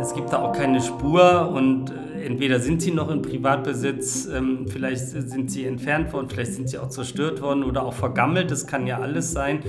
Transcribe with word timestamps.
Es 0.00 0.14
gibt 0.14 0.32
da 0.32 0.38
auch 0.42 0.52
keine 0.52 0.80
Spur 0.80 1.50
und 1.50 1.90
äh, 1.90 2.24
entweder 2.24 2.60
sind 2.60 2.80
sie 2.80 2.92
noch 2.92 3.10
in 3.10 3.20
Privatbesitz, 3.20 4.26
ähm, 4.26 4.66
vielleicht 4.68 5.08
sind 5.08 5.50
sie 5.50 5.64
entfernt 5.64 6.12
worden, 6.12 6.28
vielleicht 6.30 6.54
sind 6.54 6.68
sie 6.68 6.78
auch 6.78 6.88
zerstört 6.88 7.42
worden 7.42 7.64
oder 7.64 7.84
auch 7.84 7.94
vergammelt, 7.94 8.52
das 8.52 8.68
kann 8.68 8.86
ja 8.86 9.00
alles 9.00 9.32
sein. 9.32 9.60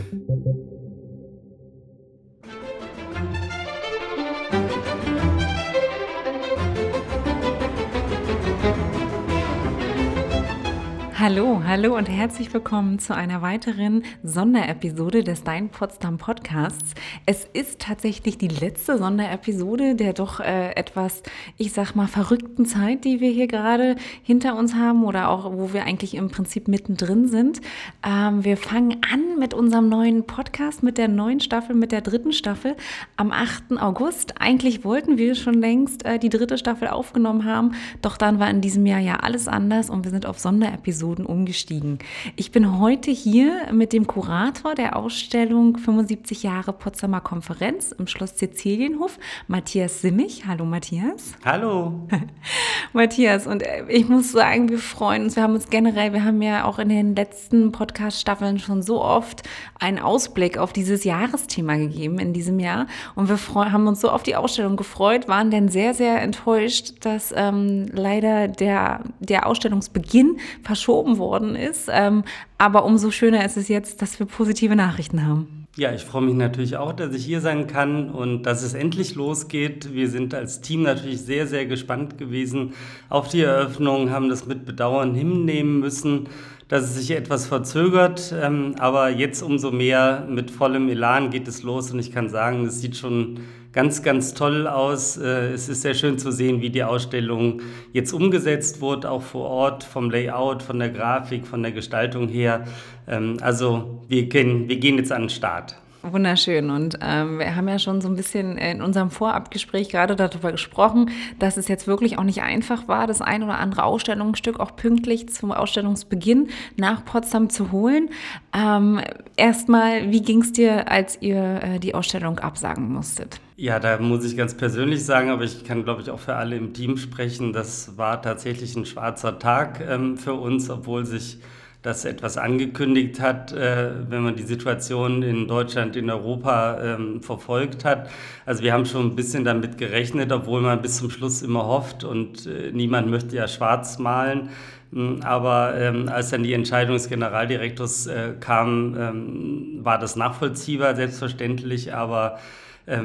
Hallo, 11.16 11.49
hallo 11.70 11.96
und 11.96 12.10
herzlich 12.10 12.52
willkommen 12.52 12.98
zu 12.98 13.16
einer 13.16 13.44
weiteren 13.44 14.02
Sonderepisode 14.24 15.24
des 15.24 15.44
Dein 15.44 15.70
Potsdam 15.70 16.18
Podcasts. 16.18 16.96
Es 17.28 17.46
ist 17.46 17.80
tatsächlich 17.80 18.40
die 18.40 18.48
letzte 18.48 18.98
Sonderepisode 18.98 19.94
der 19.94 20.14
doch 20.14 20.40
äh, 20.40 20.72
etwas, 20.72 21.22
ich 21.58 21.72
sag 21.72 21.94
mal, 21.94 22.08
verrückten 22.08 22.66
Zeit, 22.66 23.06
die 23.06 23.20
wir 23.20 23.30
hier 23.30 23.46
gerade 23.46 23.98
hinter 24.24 24.56
uns 24.56 24.74
haben 24.74 25.04
oder 25.04 25.30
auch, 25.30 25.54
wo 25.54 25.72
wir 25.72 25.84
eigentlich 25.84 26.16
im 26.16 26.32
Prinzip 26.32 26.68
mittendrin 26.68 27.28
sind. 27.28 27.62
Ähm, 28.04 28.44
wir 28.44 28.58
fangen 28.58 28.98
an 29.14 29.38
mit 29.38 29.54
unserem 29.54 29.90
neuen 29.90 30.26
Podcast, 30.26 30.82
mit 30.82 30.98
der 30.98 31.08
neuen 31.08 31.40
Staffel, 31.40 31.76
mit 31.76 31.92
der 31.92 32.02
dritten 32.02 32.34
Staffel 32.34 32.76
am 33.16 33.32
8. 33.32 33.78
August. 33.80 34.42
Eigentlich 34.42 34.84
wollten 34.84 35.20
wir 35.20 35.36
schon 35.36 35.62
längst 35.62 36.04
äh, 36.04 36.18
die 36.18 36.30
dritte 36.30 36.58
Staffel 36.58 36.88
aufgenommen 36.88 37.46
haben, 37.46 37.74
doch 38.02 38.18
dann 38.18 38.40
war 38.40 38.50
in 38.50 38.62
diesem 38.62 38.88
Jahr 38.88 39.00
ja 39.00 39.18
alles 39.18 39.48
anders 39.48 39.92
und 39.92 40.04
wir 40.04 40.10
sind 40.10 40.26
auf 40.26 40.40
Sonderepisoden 40.40 40.80
Episoden 40.80 41.26
umgestiegen. 41.60 42.00
Ich 42.36 42.52
bin 42.52 42.80
heute 42.80 43.12
hier 43.12 43.74
mit 43.74 43.92
dem 43.92 44.08
Kurator 44.08 44.76
der 44.76 44.96
Ausstellung 44.96 45.78
75 45.78 46.44
Jahre 46.44 46.72
Potsdamer 46.72 47.22
Konferenz 47.22 47.92
im 47.92 48.08
Schloss 48.08 48.38
Sizilienhof, 48.40 49.20
Matthias 49.48 50.02
Simmig. 50.02 50.46
Hallo 50.48 50.64
Matthias. 50.66 51.34
Hallo. 51.44 52.08
Matthias, 52.94 53.46
und 53.46 53.64
äh, 53.64 53.84
ich 53.90 54.08
muss 54.08 54.32
sagen, 54.32 54.70
wir 54.70 54.80
freuen 54.80 55.24
uns. 55.24 55.36
Wir 55.36 55.44
haben 55.44 55.54
uns 55.54 55.70
generell, 55.70 56.14
wir 56.14 56.24
haben 56.24 56.42
ja 56.42 56.64
auch 56.64 56.80
in 56.80 56.90
den 56.90 57.16
letzten 57.16 57.72
Podcast-Staffeln 57.72 58.60
schon 58.60 58.82
so 58.82 59.04
oft 59.04 59.44
einen 59.80 60.00
Ausblick 60.00 60.58
auf 60.58 60.72
dieses 60.72 61.04
Jahresthema 61.04 61.76
gegeben 61.76 62.20
in 62.20 62.32
diesem 62.32 62.60
Jahr. 62.60 62.88
Und 63.16 63.28
wir 63.28 63.38
haben 63.72 63.88
uns 63.88 64.00
so 64.02 64.10
auf 64.10 64.24
die 64.24 64.36
Ausstellung 64.36 64.78
gefreut, 64.78 65.28
waren 65.28 65.52
dann 65.52 65.68
sehr, 65.68 65.94
sehr 65.94 66.22
enttäuscht, 66.22 66.94
dass 67.02 67.34
ähm, 67.36 67.88
leider 67.92 68.48
der, 68.48 69.04
der 69.20 69.46
Ausstellungsbeginn 69.46 70.38
verschoben 70.64 71.10
verschoben 71.10 71.49
worden 71.50 71.56
ist. 71.56 71.90
Ähm, 71.92 72.24
aber 72.58 72.86
umso 72.86 73.12
schöner 73.12 73.46
ist 73.46 73.58
es 73.58 73.68
jetzt, 73.68 74.02
dass 74.02 74.20
wir 74.20 74.26
positive 74.26 74.76
Nachrichten 74.76 75.26
haben. 75.26 75.68
Ja, 75.76 75.94
ich 75.94 76.04
freue 76.04 76.24
mich 76.24 76.36
natürlich 76.36 76.78
auch, 76.78 76.94
dass 76.94 77.14
ich 77.14 77.24
hier 77.24 77.42
sein 77.42 77.68
kann 77.68 78.10
und 78.10 78.44
dass 78.44 78.64
es 78.64 78.74
endlich 78.74 79.16
losgeht. 79.16 79.94
Wir 79.94 80.10
sind 80.10 80.34
als 80.34 80.62
Team 80.62 80.84
natürlich 80.84 81.22
sehr, 81.22 81.48
sehr 81.48 81.66
gespannt 81.68 82.18
gewesen 82.18 82.74
auf 83.08 83.30
die 83.30 83.42
Eröffnung, 83.42 84.10
haben 84.10 84.30
das 84.30 84.46
mit 84.46 84.66
Bedauern 84.66 85.14
hinnehmen 85.14 85.80
müssen, 85.80 86.28
dass 86.68 86.84
es 86.84 86.96
sich 86.96 87.12
etwas 87.12 87.48
verzögert. 87.48 88.34
Ähm, 88.38 88.76
aber 88.80 89.10
jetzt 89.10 89.42
umso 89.42 89.72
mehr 89.72 90.28
mit 90.30 90.52
vollem 90.52 90.90
Elan 90.90 91.30
geht 91.30 91.48
es 91.48 91.64
los 91.64 91.92
und 91.92 92.00
ich 92.00 92.12
kann 92.12 92.30
sagen, 92.30 92.66
es 92.66 92.82
sieht 92.82 92.98
schon 92.98 93.40
ganz, 93.72 94.04
ganz 94.04 94.34
toll 94.34 94.68
aus. 94.68 95.18
Äh, 95.18 95.52
es 95.54 95.70
ist 95.70 95.82
sehr 95.82 95.94
schön 95.94 96.18
zu 96.18 96.32
sehen, 96.32 96.62
wie 96.62 96.70
die 96.70 96.84
Ausstellung 96.84 97.62
jetzt 97.94 98.14
umgesetzt 98.14 98.82
wurde, 98.82 99.10
auch 99.10 99.22
vor 99.22 99.50
Ort, 99.50 99.84
vom 99.84 100.10
Layout, 100.10 100.64
von 100.64 100.80
der 100.80 100.90
Grafik, 100.90 101.48
von 101.48 101.62
der 101.62 101.72
Gestaltung 101.72 102.28
her. 102.28 102.66
Ähm, 103.08 103.38
also 103.42 104.04
wir, 104.08 104.28
gehen, 104.28 104.68
wir 104.70 104.78
gehen 104.78 104.98
jetzt 104.98 105.12
an 105.12 105.24
den 105.24 105.30
Start. 105.30 105.76
Wunderschön. 106.02 106.70
Und 106.70 107.00
ähm, 107.02 107.40
wir 107.40 107.56
haben 107.56 107.68
ja 107.68 107.78
schon 107.78 108.02
so 108.02 108.08
ein 108.08 108.16
bisschen 108.16 108.58
in 108.58 108.82
unserem 108.82 109.12
Vorabgespräch 109.12 109.90
gerade 109.90 110.16
darüber 110.16 110.52
gesprochen, 110.52 111.12
dass 111.40 111.58
es 111.58 111.68
jetzt 111.68 111.88
wirklich 111.88 112.18
auch 112.18 112.24
nicht 112.24 112.42
einfach 112.42 112.88
war, 112.88 113.06
das 113.06 113.22
ein 113.22 113.44
oder 113.44 113.58
andere 113.58 113.84
Ausstellungsstück 113.84 114.60
auch 114.60 114.76
pünktlich 114.76 115.30
zum 115.30 115.52
Ausstellungsbeginn 115.52 116.50
nach 116.78 117.04
Potsdam 117.04 117.50
zu 117.50 117.72
holen. 117.72 118.10
Ähm, 118.54 119.02
Erstmal, 119.40 120.12
wie 120.12 120.22
ging 120.22 120.42
es 120.42 120.52
dir, 120.52 120.92
als 120.92 121.22
ihr 121.22 121.62
äh, 121.64 121.80
die 121.80 121.96
Ausstellung 121.96 122.40
absagen 122.40 122.92
musstet? 122.92 123.40
Ja, 123.56 123.80
da 123.80 123.98
muss 123.98 124.26
ich 124.26 124.36
ganz 124.36 124.54
persönlich 124.54 125.06
sagen, 125.06 125.30
aber 125.30 125.46
ich 125.46 125.64
kann, 125.64 125.86
glaube 125.86 126.02
ich, 126.02 126.10
auch 126.10 126.20
für 126.20 126.36
alle 126.36 126.58
im 126.58 126.74
Team 126.74 126.98
sprechen. 126.98 127.54
Das 127.54 127.98
war 127.98 128.22
tatsächlich 128.22 128.76
ein 128.76 128.86
schwarzer 128.86 129.40
Tag 129.40 129.80
ähm, 129.80 130.18
für 130.18 130.34
uns, 130.34 130.70
obwohl 130.70 131.06
sich 131.06 131.40
das 131.82 132.04
etwas 132.04 132.38
angekündigt 132.38 133.22
hat, 133.22 133.54
äh, 133.54 133.92
wenn 134.10 134.22
man 134.22 134.36
die 134.36 134.44
Situation 134.44 135.24
in 135.24 135.48
Deutschland, 135.48 135.96
in 135.96 136.10
Europa 136.10 136.78
ähm, 136.82 137.22
verfolgt 137.22 137.86
hat. 137.86 138.10
Also 138.46 138.64
wir 138.64 138.74
haben 138.74 138.86
schon 138.86 139.08
ein 139.08 139.16
bisschen 139.16 139.46
damit 139.46 139.78
gerechnet, 139.78 140.32
obwohl 140.32 140.62
man 140.62 140.82
bis 140.82 140.98
zum 140.98 141.10
Schluss 141.10 141.42
immer 141.42 141.66
hofft 141.66 142.04
und 142.04 142.46
äh, 142.48 142.72
niemand 142.74 143.10
möchte 143.10 143.36
ja 143.36 143.48
schwarz 143.48 143.98
malen. 143.98 144.50
Hm, 144.92 145.22
aber 145.24 145.76
ähm, 145.78 146.10
als 146.10 146.32
dann 146.32 146.44
die 146.44 146.54
Entscheidung 146.54 146.96
des 146.96 147.08
Generaldirektors 147.08 148.08
äh, 148.08 148.34
kam, 148.40 148.96
ähm, 149.00 149.80
war 149.82 150.00
das 150.00 150.18
nachvollziehbar, 150.18 150.96
selbstverständlich, 150.96 151.94
aber 151.94 152.40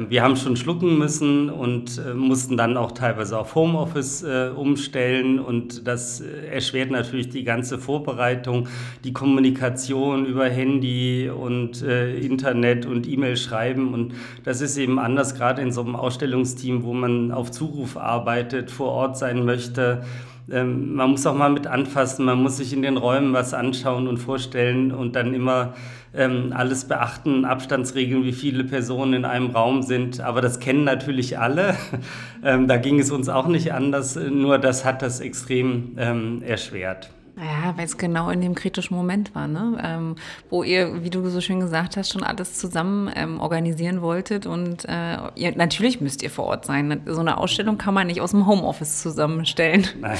wir 0.09 0.23
haben 0.23 0.35
schon 0.35 0.55
schlucken 0.55 0.97
müssen 0.97 1.49
und 1.49 1.99
äh, 1.99 2.13
mussten 2.15 2.57
dann 2.57 2.75
auch 2.75 2.91
teilweise 2.91 3.37
auf 3.37 3.53
Homeoffice 3.53 4.23
äh, 4.23 4.49
umstellen 4.55 5.39
und 5.39 5.87
das 5.87 6.21
äh, 6.21 6.47
erschwert 6.47 6.89
natürlich 6.89 7.29
die 7.29 7.43
ganze 7.43 7.77
Vorbereitung, 7.77 8.67
die 9.03 9.13
Kommunikation 9.13 10.25
über 10.25 10.49
Handy 10.49 11.29
und 11.29 11.81
Internet 11.83 12.85
und 12.85 13.07
E-Mail 13.07 13.37
schreiben 13.37 13.93
und 13.93 14.13
das 14.43 14.61
ist 14.61 14.77
eben 14.77 14.97
anders, 14.97 15.35
gerade 15.35 15.61
in 15.61 15.71
so 15.71 15.81
einem 15.81 15.95
Ausstellungsteam, 15.95 16.83
wo 16.83 16.93
man 16.93 17.31
auf 17.31 17.51
Zuruf 17.51 17.97
arbeitet, 17.97 18.71
vor 18.71 18.91
Ort 18.91 19.17
sein 19.17 19.45
möchte. 19.45 20.03
Ähm, 20.51 20.93
man 20.93 21.11
muss 21.11 21.25
auch 21.25 21.35
mal 21.35 21.49
mit 21.49 21.67
anfassen, 21.67 22.25
man 22.25 22.41
muss 22.41 22.57
sich 22.57 22.73
in 22.73 22.81
den 22.81 22.97
Räumen 22.97 23.33
was 23.33 23.53
anschauen 23.53 24.07
und 24.07 24.17
vorstellen 24.17 24.91
und 24.91 25.15
dann 25.15 25.33
immer 25.33 25.73
ähm, 26.15 26.53
alles 26.55 26.85
beachten, 26.85 27.45
Abstandsregeln, 27.45 28.23
wie 28.23 28.33
viele 28.33 28.63
Personen 28.63 29.13
in 29.13 29.25
einem 29.25 29.51
Raum 29.51 29.81
sind. 29.81 30.21
Aber 30.21 30.41
das 30.41 30.59
kennen 30.59 30.83
natürlich 30.83 31.39
alle. 31.39 31.75
ähm, 32.43 32.67
da 32.67 32.77
ging 32.77 32.99
es 32.99 33.11
uns 33.11 33.29
auch 33.29 33.47
nicht 33.47 33.73
anders, 33.73 34.15
nur 34.15 34.57
das 34.57 34.85
hat 34.85 35.01
das 35.01 35.19
extrem 35.19 35.95
ähm, 35.97 36.41
erschwert. 36.43 37.09
Ja, 37.37 37.77
weil 37.77 37.83
es 37.83 37.97
genau 37.97 38.29
in 38.29 38.39
dem 38.39 38.55
kritischen 38.55 38.95
Moment 38.95 39.35
war, 39.35 39.47
ne? 39.47 39.77
Ähm, 39.83 40.15
wo 40.49 40.63
ihr, 40.63 41.03
wie 41.03 41.09
du 41.09 41.27
so 41.27 41.41
schön 41.41 41.59
gesagt 41.59 41.97
hast, 41.97 42.13
schon 42.13 42.23
alles 42.23 42.53
zusammen 42.57 43.11
ähm, 43.13 43.41
organisieren 43.41 44.01
wolltet. 44.01 44.45
Und 44.45 44.85
äh, 44.85 45.17
ihr, 45.35 45.53
natürlich 45.57 45.99
müsst 45.99 46.23
ihr 46.23 46.29
vor 46.29 46.45
Ort 46.45 46.65
sein. 46.65 47.01
So 47.05 47.19
eine 47.19 47.37
Ausstellung 47.37 47.77
kann 47.77 47.93
man 47.93 48.07
nicht 48.07 48.21
aus 48.21 48.31
dem 48.31 48.47
Homeoffice 48.47 49.01
zusammenstellen. 49.01 49.85
Nein, 49.99 50.17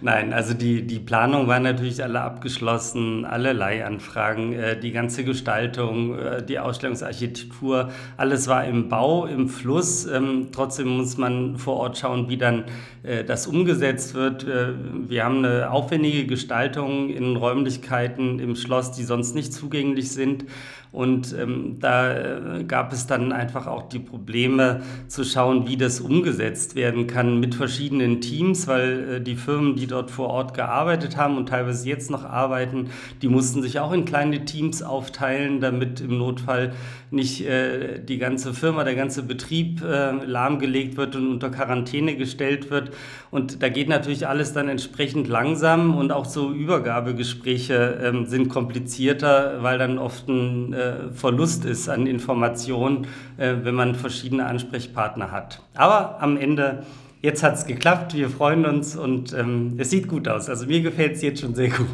nein 0.00 0.32
also 0.32 0.54
die, 0.54 0.82
die 0.82 0.98
Planung 0.98 1.46
war 1.46 1.60
natürlich 1.60 2.02
alle 2.02 2.20
abgeschlossen, 2.20 3.24
alle 3.24 3.52
Leihanfragen, 3.52 4.52
äh, 4.52 4.80
die 4.80 4.90
ganze 4.90 5.22
Gestaltung, 5.22 6.18
äh, 6.18 6.44
die 6.44 6.58
Ausstellungsarchitektur, 6.58 7.90
alles 8.16 8.48
war 8.48 8.64
im 8.64 8.88
Bau, 8.88 9.26
im 9.26 9.48
Fluss. 9.48 10.04
Ähm, 10.06 10.48
trotzdem 10.50 10.88
muss 10.96 11.16
man 11.16 11.58
vor 11.58 11.76
Ort 11.76 11.98
schauen, 11.98 12.28
wie 12.28 12.38
dann 12.38 12.64
äh, 13.04 13.22
das 13.22 13.46
umgesetzt 13.46 14.14
wird. 14.14 14.42
Äh, 14.42 14.72
wir 15.08 15.24
haben 15.24 15.44
eine 15.44 15.70
aufwendige 15.70 16.26
Gestaltung 16.26 16.55
Gestaltung 16.56 17.10
in 17.10 17.36
Räumlichkeiten 17.36 18.38
im 18.38 18.56
Schloss, 18.56 18.90
die 18.92 19.02
sonst 19.02 19.34
nicht 19.34 19.52
zugänglich 19.52 20.10
sind. 20.10 20.46
Und 20.90 21.36
ähm, 21.38 21.76
da 21.78 22.56
äh, 22.56 22.64
gab 22.64 22.94
es 22.94 23.06
dann 23.06 23.30
einfach 23.30 23.66
auch 23.66 23.90
die 23.90 23.98
Probleme 23.98 24.80
zu 25.08 25.24
schauen, 25.24 25.68
wie 25.68 25.76
das 25.76 26.00
umgesetzt 26.00 26.74
werden 26.74 27.06
kann 27.06 27.38
mit 27.38 27.54
verschiedenen 27.54 28.22
Teams, 28.22 28.66
weil 28.66 29.16
äh, 29.16 29.20
die 29.20 29.36
Firmen, 29.36 29.76
die 29.76 29.86
dort 29.86 30.10
vor 30.10 30.28
Ort 30.28 30.54
gearbeitet 30.54 31.18
haben 31.18 31.36
und 31.36 31.50
teilweise 31.50 31.86
jetzt 31.86 32.10
noch 32.10 32.24
arbeiten, 32.24 32.88
die 33.20 33.28
mussten 33.28 33.60
sich 33.60 33.78
auch 33.78 33.92
in 33.92 34.06
kleine 34.06 34.46
Teams 34.46 34.82
aufteilen, 34.82 35.60
damit 35.60 36.00
im 36.00 36.16
Notfall 36.16 36.72
nicht 37.10 37.46
äh, 37.46 37.98
die 38.00 38.18
ganze 38.18 38.52
Firma, 38.52 38.84
der 38.84 38.94
ganze 38.94 39.22
Betrieb 39.22 39.82
äh, 39.82 40.12
lahmgelegt 40.24 40.96
wird 40.96 41.16
und 41.16 41.28
unter 41.30 41.50
Quarantäne 41.50 42.16
gestellt 42.16 42.70
wird. 42.70 42.90
Und 43.30 43.62
da 43.62 43.68
geht 43.68 43.88
natürlich 43.88 44.26
alles 44.26 44.52
dann 44.52 44.68
entsprechend 44.68 45.28
langsam 45.28 45.96
und 45.96 46.12
auch 46.12 46.24
so 46.24 46.52
Übergabegespräche 46.52 48.00
ähm, 48.02 48.26
sind 48.26 48.48
komplizierter, 48.48 49.62
weil 49.62 49.78
dann 49.78 49.98
oft 49.98 50.28
ein 50.28 50.72
äh, 50.72 51.10
Verlust 51.12 51.64
ist 51.64 51.88
an 51.88 52.06
Informationen, 52.06 53.06
äh, 53.36 53.54
wenn 53.62 53.74
man 53.74 53.94
verschiedene 53.94 54.46
Ansprechpartner 54.46 55.30
hat. 55.30 55.62
Aber 55.74 56.20
am 56.22 56.36
Ende 56.36 56.82
jetzt 57.26 57.42
hat 57.42 57.54
es 57.54 57.66
geklappt, 57.66 58.14
wir 58.14 58.30
freuen 58.30 58.64
uns 58.64 58.96
und 58.96 59.32
ähm, 59.32 59.74
es 59.78 59.90
sieht 59.90 60.06
gut 60.06 60.28
aus. 60.28 60.48
Also 60.48 60.64
mir 60.66 60.80
gefällt 60.80 61.16
es 61.16 61.22
jetzt 61.22 61.40
schon 61.40 61.56
sehr 61.56 61.70
gut. 61.70 61.88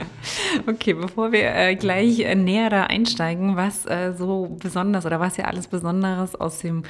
okay, 0.66 0.92
bevor 0.92 1.30
wir 1.30 1.54
äh, 1.54 1.76
gleich 1.76 2.18
äh, 2.18 2.34
näher 2.34 2.68
da 2.68 2.82
einsteigen, 2.82 3.54
was 3.54 3.86
äh, 3.86 4.12
so 4.12 4.56
besonders 4.60 5.06
oder 5.06 5.20
was 5.20 5.36
ja 5.36 5.44
alles 5.44 5.68
Besonderes 5.68 6.34
aus 6.34 6.58
dem 6.58 6.82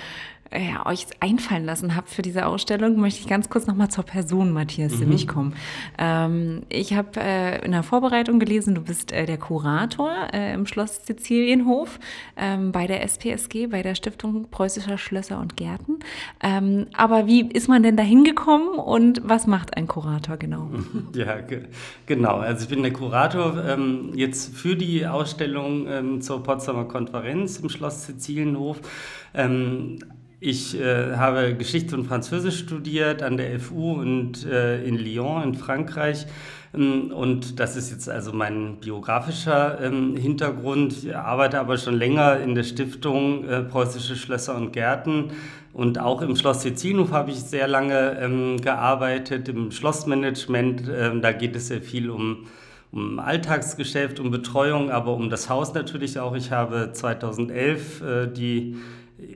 ja, 0.53 0.87
euch 0.87 1.07
einfallen 1.21 1.65
lassen 1.65 1.97
habt 1.97 2.09
für 2.09 2.23
diese 2.23 2.47
Ausstellung, 2.47 2.97
möchte 2.97 3.21
ich 3.21 3.27
ganz 3.27 3.49
kurz 3.49 3.67
nochmal 3.67 3.89
zur 3.89 4.05
Person 4.05 4.53
Matthias 4.53 4.93
mhm. 4.93 4.99
Simmich 4.99 5.29
kommen. 5.29 5.55
Ähm, 5.99 6.63
ich 6.69 6.95
habe 6.95 7.21
äh, 7.21 7.65
in 7.65 7.73
der 7.73 7.83
Vorbereitung 7.83 8.39
gelesen, 8.39 8.75
du 8.75 8.83
bist 8.83 9.13
äh, 9.13 9.27
der 9.27 9.39
Kurator 9.39 10.13
äh, 10.33 10.55
im 10.55 10.67
Schloss 10.67 11.05
Sizilienhof 11.07 11.99
ähm, 12.37 12.73
bei 12.73 12.87
der 12.87 13.03
SPSG, 13.03 13.67
bei 13.67 13.83
der 13.83 13.95
Stiftung 13.95 14.49
Preußischer 14.51 14.99
Schlösser 14.99 15.41
und 15.41 15.57
Gärten. 15.57 15.99
Ähm, 16.43 16.87
aber 16.97 17.27
wie 17.27 17.43
ist 17.43 17.69
man 17.69 17.83
denn 17.83 17.97
da 17.97 18.03
hingekommen 18.03 18.79
und 18.79 19.23
was 19.25 19.47
macht 19.47 19.77
ein 19.77 19.87
Kurator 19.87 20.37
genau? 20.37 20.71
Ja, 21.15 21.41
ge 21.41 21.63
genau. 22.05 22.37
Also 22.37 22.65
ich 22.65 22.69
bin 22.69 22.83
der 22.83 22.93
Kurator 22.93 23.65
ähm, 23.65 24.11
jetzt 24.15 24.55
für 24.57 24.77
die 24.77 25.07
Ausstellung 25.07 25.87
ähm, 25.89 26.21
zur 26.21 26.43
Potsdamer 26.43 26.85
Konferenz 26.85 27.59
im 27.59 27.69
Schloss 27.69 28.07
Sizilienhof. 28.07 28.81
Ich 30.39 30.79
äh, 30.79 31.17
habe 31.17 31.55
Geschichte 31.55 31.97
und 31.97 32.05
Französisch 32.05 32.59
studiert 32.59 33.23
an 33.23 33.39
der 33.39 33.59
FU 33.59 33.93
und 33.93 34.45
äh, 34.45 34.85
in 34.85 34.99
Lyon 34.99 35.43
in 35.43 35.55
Frankreich. 35.55 36.27
Ähm, 36.75 37.11
und 37.11 37.59
das 37.59 37.75
ist 37.75 37.91
jetzt 37.91 38.11
also 38.11 38.35
mein 38.35 38.77
biografischer 38.79 39.81
ähm, 39.81 40.15
Hintergrund. 40.15 41.05
Ich 41.05 41.17
arbeite 41.17 41.59
aber 41.59 41.79
schon 41.79 41.95
länger 41.95 42.39
in 42.41 42.55
der 42.55 42.65
Stiftung 42.65 43.49
äh, 43.49 43.63
Preußische 43.63 44.15
Schlösser 44.15 44.57
und 44.57 44.73
Gärten. 44.73 45.31
Und 45.73 45.99
auch 45.99 46.21
im 46.21 46.37
Schloss 46.37 46.61
Sizilienhof 46.63 47.13
habe 47.13 47.31
ich 47.31 47.41
sehr 47.41 47.67
lange 47.67 48.19
ähm, 48.21 48.61
gearbeitet, 48.61 49.49
im 49.49 49.71
Schlossmanagement. 49.71 50.83
Ähm, 50.95 51.23
da 51.23 51.33
geht 51.33 51.57
es 51.57 51.69
sehr 51.69 51.81
viel 51.81 52.11
um 52.11 52.47
um 52.93 53.19
Alltagsgeschäft, 53.19 54.21
um 54.21 54.31
Betreuung, 54.31 54.91
aber 54.91 55.13
um 55.15 55.29
das 55.29 55.51
Haus 55.51 55.75
natürlich 55.75 56.19
auch. 56.19 56.35
Ich 56.35 56.51
habe 56.53 56.93
2011 56.93 58.01
äh, 58.01 58.27
die 58.29 58.77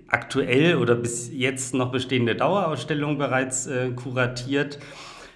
aktuell 0.09 0.77
oder 0.77 0.95
bis 0.95 1.31
jetzt 1.33 1.75
noch 1.75 1.91
bestehende 1.91 2.35
Dauerausstellung 2.35 3.19
bereits 3.19 3.67
äh, 3.67 3.91
kuratiert. 3.91 4.79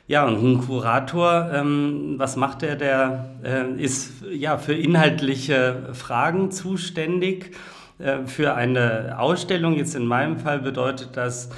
Ja, 0.07 0.27
und 0.27 0.43
ein 0.45 0.61
Kurator, 0.61 1.51
ähm, 1.53 2.15
was 2.19 2.37
macht 2.37 2.63
er? 2.63 2.77
Der 2.77 3.31
äh, 3.43 3.83
ist 3.83 4.23
ja 4.31 4.59
für 4.59 4.75
inhaltliche 4.75 5.89
Fragen 5.95 6.51
zuständig. 6.51 7.57
Äh, 7.99 8.27
für 8.27 8.55
eine 8.55 9.19
Ausstellung, 9.19 9.77
jetzt 9.77 9.95
in 9.95 10.05
meinem 10.05 10.37
Fall 10.37 10.59
bedeutet 10.59 11.11
das, 11.17 11.49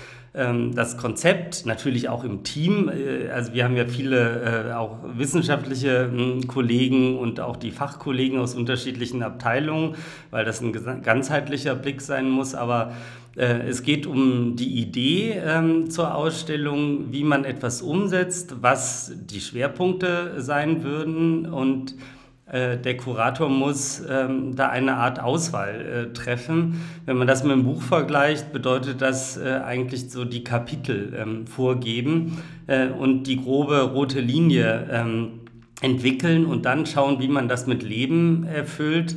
das 0.74 0.98
Konzept, 0.98 1.64
natürlich 1.64 2.10
auch 2.10 2.22
im 2.22 2.42
Team. 2.42 2.90
Äh, 2.90 3.30
also 3.30 3.54
wir 3.54 3.64
haben 3.64 3.76
ja 3.76 3.86
viele 3.86 4.68
äh, 4.68 4.72
auch 4.74 4.98
wissenschaftliche 5.16 6.10
hm, 6.10 6.46
Kollegen 6.46 7.18
und 7.18 7.40
auch 7.40 7.56
die 7.56 7.70
Fachkollegen 7.70 8.38
aus 8.38 8.54
unterschiedlichen 8.54 9.22
Abteilungen, 9.22 9.94
weil 10.30 10.44
das 10.44 10.60
ein 10.60 10.72
ganzheitlicher 11.02 11.74
Blick 11.74 12.02
sein 12.02 12.28
muss. 12.28 12.54
Aber 12.54 12.92
äh, 13.36 13.68
es 13.68 13.82
geht 13.82 14.06
um 14.06 14.56
die 14.56 14.78
Idee 14.80 15.40
ähm, 15.42 15.88
zur 15.90 16.14
Ausstellung, 16.14 17.12
wie 17.12 17.24
man 17.24 17.44
etwas 17.44 17.80
umsetzt, 17.80 18.56
was 18.60 19.12
die 19.14 19.40
Schwerpunkte 19.40 20.34
sein 20.42 20.84
würden 20.84 21.46
und 21.46 21.94
der 22.48 22.96
Kurator 22.96 23.48
muss 23.48 24.00
ähm, 24.08 24.54
da 24.54 24.68
eine 24.68 24.94
Art 24.94 25.18
Auswahl 25.18 25.80
äh, 25.80 26.12
treffen. 26.12 26.80
Wenn 27.04 27.16
man 27.16 27.26
das 27.26 27.42
mit 27.42 27.50
dem 27.50 27.64
Buch 27.64 27.82
vergleicht, 27.82 28.52
bedeutet 28.52 29.02
das 29.02 29.36
äh, 29.36 29.60
eigentlich 29.64 30.10
so 30.10 30.24
die 30.24 30.44
Kapitel 30.44 31.12
ähm, 31.18 31.48
vorgeben 31.48 32.40
äh, 32.68 32.86
und 32.86 33.24
die 33.24 33.42
grobe 33.42 33.80
rote 33.82 34.20
Linie 34.20 34.86
ähm, 34.92 35.40
entwickeln 35.80 36.46
und 36.46 36.64
dann 36.64 36.86
schauen, 36.86 37.20
wie 37.20 37.28
man 37.28 37.48
das 37.48 37.66
mit 37.66 37.82
Leben 37.82 38.44
erfüllt. 38.44 39.16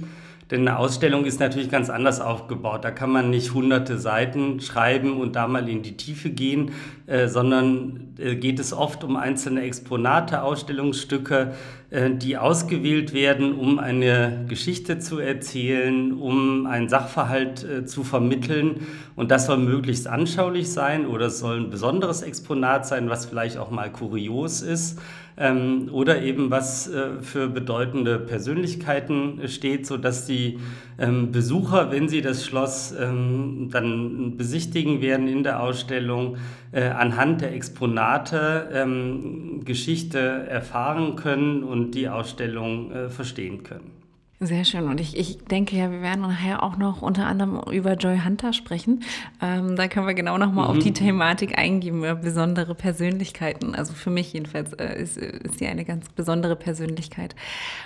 Denn 0.52 0.62
eine 0.62 0.80
Ausstellung 0.80 1.26
ist 1.26 1.40
natürlich 1.40 1.70
ganz 1.70 1.92
anders 1.92 2.20
aufgebaut. 2.20 2.84
Da 2.84 2.90
kann 2.90 3.12
man 3.12 3.30
nicht 3.30 3.54
hunderte 3.54 4.00
Seiten 4.00 4.60
schreiben 4.60 5.20
und 5.20 5.36
da 5.36 5.48
mal 5.48 5.70
in 5.70 5.84
die 5.84 5.96
Tiefe 5.96 6.32
gehen, 6.32 6.72
äh, 7.06 7.28
sondern 7.28 8.16
äh, 8.18 8.36
geht 8.36 8.60
es 8.60 8.74
oft 8.74 9.04
um 9.04 9.16
einzelne 9.16 9.62
Exponate, 9.62 10.42
Ausstellungsstücke, 10.42 11.52
äh, 11.52 11.54
die 11.92 12.38
ausgewählt 12.38 13.14
werden, 13.14 13.54
um 13.54 13.80
eine 13.80 14.46
Geschichte 14.48 15.00
zu 15.00 15.18
erzählen, 15.18 16.14
um 16.14 16.68
einen 16.68 16.88
Sachverhalt 16.88 17.64
äh, 17.64 17.86
zu 17.86 18.04
vermitteln. 18.04 18.88
Und 19.16 19.32
das 19.32 19.48
soll 19.48 19.58
möglichst 19.58 20.08
anschaulich 20.08 20.72
sein 20.72 21.08
oder 21.08 21.28
es 21.28 21.40
soll 21.40 21.62
ein 21.62 21.70
besonderes 21.72 22.22
Exponat 22.22 22.86
sein, 22.86 23.10
was 23.10 23.26
vielleicht 23.26 23.58
auch 23.58 23.72
mal 23.72 23.92
kurios 23.92 24.62
ist 24.62 25.00
ähm, 25.40 25.90
oder 25.92 26.22
eben 26.22 26.52
was 26.52 26.88
äh, 26.88 27.22
für 27.22 27.48
bedeutende 27.48 28.20
Persönlichkeiten 28.20 29.48
steht, 29.48 29.88
sodass 29.88 30.26
die 30.26 30.60
ähm, 31.00 31.32
Besucher, 31.32 31.92
wenn 31.92 32.10
sie 32.10 32.22
das 32.22 32.46
Schloss 32.46 32.94
ähm, 33.00 33.70
dann 33.72 34.36
besichtigen 34.38 35.02
werden 35.02 35.28
in 35.28 35.44
der 35.44 35.62
Ausstellung, 35.62 36.38
äh, 36.72 36.84
anhand 36.84 37.42
der 37.42 37.54
Exponate 37.54 38.70
ähm, 38.74 39.64
Geschichte 39.64 40.20
erfahren 40.20 41.16
können 41.16 41.64
und 41.64 41.92
die 41.92 42.10
Ausstellung 42.10 42.92
äh, 42.92 43.10
verstehen 43.10 43.64
können. 43.64 43.99
Sehr 44.42 44.64
schön. 44.64 44.88
Und 44.88 45.02
ich, 45.02 45.18
ich 45.18 45.38
denke 45.40 45.76
ja, 45.76 45.92
wir 45.92 46.02
werden 46.02 46.22
nachher 46.22 46.64
auch 46.64 46.78
noch 46.78 47.02
unter 47.02 47.26
anderem 47.26 47.60
über 47.74 47.96
Joy 47.96 48.22
Hunter 48.24 48.54
sprechen. 48.54 49.04
Ähm, 49.42 49.76
da 49.76 49.90
können 49.90 50.08
wir 50.08 50.14
genau 50.14 50.38
nochmal 50.38 50.70
mhm. 50.70 50.78
auf 50.78 50.80
die 50.80 50.94
Thematik 50.94 51.58
eingehen, 51.58 52.02
besondere 52.22 52.74
Persönlichkeiten. 52.74 53.76
Also 53.76 53.92
für 53.92 54.10
mich 54.10 54.32
jedenfalls 54.32 54.72
äh, 54.74 54.98
ist, 54.98 55.18
ist 55.18 55.60
sie 55.60 55.68
eine 55.68 55.84
ganz 55.84 56.08
besondere 56.08 56.56
Persönlichkeit 56.56 57.36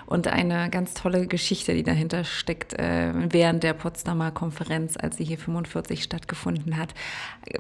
und 0.06 0.28
eine 0.28 0.70
ganz 0.70 0.94
tolle 0.94 1.26
Geschichte, 1.26 1.74
die 1.74 1.82
dahinter 1.82 2.24
steckt 2.24 2.74
äh, 2.74 3.12
während 3.32 3.64
der 3.64 3.74
Potsdamer 3.74 4.30
Konferenz, 4.30 4.96
als 4.96 5.18
sie 5.18 5.24
hier 5.24 5.40
45 5.40 6.04
stattgefunden 6.04 6.78
hat. 6.78 6.94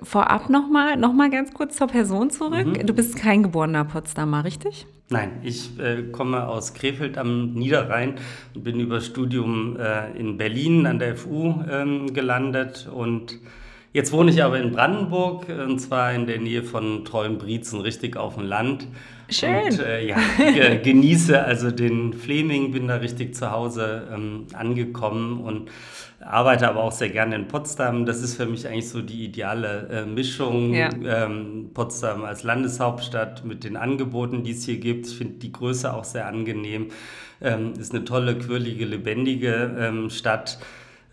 Vorab 0.03 0.51
nochmal 0.51 0.97
noch 0.97 1.13
mal 1.13 1.31
ganz 1.31 1.51
kurz 1.51 1.77
zur 1.77 1.87
Person 1.87 2.29
zurück. 2.29 2.67
Mhm. 2.67 2.85
Du 2.85 2.93
bist 2.93 3.15
kein 3.15 3.41
geborener 3.41 3.85
Potsdamer, 3.85 4.43
richtig? 4.43 4.85
Nein, 5.09 5.41
ich 5.43 5.77
äh, 5.79 6.03
komme 6.11 6.47
aus 6.47 6.73
Krefeld 6.73 7.17
am 7.17 7.53
Niederrhein 7.53 8.15
und 8.55 8.63
bin 8.63 8.79
über 8.79 9.01
Studium 9.01 9.77
äh, 9.77 10.11
in 10.17 10.37
Berlin 10.37 10.87
an 10.87 10.97
der 10.97 11.15
FU 11.15 11.63
ähm, 11.69 12.13
gelandet 12.13 12.89
und 12.91 13.39
jetzt 13.91 14.11
wohne 14.13 14.31
ich 14.31 14.41
aber 14.41 14.59
in 14.59 14.71
Brandenburg 14.71 15.47
und 15.49 15.79
zwar 15.79 16.13
in 16.13 16.25
der 16.25 16.39
Nähe 16.39 16.63
von 16.63 17.03
Treuenbrietzen, 17.05 17.81
richtig 17.81 18.15
auf 18.17 18.35
dem 18.35 18.45
Land. 18.45 18.87
Schön. 19.29 19.63
Und 19.63 19.79
äh, 19.79 20.07
ja, 20.07 20.17
genieße 20.83 21.43
also 21.43 21.71
den 21.71 22.13
Fleming, 22.13 22.71
bin 22.71 22.87
da 22.87 22.97
richtig 22.97 23.35
zu 23.35 23.51
Hause 23.51 24.07
ähm, 24.13 24.47
angekommen 24.53 25.41
und 25.41 25.69
arbeite 26.19 26.69
aber 26.69 26.83
auch 26.83 26.91
sehr 26.91 27.09
gerne 27.09 27.35
in 27.35 27.47
Potsdam. 27.47 28.05
Das 28.05 28.21
ist 28.21 28.35
für 28.35 28.45
mich 28.45 28.67
eigentlich 28.67 28.89
so 28.89 29.01
die 29.01 29.25
ideale 29.25 29.87
äh, 29.89 30.05
Mischung. 30.05 30.73
Ja. 30.73 30.89
Ähm, 31.05 31.71
Potsdam 31.73 32.23
als 32.23 32.43
Landeshauptstadt 32.43 33.45
mit 33.45 33.63
den 33.63 33.77
Angeboten, 33.77 34.43
die 34.43 34.51
es 34.51 34.65
hier 34.65 34.77
gibt. 34.77 35.07
Ich 35.07 35.17
finde 35.17 35.35
die 35.39 35.51
Größe 35.51 35.93
auch 35.93 36.03
sehr 36.03 36.27
angenehm. 36.27 36.87
Ähm, 37.41 37.73
ist 37.79 37.93
eine 37.93 38.05
tolle, 38.05 38.37
quirlige, 38.37 38.85
lebendige 38.85 39.75
ähm, 39.77 40.09
Stadt. 40.09 40.59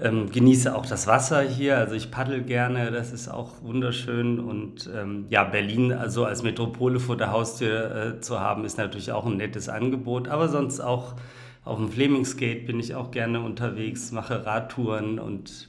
Ähm, 0.03 0.31
genieße 0.31 0.75
auch 0.75 0.87
das 0.87 1.07
Wasser 1.07 1.43
hier, 1.43 1.77
also 1.77 1.95
ich 1.95 2.11
paddel 2.11 2.43
gerne, 2.43 2.91
das 2.91 3.13
ist 3.13 3.29
auch 3.29 3.63
wunderschön. 3.63 4.41
Und 4.41 4.89
ähm, 4.95 5.27
ja, 5.29 5.45
Berlin 5.45 5.93
also 5.93 6.25
als 6.25 6.43
Metropole 6.43 7.01
vor 7.01 7.19
der 7.19 7.33
Haustür 7.33 8.17
äh, 8.17 8.21
zu 8.21 8.41
haben, 8.41 8.65
ist 8.65 8.79
natürlich 8.79 9.13
auch 9.13 9.27
ein 9.27 9.37
nettes 9.37 9.69
Angebot, 9.69 10.29
aber 10.29 10.49
sonst 10.49 10.81
auch 10.81 11.17
auf 11.65 11.77
dem 11.77 11.91
Flemingsgate 11.91 12.67
bin 12.67 12.81
ich 12.81 12.95
auch 12.95 13.11
gerne 13.11 13.41
unterwegs, 13.41 14.11
mache 14.13 14.47
Radtouren 14.47 15.19
und 15.19 15.69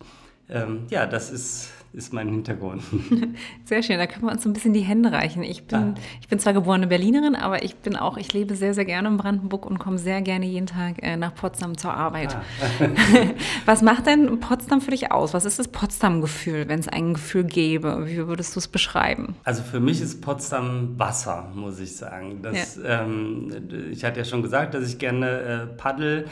ähm, 0.50 0.84
ja, 0.90 1.06
das 1.06 1.30
ist 1.30 1.72
ist 1.94 2.14
mein 2.14 2.30
Hintergrund. 2.30 2.82
Sehr 3.66 3.84
schön, 3.84 3.98
da 3.98 4.08
können 4.08 4.26
wir 4.26 4.32
uns 4.32 4.44
so 4.44 4.50
ein 4.50 4.54
bisschen 4.54 4.74
die 4.74 4.82
Hände 4.82 5.12
reichen. 5.12 5.44
Ich 5.44 5.66
bin, 5.66 5.78
ah. 5.78 5.94
ich 6.22 6.28
bin 6.30 6.40
zwar 6.40 6.54
geborene 6.54 6.88
Berlinerin, 6.88 7.36
aber 7.36 7.64
ich 7.64 7.76
bin 7.76 7.98
auch, 7.98 8.18
ich 8.18 8.32
lebe 8.32 8.56
sehr, 8.56 8.74
sehr 8.74 8.86
gerne 8.86 9.10
in 9.10 9.18
Brandenburg 9.18 9.66
und 9.66 9.78
komme 9.78 9.98
sehr 9.98 10.22
gerne 10.22 10.46
jeden 10.46 10.68
Tag 10.68 11.04
äh, 11.04 11.18
nach 11.18 11.36
Potsdam 11.36 11.78
zur 11.78 11.94
Arbeit. 11.94 12.36
Ah. 12.36 12.86
Was 13.66 13.82
macht 13.82 14.08
denn 14.08 14.40
Potsdam 14.40 14.80
für 14.80 14.92
dich 14.92 15.12
aus? 15.12 15.34
Was 15.34 15.46
ist 15.46 15.60
das 15.60 15.68
Potsdam-Gefühl, 15.68 16.70
wenn 16.70 16.80
es 16.80 16.88
ein 16.88 17.14
Gefühl 17.14 17.44
gäbe? 17.44 18.08
Wie 18.08 18.28
würdest 18.28 18.56
du 18.56 18.60
es 18.60 18.70
beschreiben? 18.70 19.36
Also 19.44 19.62
für 19.62 19.82
mich 19.82 20.02
ist 20.02 20.22
Potsdam 20.22 20.98
Wasser, 20.98 21.52
muss 21.54 21.80
ich 21.80 21.96
sagen. 21.96 22.42
Das, 22.42 22.78
ja. 22.78 23.04
ähm, 23.04 23.52
ich 23.92 24.06
hatte 24.06 24.20
ja 24.20 24.26
schon 24.26 24.42
gesagt, 24.42 24.74
dass 24.74 24.88
ich 24.88 24.98
gerne 24.98 25.28
äh, 25.28 25.78
paddel. 25.78 26.28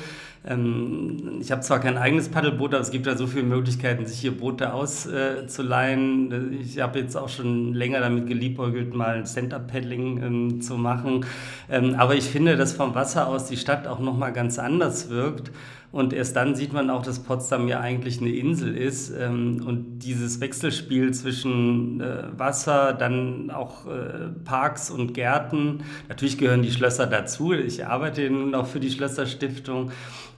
Ähm, 0.45 1.39
ich 1.41 1.51
habe 1.51 1.61
zwar 1.61 1.79
kein 1.79 1.97
eigenes 1.97 2.29
Paddelboot, 2.29 2.73
aber 2.73 2.81
es 2.81 2.91
gibt 2.91 3.05
ja 3.05 3.15
so 3.15 3.27
viele 3.27 3.43
Möglichkeiten, 3.43 4.05
sich 4.05 4.19
hier 4.19 4.31
Boote 4.37 4.73
auszuleihen. 4.73 6.59
Ich 6.61 6.79
habe 6.79 6.99
jetzt 6.99 7.15
auch 7.15 7.29
schon 7.29 7.73
länger 7.73 7.99
damit 7.99 8.27
geliebäugelt, 8.27 8.93
mal 8.93 9.25
Center-Paddling 9.25 10.23
ähm, 10.23 10.61
zu 10.61 10.75
machen. 10.75 11.25
Ähm, 11.69 11.95
aber 11.95 12.15
ich 12.15 12.25
finde, 12.25 12.55
dass 12.55 12.73
vom 12.73 12.95
Wasser 12.95 13.27
aus 13.27 13.45
die 13.47 13.57
Stadt 13.57 13.87
auch 13.87 13.99
nochmal 13.99 14.31
ganz 14.31 14.59
anders 14.59 15.09
wirkt. 15.09 15.51
Und 15.91 16.13
erst 16.13 16.35
dann 16.35 16.53
sieht 16.53 16.71
man 16.71 16.89
auch, 16.91 17.01
dass 17.01 17.19
Potsdam 17.19 17.67
ja 17.67 17.79
eigentlich 17.79 18.21
eine 18.21 18.29
Insel 18.29 18.77
ist. 18.77 19.09
Ähm, 19.09 19.63
und 19.65 19.99
dieses 19.99 20.39
Wechselspiel 20.39 21.13
zwischen 21.13 21.99
äh, 21.99 22.23
Wasser, 22.37 22.93
dann 22.93 23.49
auch 23.49 23.87
äh, 23.87 24.29
Parks 24.45 24.91
und 24.91 25.13
Gärten. 25.13 25.83
Natürlich 26.07 26.37
gehören 26.37 26.61
die 26.61 26.71
Schlösser 26.71 27.07
dazu. 27.07 27.53
Ich 27.53 27.87
arbeite 27.87 28.29
nun 28.29 28.53
auch 28.53 28.67
für 28.67 28.79
die 28.79 28.91
Schlösserstiftung. 28.91 29.91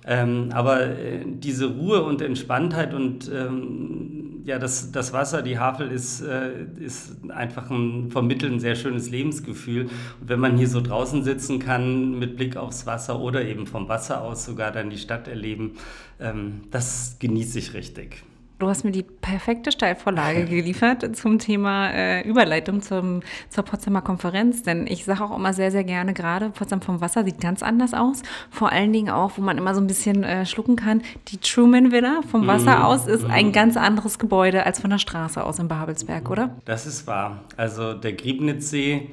Ähm, 0.05 0.49
aber 0.53 0.83
äh, 0.83 1.25
diese 1.25 1.67
Ruhe 1.67 2.03
und 2.03 2.21
Entspanntheit 2.21 2.93
und 2.93 3.29
ähm, 3.31 4.20
ja, 4.43 4.59
das, 4.59 4.91
das 4.91 5.13
Wasser, 5.13 5.41
die 5.41 5.59
Havel 5.59 5.91
ist, 5.91 6.21
äh, 6.21 6.65
ist 6.79 7.29
einfach 7.29 7.69
ein 7.69 8.09
vermitteln 8.11 8.59
sehr 8.59 8.75
schönes 8.75 9.09
Lebensgefühl. 9.09 9.83
Und 10.19 10.29
wenn 10.29 10.39
man 10.39 10.57
hier 10.57 10.67
so 10.67 10.81
draußen 10.81 11.23
sitzen 11.23 11.59
kann 11.59 12.17
mit 12.17 12.37
Blick 12.37 12.57
aufs 12.57 12.85
Wasser 12.85 13.19
oder 13.19 13.43
eben 13.45 13.67
vom 13.67 13.87
Wasser 13.89 14.21
aus 14.21 14.45
sogar 14.45 14.71
dann 14.71 14.89
die 14.89 14.97
Stadt 14.97 15.27
erleben, 15.27 15.73
ähm, 16.19 16.61
das 16.71 17.17
genieße 17.19 17.59
ich 17.59 17.73
richtig. 17.73 18.23
Du 18.61 18.69
hast 18.69 18.83
mir 18.83 18.91
die 18.91 19.01
perfekte 19.01 19.71
Steilvorlage 19.71 20.45
geliefert 20.45 21.15
zum 21.15 21.39
Thema 21.39 21.89
äh, 21.89 22.21
Überleitung 22.21 22.83
zum, 22.83 23.21
zur 23.49 23.63
Potsdamer 23.63 24.03
Konferenz. 24.03 24.61
Denn 24.61 24.85
ich 24.85 25.03
sage 25.03 25.23
auch 25.23 25.35
immer 25.35 25.51
sehr, 25.51 25.71
sehr 25.71 25.83
gerne, 25.83 26.13
gerade 26.13 26.51
Potsdam 26.51 26.79
vom 26.79 27.01
Wasser 27.01 27.23
sieht 27.23 27.41
ganz 27.41 27.63
anders 27.63 27.95
aus. 27.95 28.21
Vor 28.51 28.71
allen 28.71 28.93
Dingen 28.93 29.09
auch, 29.09 29.31
wo 29.35 29.41
man 29.41 29.57
immer 29.57 29.73
so 29.73 29.81
ein 29.81 29.87
bisschen 29.87 30.23
äh, 30.23 30.45
schlucken 30.45 30.75
kann. 30.75 31.01
Die 31.29 31.37
Truman 31.37 31.91
Villa 31.91 32.21
vom 32.29 32.45
Wasser 32.45 32.77
mm, 32.77 32.83
aus 32.83 33.07
ist 33.07 33.25
ein 33.25 33.51
ganz 33.51 33.77
anderes 33.77 34.19
Gebäude 34.19 34.63
als 34.63 34.79
von 34.79 34.91
der 34.91 34.99
Straße 34.99 35.43
aus 35.43 35.57
in 35.57 35.67
Babelsberg, 35.67 36.29
oder? 36.29 36.55
Das 36.65 36.85
ist 36.85 37.07
wahr. 37.07 37.39
Also 37.57 37.95
der 37.95 38.13
Griebnitzsee 38.13 39.09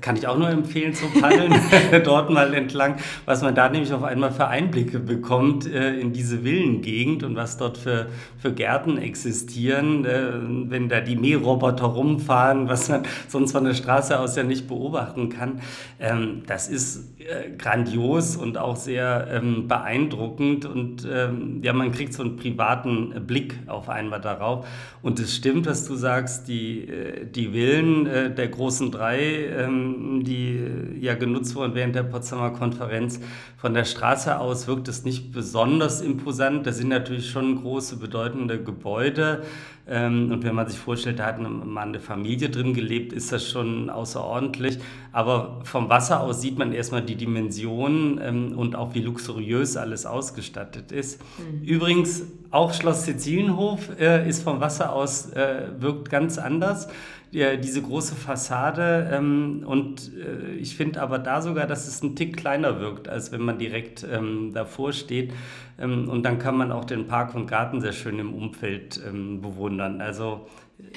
kann 0.00 0.16
ich 0.16 0.26
auch 0.26 0.38
nur 0.38 0.48
empfehlen 0.48 0.94
zu 0.94 1.06
paddeln, 1.20 1.54
dort 2.04 2.30
mal 2.30 2.54
entlang, 2.54 2.96
was 3.24 3.42
man 3.42 3.54
da 3.54 3.68
nämlich 3.68 3.92
auf 3.92 4.02
einmal 4.02 4.32
für 4.32 4.48
Einblicke 4.48 4.98
bekommt 4.98 5.66
äh, 5.66 5.98
in 5.98 6.12
diese 6.12 6.44
Villengegend 6.44 7.22
und 7.22 7.36
was 7.36 7.56
dort 7.56 7.78
für, 7.78 8.06
für 8.38 8.52
Gärten 8.52 8.98
existieren, 8.98 10.04
äh, 10.04 10.32
wenn 10.70 10.88
da 10.88 11.00
die 11.00 11.16
Mähroboter 11.16 11.86
rumfahren, 11.86 12.68
was 12.68 12.88
man 12.88 13.02
sonst 13.28 13.52
von 13.52 13.64
der 13.64 13.74
Straße 13.74 14.18
aus 14.18 14.36
ja 14.36 14.42
nicht 14.42 14.68
beobachten 14.68 15.28
kann. 15.28 15.60
Ähm, 15.98 16.42
das 16.46 16.68
ist 16.68 17.10
grandios 17.58 18.34
und 18.34 18.58
auch 18.58 18.76
sehr 18.76 19.28
ähm, 19.30 19.68
beeindruckend 19.68 20.64
und 20.64 21.06
ähm, 21.08 21.60
ja, 21.62 21.72
man 21.72 21.92
kriegt 21.92 22.12
so 22.12 22.22
einen 22.22 22.36
privaten 22.36 23.26
Blick 23.26 23.56
auf 23.66 23.88
einmal 23.88 24.20
darauf. 24.20 24.66
Und 25.02 25.20
es 25.20 25.36
stimmt, 25.36 25.66
was 25.66 25.86
du 25.86 25.94
sagst, 25.94 26.48
die, 26.48 26.90
die 27.32 27.48
Villen 27.52 28.04
der 28.04 28.48
großen 28.48 28.90
drei, 28.90 29.49
ähm, 29.56 30.22
die 30.24 30.60
ja 31.00 31.14
genutzt 31.14 31.54
wurden 31.54 31.74
während 31.74 31.94
der 31.94 32.02
Potsdamer 32.02 32.50
Konferenz. 32.50 33.20
Von 33.56 33.74
der 33.74 33.84
Straße 33.84 34.38
aus 34.38 34.66
wirkt 34.66 34.88
es 34.88 35.04
nicht 35.04 35.32
besonders 35.32 36.00
imposant. 36.00 36.66
Das 36.66 36.78
sind 36.78 36.88
natürlich 36.88 37.30
schon 37.30 37.60
große, 37.60 37.96
bedeutende 37.96 38.62
Gebäude. 38.62 39.42
Ähm, 39.88 40.30
und 40.30 40.44
wenn 40.44 40.54
man 40.54 40.68
sich 40.68 40.78
vorstellt, 40.78 41.18
da 41.18 41.26
hat 41.26 41.40
mal 41.40 41.82
eine 41.82 41.98
Familie 41.98 42.48
drin 42.48 42.74
gelebt, 42.74 43.12
ist 43.12 43.32
das 43.32 43.48
schon 43.48 43.90
außerordentlich. 43.90 44.78
Aber 45.10 45.60
vom 45.64 45.88
Wasser 45.88 46.20
aus 46.20 46.40
sieht 46.40 46.58
man 46.58 46.72
erstmal 46.72 47.02
die 47.02 47.16
Dimension 47.16 48.20
ähm, 48.22 48.56
und 48.56 48.76
auch 48.76 48.94
wie 48.94 49.00
luxuriös 49.00 49.76
alles 49.76 50.06
ausgestattet 50.06 50.92
ist. 50.92 51.20
Mhm. 51.38 51.64
Übrigens, 51.64 52.22
auch 52.50 52.72
Schloss 52.72 53.04
Sizilienhof 53.04 53.98
äh, 53.98 54.28
ist 54.28 54.42
vom 54.42 54.60
Wasser 54.60 54.92
aus, 54.92 55.30
äh, 55.30 55.68
wirkt 55.78 56.08
ganz 56.08 56.38
anders 56.38 56.88
ja, 57.32 57.56
diese 57.56 57.82
große 57.82 58.14
Fassade. 58.14 59.08
Ähm, 59.12 59.62
und 59.64 60.10
äh, 60.16 60.54
ich 60.54 60.76
finde 60.76 61.00
aber 61.00 61.18
da 61.18 61.42
sogar, 61.42 61.66
dass 61.66 61.86
es 61.86 62.02
ein 62.02 62.16
Tick 62.16 62.36
kleiner 62.36 62.80
wirkt, 62.80 63.08
als 63.08 63.30
wenn 63.32 63.42
man 63.42 63.58
direkt 63.58 64.04
ähm, 64.10 64.52
davor 64.52 64.92
steht. 64.92 65.32
Ähm, 65.78 66.08
und 66.08 66.24
dann 66.24 66.38
kann 66.38 66.56
man 66.56 66.72
auch 66.72 66.84
den 66.84 67.06
Park 67.06 67.34
und 67.34 67.46
Garten 67.46 67.80
sehr 67.80 67.92
schön 67.92 68.18
im 68.18 68.34
Umfeld 68.34 69.00
ähm, 69.06 69.40
bewundern. 69.40 70.00
Also 70.00 70.46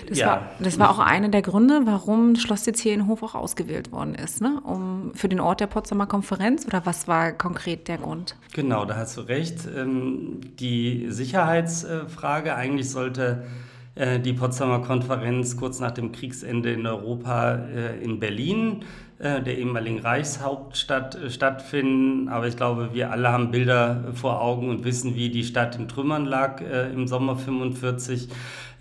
das, 0.08 0.18
ja. 0.18 0.28
war, 0.28 0.42
das 0.60 0.80
war 0.80 0.90
auch 0.90 1.00
einer 1.00 1.30
der 1.30 1.42
Gründe, 1.42 1.82
warum 1.86 2.36
Schloss 2.36 2.64
Sizilienhof 2.64 3.22
auch 3.22 3.36
ausgewählt 3.36 3.92
worden 3.92 4.16
ist, 4.16 4.42
ne? 4.42 4.60
um, 4.64 5.12
für 5.14 5.30
den 5.30 5.40
Ort 5.40 5.60
der 5.60 5.68
Potsdamer 5.68 6.08
Konferenz. 6.08 6.66
Oder 6.66 6.86
was 6.86 7.08
war 7.08 7.32
konkret 7.34 7.88
der 7.88 8.00
Grund? 8.00 8.36
Genau, 8.54 8.86
da 8.86 8.96
hast 8.96 9.18
du 9.18 9.22
recht. 9.22 9.68
Ähm, 9.76 10.40
die 10.60 11.08
Sicherheitsfrage 11.10 12.56
eigentlich 12.56 12.90
sollte 12.90 13.44
äh, 13.44 13.73
die 13.96 14.34
Potsdamer 14.34 14.80
Konferenz 14.80 15.56
kurz 15.56 15.80
nach 15.80 15.92
dem 15.92 16.12
Kriegsende 16.12 16.72
in 16.72 16.88
Europa 16.88 17.54
äh, 17.54 18.04
in 18.04 18.20
Berlin, 18.20 18.86
äh, 19.20 19.42
der 19.42 19.58
ehemaligen 19.58 20.00
Reichshauptstadt, 20.00 21.18
stattfinden. 21.30 22.28
Aber 22.28 22.48
ich 22.48 22.58
glaube, 22.58 22.90
wir 22.94 23.12
alle 23.12 23.32
haben 23.32 23.52
Bilder 23.52 24.06
vor 24.16 24.42
Augen 24.42 24.70
und 24.70 24.84
wissen, 24.84 25.16
wie 25.16 25.30
die 25.30 25.44
Stadt 25.44 25.76
in 25.76 25.88
Trümmern 25.88 26.26
lag 26.26 26.62
im 26.62 27.08
Sommer 27.08 27.36
45. 27.36 28.30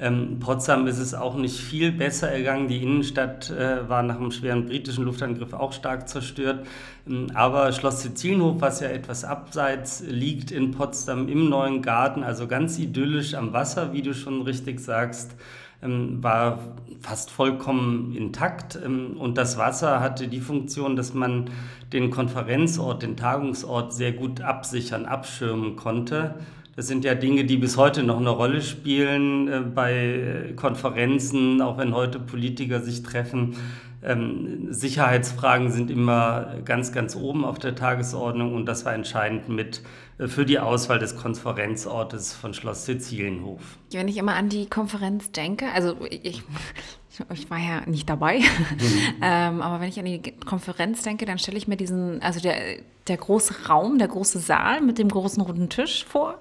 Ähm, 0.02 0.40
Potsdam 0.40 0.88
ist 0.88 0.98
es 0.98 1.14
auch 1.14 1.36
nicht 1.36 1.60
viel 1.60 1.92
besser 1.92 2.28
ergangen. 2.28 2.66
Die 2.66 2.82
Innenstadt 2.82 3.50
äh, 3.50 3.88
war 3.88 4.02
nach 4.02 4.16
einem 4.16 4.32
schweren 4.32 4.66
britischen 4.66 5.04
Luftangriff 5.04 5.52
auch 5.52 5.72
stark 5.72 6.08
zerstört. 6.08 6.66
Ähm, 7.08 7.28
aber 7.34 7.70
Schloss 7.72 8.02
Sizilienhof, 8.02 8.60
was 8.60 8.80
ja 8.80 8.88
etwas 8.88 9.24
abseits 9.24 10.02
liegt 10.04 10.50
in 10.50 10.72
Potsdam 10.72 11.28
im 11.28 11.48
neuen 11.48 11.82
Garten, 11.82 12.24
also 12.24 12.48
ganz 12.48 12.80
idyllisch 12.80 13.34
am 13.34 13.52
Wasser, 13.52 13.92
wie 13.92 14.02
du 14.02 14.12
schon 14.12 14.42
richtig 14.42 14.80
sagst, 14.80 15.36
ähm, 15.84 16.20
war 16.20 16.58
fast 17.00 17.30
vollkommen 17.30 18.12
intakt. 18.16 18.76
Ähm, 18.84 19.16
und 19.16 19.38
das 19.38 19.56
Wasser 19.56 20.00
hatte 20.00 20.26
die 20.26 20.40
Funktion, 20.40 20.96
dass 20.96 21.14
man 21.14 21.48
den 21.92 22.10
Konferenzort, 22.10 23.04
den 23.04 23.16
Tagungsort 23.16 23.92
sehr 23.92 24.10
gut 24.10 24.40
absichern, 24.40 25.06
abschirmen 25.06 25.76
konnte. 25.76 26.34
Das 26.74 26.86
sind 26.86 27.04
ja 27.04 27.14
Dinge, 27.14 27.44
die 27.44 27.58
bis 27.58 27.76
heute 27.76 28.02
noch 28.02 28.18
eine 28.18 28.30
Rolle 28.30 28.62
spielen 28.62 29.48
äh, 29.48 29.60
bei 29.60 30.54
Konferenzen, 30.56 31.60
auch 31.60 31.78
wenn 31.78 31.94
heute 31.94 32.18
Politiker 32.18 32.80
sich 32.80 33.02
treffen. 33.02 33.56
Ähm, 34.04 34.66
Sicherheitsfragen 34.70 35.70
sind 35.70 35.90
immer 35.90 36.56
ganz, 36.64 36.92
ganz 36.92 37.14
oben 37.14 37.44
auf 37.44 37.58
der 37.58 37.74
Tagesordnung 37.74 38.54
und 38.54 38.66
das 38.66 38.84
war 38.84 38.94
entscheidend 38.94 39.48
mit 39.48 39.82
äh, 40.18 40.26
für 40.26 40.44
die 40.44 40.58
Auswahl 40.58 40.98
des 40.98 41.16
Konferenzortes 41.16 42.32
von 42.32 42.52
Schloss 42.54 42.86
Sizilienhof. 42.86 43.60
Wenn 43.92 44.08
ich 44.08 44.16
immer 44.16 44.34
an 44.34 44.48
die 44.48 44.66
Konferenz 44.66 45.30
denke, 45.30 45.66
also 45.72 45.96
ich, 46.10 46.42
ich 47.32 47.50
war 47.50 47.58
ja 47.58 47.82
nicht 47.86 48.08
dabei, 48.08 48.38
mhm. 48.38 48.44
ähm, 49.22 49.62
aber 49.62 49.80
wenn 49.80 49.88
ich 49.88 49.98
an 49.98 50.04
die 50.04 50.20
Konferenz 50.44 51.02
denke, 51.02 51.26
dann 51.26 51.38
stelle 51.38 51.58
ich 51.58 51.68
mir 51.68 51.76
diesen, 51.76 52.22
also 52.22 52.40
der, 52.40 52.56
der 53.08 53.16
große 53.16 53.68
Raum, 53.68 53.98
der 53.98 54.08
große 54.08 54.38
Saal 54.38 54.80
mit 54.80 54.98
dem 54.98 55.08
großen 55.08 55.42
runden 55.42 55.68
Tisch 55.68 56.04
vor 56.04 56.38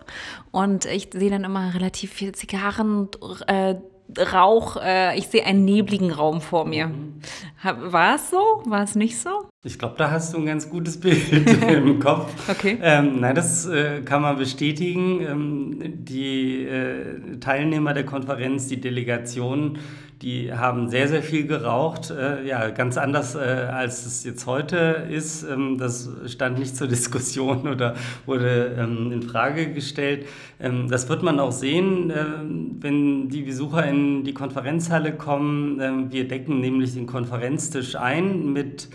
und 0.52 0.86
ich 0.86 1.10
sehe 1.14 1.30
dann 1.30 1.44
immer 1.44 1.74
relativ 1.74 2.14
viel 2.14 2.34
Zigarren, 2.34 3.10
äh, 3.48 3.76
Rauch, 4.20 4.78
äh, 4.78 5.18
ich 5.18 5.28
sehe 5.28 5.46
einen 5.46 5.64
nebligen 5.64 6.12
Raum 6.12 6.42
vor 6.42 6.66
mir. 6.66 6.88
Mhm. 6.88 7.22
War 7.64 8.16
es 8.16 8.30
so? 8.30 8.62
War 8.66 8.84
es 8.84 8.96
nicht 8.96 9.18
so? 9.18 9.48
Ich 9.64 9.78
glaube, 9.78 9.94
da 9.96 10.10
hast 10.10 10.34
du 10.34 10.40
ein 10.40 10.48
ganz 10.48 10.68
gutes 10.72 11.00
Bild 11.00 11.32
im 11.70 12.00
Kopf. 12.00 12.34
Okay. 12.50 12.80
Ähm, 12.82 13.20
nein, 13.20 13.36
das 13.36 13.68
äh, 13.68 14.02
kann 14.02 14.24
man 14.24 14.38
bestätigen. 14.38 15.22
Ähm, 15.22 15.78
die 16.04 16.66
äh, 16.66 17.38
Teilnehmer 17.40 17.94
der 17.94 18.04
Konferenz, 18.04 18.66
die 18.70 18.82
Delegation, 18.82 19.78
die 20.24 20.52
haben 20.52 20.90
sehr, 20.90 21.08
sehr 21.08 21.22
viel 21.22 21.46
geraucht. 21.46 22.10
Äh, 22.10 22.48
ja, 22.48 22.72
ganz 22.72 22.98
anders, 22.98 23.36
äh, 23.36 23.40
als 23.40 24.08
es 24.08 24.24
jetzt 24.24 24.48
heute 24.48 25.06
ist. 25.12 25.44
Ähm, 25.44 25.78
das 25.78 26.10
stand 26.26 26.58
nicht 26.58 26.76
zur 26.76 26.88
Diskussion 26.88 27.68
oder 27.68 27.94
wurde 28.26 28.76
ähm, 28.80 29.12
in 29.12 29.22
Frage 29.22 29.72
gestellt. 29.72 30.26
Ähm, 30.60 30.90
das 30.90 31.08
wird 31.08 31.22
man 31.22 31.40
auch 31.40 31.52
sehen, 31.52 32.10
äh, 32.10 32.26
wenn 32.80 33.30
die 33.30 33.44
Besucher 33.44 33.86
in 33.86 34.24
die 34.24 34.34
Konferenzhalle 34.34 35.14
kommen. 35.14 35.80
Ähm, 35.80 36.12
wir 36.12 36.28
decken 36.28 36.62
nämlich 36.62 36.96
den 36.96 37.06
Konferenztisch 37.06 37.96
ein 37.96 38.54
mit 38.54 38.90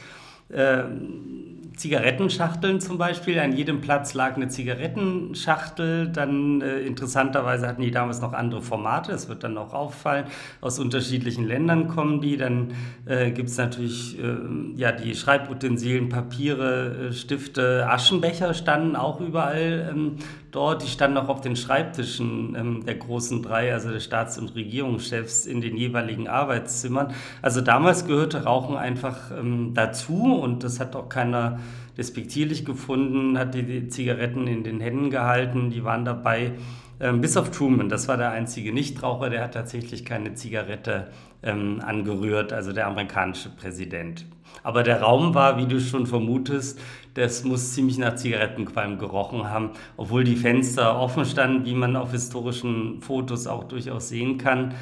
ähm, 0.52 1.45
Zigarettenschachteln 1.76 2.80
zum 2.80 2.96
Beispiel. 2.96 3.38
An 3.38 3.54
jedem 3.54 3.82
Platz 3.82 4.14
lag 4.14 4.34
eine 4.34 4.48
Zigarettenschachtel. 4.48 6.08
Dann 6.08 6.62
äh, 6.62 6.78
interessanterweise 6.80 7.68
hatten 7.68 7.82
die 7.82 7.90
damals 7.90 8.20
noch 8.22 8.32
andere 8.32 8.62
Formate. 8.62 9.12
Das 9.12 9.28
wird 9.28 9.44
dann 9.44 9.58
auch 9.58 9.74
auffallen. 9.74 10.24
Aus 10.62 10.78
unterschiedlichen 10.78 11.44
Ländern 11.44 11.88
kommen 11.88 12.22
die. 12.22 12.38
Dann 12.38 12.72
äh, 13.04 13.30
gibt 13.30 13.50
es 13.50 13.58
natürlich 13.58 14.18
äh, 14.18 14.36
ja, 14.74 14.90
die 14.92 15.14
Schreibutensilien, 15.14 16.08
Papiere, 16.08 17.08
äh, 17.08 17.12
Stifte, 17.12 17.86
Aschenbecher 17.88 18.54
standen 18.54 18.96
auch 18.96 19.20
überall 19.20 19.90
ähm, 19.90 20.16
dort. 20.52 20.82
Die 20.82 20.88
standen 20.88 21.18
auch 21.18 21.28
auf 21.28 21.42
den 21.42 21.56
Schreibtischen 21.56 22.56
ähm, 22.58 22.86
der 22.86 22.94
großen 22.94 23.42
drei, 23.42 23.74
also 23.74 23.90
der 23.90 24.00
Staats- 24.00 24.38
und 24.38 24.54
Regierungschefs 24.54 25.44
in 25.44 25.60
den 25.60 25.76
jeweiligen 25.76 26.26
Arbeitszimmern. 26.26 27.12
Also 27.42 27.60
damals 27.60 28.06
gehörte 28.06 28.44
Rauchen 28.44 28.76
einfach 28.76 29.30
ähm, 29.30 29.72
dazu 29.74 30.40
und 30.40 30.64
das 30.64 30.80
hat 30.80 30.96
auch 30.96 31.10
keiner 31.10 31.58
despektierlich 31.96 32.64
gefunden, 32.64 33.38
hat 33.38 33.54
die 33.54 33.88
Zigaretten 33.88 34.46
in 34.46 34.64
den 34.64 34.80
Händen 34.80 35.10
gehalten, 35.10 35.70
die 35.70 35.84
waren 35.84 36.04
dabei. 36.04 36.52
Ähm, 36.98 37.20
bis 37.20 37.36
auf 37.36 37.50
Truman, 37.50 37.88
das 37.88 38.08
war 38.08 38.16
der 38.16 38.30
einzige 38.30 38.72
Nichtraucher, 38.72 39.28
der 39.28 39.44
hat 39.44 39.54
tatsächlich 39.54 40.04
keine 40.04 40.32
Zigarette 40.34 41.08
ähm, 41.42 41.80
angerührt, 41.84 42.54
also 42.54 42.72
der 42.72 42.86
amerikanische 42.86 43.50
Präsident. 43.50 44.24
Aber 44.62 44.82
der 44.82 45.02
Raum 45.02 45.34
war, 45.34 45.58
wie 45.58 45.66
du 45.66 45.78
schon 45.80 46.06
vermutest, 46.06 46.80
das 47.14 47.44
muss 47.44 47.74
ziemlich 47.74 47.98
nach 47.98 48.14
Zigarettenqualm 48.14 48.98
gerochen 48.98 49.50
haben, 49.50 49.70
obwohl 49.96 50.24
die 50.24 50.36
Fenster 50.36 50.98
offen 50.98 51.24
standen, 51.24 51.66
wie 51.66 51.74
man 51.74 51.96
auf 51.96 52.12
historischen 52.12 53.00
Fotos 53.00 53.46
auch 53.46 53.64
durchaus 53.64 54.08
sehen 54.08 54.38
kann. 54.38 54.74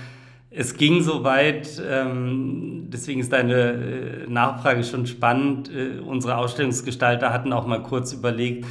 Es 0.56 0.76
ging 0.76 1.02
so 1.02 1.24
weit, 1.24 1.82
ähm, 1.84 2.86
deswegen 2.92 3.20
ist 3.20 3.32
deine 3.32 3.54
äh, 3.54 4.26
Nachfrage 4.28 4.84
schon 4.84 5.04
spannend. 5.06 5.68
Äh, 5.68 5.98
unsere 5.98 6.36
Ausstellungsgestalter 6.36 7.32
hatten 7.32 7.52
auch 7.52 7.66
mal 7.66 7.82
kurz 7.82 8.12
überlegt, 8.12 8.64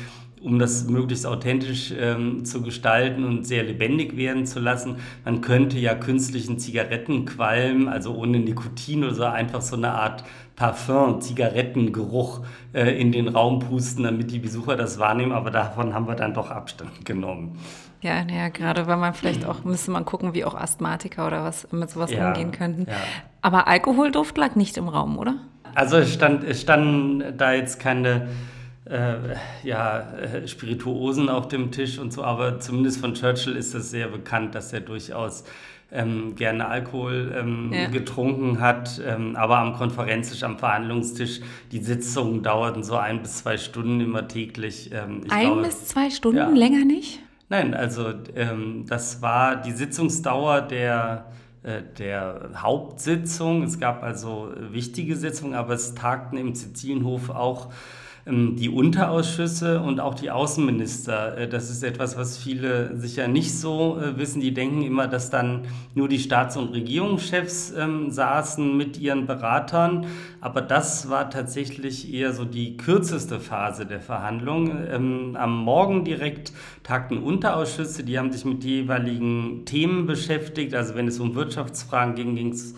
um 0.43 0.59
das 0.59 0.87
möglichst 0.87 1.25
authentisch 1.25 1.93
ähm, 1.97 2.43
zu 2.43 2.61
gestalten 2.61 3.23
und 3.23 3.47
sehr 3.47 3.63
lebendig 3.63 4.17
werden 4.17 4.45
zu 4.45 4.59
lassen. 4.59 4.97
Man 5.23 5.41
könnte 5.41 5.79
ja 5.79 5.95
künstlichen 5.95 6.59
Zigarettenqualm, 6.59 7.87
also 7.87 8.13
ohne 8.13 8.39
Nikotin 8.39 9.05
oder 9.05 9.15
so, 9.15 9.23
einfach 9.23 9.61
so 9.61 9.77
eine 9.77 9.93
Art 9.93 10.23
Parfum, 10.55 11.21
Zigarettengeruch 11.21 12.41
äh, 12.73 12.99
in 12.99 13.11
den 13.11 13.29
Raum 13.29 13.59
pusten, 13.59 14.03
damit 14.03 14.31
die 14.31 14.39
Besucher 14.39 14.75
das 14.75 14.99
wahrnehmen. 14.99 15.31
Aber 15.31 15.49
davon 15.49 15.93
haben 15.93 16.07
wir 16.07 16.15
dann 16.15 16.33
doch 16.33 16.51
Abstand 16.51 17.05
genommen. 17.05 17.57
Ja, 18.01 18.21
ja, 18.29 18.49
gerade 18.49 18.85
weil 18.85 18.97
man 18.97 19.13
vielleicht 19.13 19.45
auch, 19.45 19.63
müsste 19.63 19.91
man 19.91 20.03
gucken, 20.03 20.33
wie 20.33 20.43
auch 20.43 20.55
Asthmatiker 20.55 21.25
oder 21.25 21.45
was 21.45 21.71
mit 21.71 21.89
sowas 21.89 22.11
ja, 22.11 22.27
umgehen 22.27 22.51
könnten. 22.51 22.85
Ja. 22.89 22.97
Aber 23.41 23.67
Alkoholduft 23.67 24.37
lag 24.37 24.55
nicht 24.55 24.75
im 24.75 24.89
Raum, 24.89 25.17
oder? 25.17 25.35
Also 25.73 25.97
es 25.97 26.13
stand, 26.13 26.43
es 26.43 26.61
standen 26.61 27.37
da 27.37 27.53
jetzt 27.53 27.79
keine 27.79 28.27
äh, 28.85 29.35
ja, 29.63 29.99
äh, 30.13 30.47
Spirituosen 30.47 31.29
auf 31.29 31.47
dem 31.47 31.71
Tisch 31.71 31.99
und 31.99 32.11
so, 32.11 32.23
aber 32.23 32.59
zumindest 32.59 32.99
von 32.99 33.13
Churchill 33.13 33.55
ist 33.55 33.73
es 33.73 33.91
sehr 33.91 34.07
bekannt, 34.07 34.55
dass 34.55 34.73
er 34.73 34.81
durchaus 34.81 35.45
ähm, 35.91 36.35
gerne 36.35 36.67
Alkohol 36.67 37.33
ähm, 37.37 37.71
ja. 37.71 37.87
getrunken 37.87 38.59
hat. 38.59 38.99
Ähm, 39.05 39.35
aber 39.35 39.59
am 39.59 39.73
Konferenztisch, 39.75 40.43
am 40.43 40.57
Verhandlungstisch, 40.57 41.41
die 41.71 41.79
Sitzungen 41.79 42.41
dauerten 42.41 42.83
so 42.83 42.97
ein 42.97 43.21
bis 43.21 43.37
zwei 43.37 43.57
Stunden 43.57 44.01
immer 44.01 44.27
täglich. 44.27 44.91
Ähm, 44.91 45.21
ein 45.29 45.41
glaube, 45.41 45.61
bis 45.61 45.85
zwei 45.85 46.09
Stunden, 46.09 46.37
ja. 46.37 46.49
länger 46.49 46.83
nicht? 46.83 47.19
Nein, 47.49 47.73
also 47.73 48.13
ähm, 48.35 48.85
das 48.87 49.21
war 49.21 49.57
die 49.57 49.71
Sitzungsdauer 49.71 50.61
der 50.61 51.25
äh, 51.61 51.81
der 51.97 52.49
Hauptsitzung. 52.57 53.63
Es 53.63 53.79
gab 53.79 54.03
also 54.03 54.51
wichtige 54.57 55.15
Sitzungen, 55.15 55.53
aber 55.53 55.75
es 55.75 55.95
tagten 55.95 56.37
im 56.37 56.55
Sizilienhof 56.55 57.29
auch 57.29 57.69
die 58.25 58.69
Unterausschüsse 58.69 59.81
und 59.81 59.99
auch 59.99 60.13
die 60.13 60.31
Außenminister. 60.31 61.37
Äh, 61.37 61.49
das 61.49 61.69
ist 61.69 61.83
etwas, 61.83 62.17
was 62.17 62.37
viele 62.37 62.97
sicher 62.97 63.27
nicht 63.27 63.53
so 63.53 63.99
äh, 63.99 64.17
wissen. 64.17 64.39
Die 64.39 64.53
denken 64.53 64.81
immer, 64.81 65.07
dass 65.07 65.29
dann 65.29 65.63
nur 65.93 66.07
die 66.07 66.19
Staats- 66.19 66.55
und 66.55 66.71
Regierungschefs 66.71 67.73
ähm, 67.77 68.11
saßen 68.11 68.77
mit 68.77 68.97
ihren 68.97 69.27
Beratern. 69.27 70.05
Aber 70.39 70.61
das 70.61 71.09
war 71.09 71.29
tatsächlich 71.29 72.13
eher 72.13 72.31
so 72.31 72.45
die 72.45 72.77
kürzeste 72.77 73.41
Phase 73.41 73.85
der 73.85 73.99
Verhandlungen. 73.99 74.87
Ähm, 74.89 75.37
am 75.37 75.57
Morgen 75.57 76.05
direkt 76.05 76.53
tagten 76.83 77.17
Unterausschüsse, 77.17 78.05
die 78.05 78.17
haben 78.17 78.31
sich 78.31 78.45
mit 78.45 78.63
jeweiligen 78.63 79.65
Themen 79.65 80.05
beschäftigt. 80.05 80.73
Also 80.75 80.95
wenn 80.95 81.09
es 81.09 81.19
um 81.19 81.35
Wirtschaftsfragen 81.35 82.15
ging, 82.15 82.35
ging 82.35 82.53
es 82.53 82.73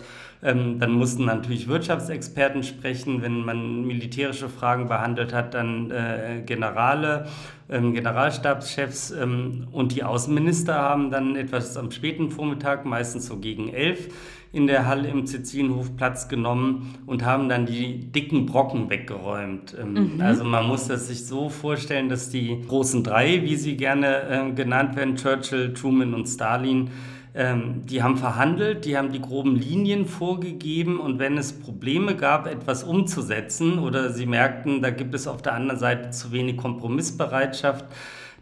ähm, 0.46 0.78
dann 0.78 0.92
mussten 0.92 1.24
natürlich 1.24 1.66
Wirtschaftsexperten 1.66 2.62
sprechen. 2.62 3.20
Wenn 3.20 3.44
man 3.44 3.84
militärische 3.84 4.48
Fragen 4.48 4.86
behandelt 4.86 5.34
hat, 5.34 5.54
dann 5.54 5.90
äh, 5.90 6.42
Generale, 6.46 7.26
ähm, 7.68 7.92
Generalstabschefs 7.92 9.10
ähm, 9.10 9.66
und 9.72 9.94
die 9.94 10.04
Außenminister 10.04 10.74
haben 10.74 11.10
dann 11.10 11.34
etwas 11.34 11.76
am 11.76 11.90
späten 11.90 12.30
Vormittag, 12.30 12.84
meistens 12.84 13.26
so 13.26 13.38
gegen 13.38 13.70
elf, 13.70 14.08
in 14.52 14.68
der 14.68 14.86
Halle 14.86 15.08
im 15.08 15.26
Sizilienhof 15.26 15.96
Platz 15.96 16.28
genommen 16.28 16.94
und 17.06 17.24
haben 17.24 17.48
dann 17.48 17.66
die 17.66 18.12
dicken 18.12 18.46
Brocken 18.46 18.88
weggeräumt. 18.88 19.76
Ähm, 19.78 20.14
mhm. 20.14 20.20
Also 20.20 20.44
man 20.44 20.66
muss 20.66 20.86
das 20.86 21.08
sich 21.08 21.26
so 21.26 21.48
vorstellen, 21.48 22.08
dass 22.08 22.30
die 22.30 22.62
großen 22.68 23.02
drei, 23.02 23.42
wie 23.42 23.56
sie 23.56 23.76
gerne 23.76 24.22
äh, 24.28 24.52
genannt 24.52 24.94
werden, 24.94 25.16
Churchill, 25.16 25.74
Truman 25.74 26.14
und 26.14 26.26
Stalin, 26.26 26.90
ähm, 27.36 27.82
die 27.84 28.02
haben 28.02 28.16
verhandelt, 28.16 28.86
die 28.86 28.96
haben 28.96 29.12
die 29.12 29.20
groben 29.20 29.56
Linien 29.56 30.06
vorgegeben 30.06 30.98
und 30.98 31.18
wenn 31.18 31.36
es 31.36 31.52
Probleme 31.52 32.16
gab, 32.16 32.46
etwas 32.46 32.82
umzusetzen 32.82 33.78
oder 33.78 34.10
sie 34.10 34.24
merkten, 34.24 34.80
da 34.80 34.90
gibt 34.90 35.14
es 35.14 35.28
auf 35.28 35.42
der 35.42 35.52
anderen 35.52 35.78
Seite 35.78 36.10
zu 36.10 36.32
wenig 36.32 36.56
Kompromissbereitschaft, 36.56 37.84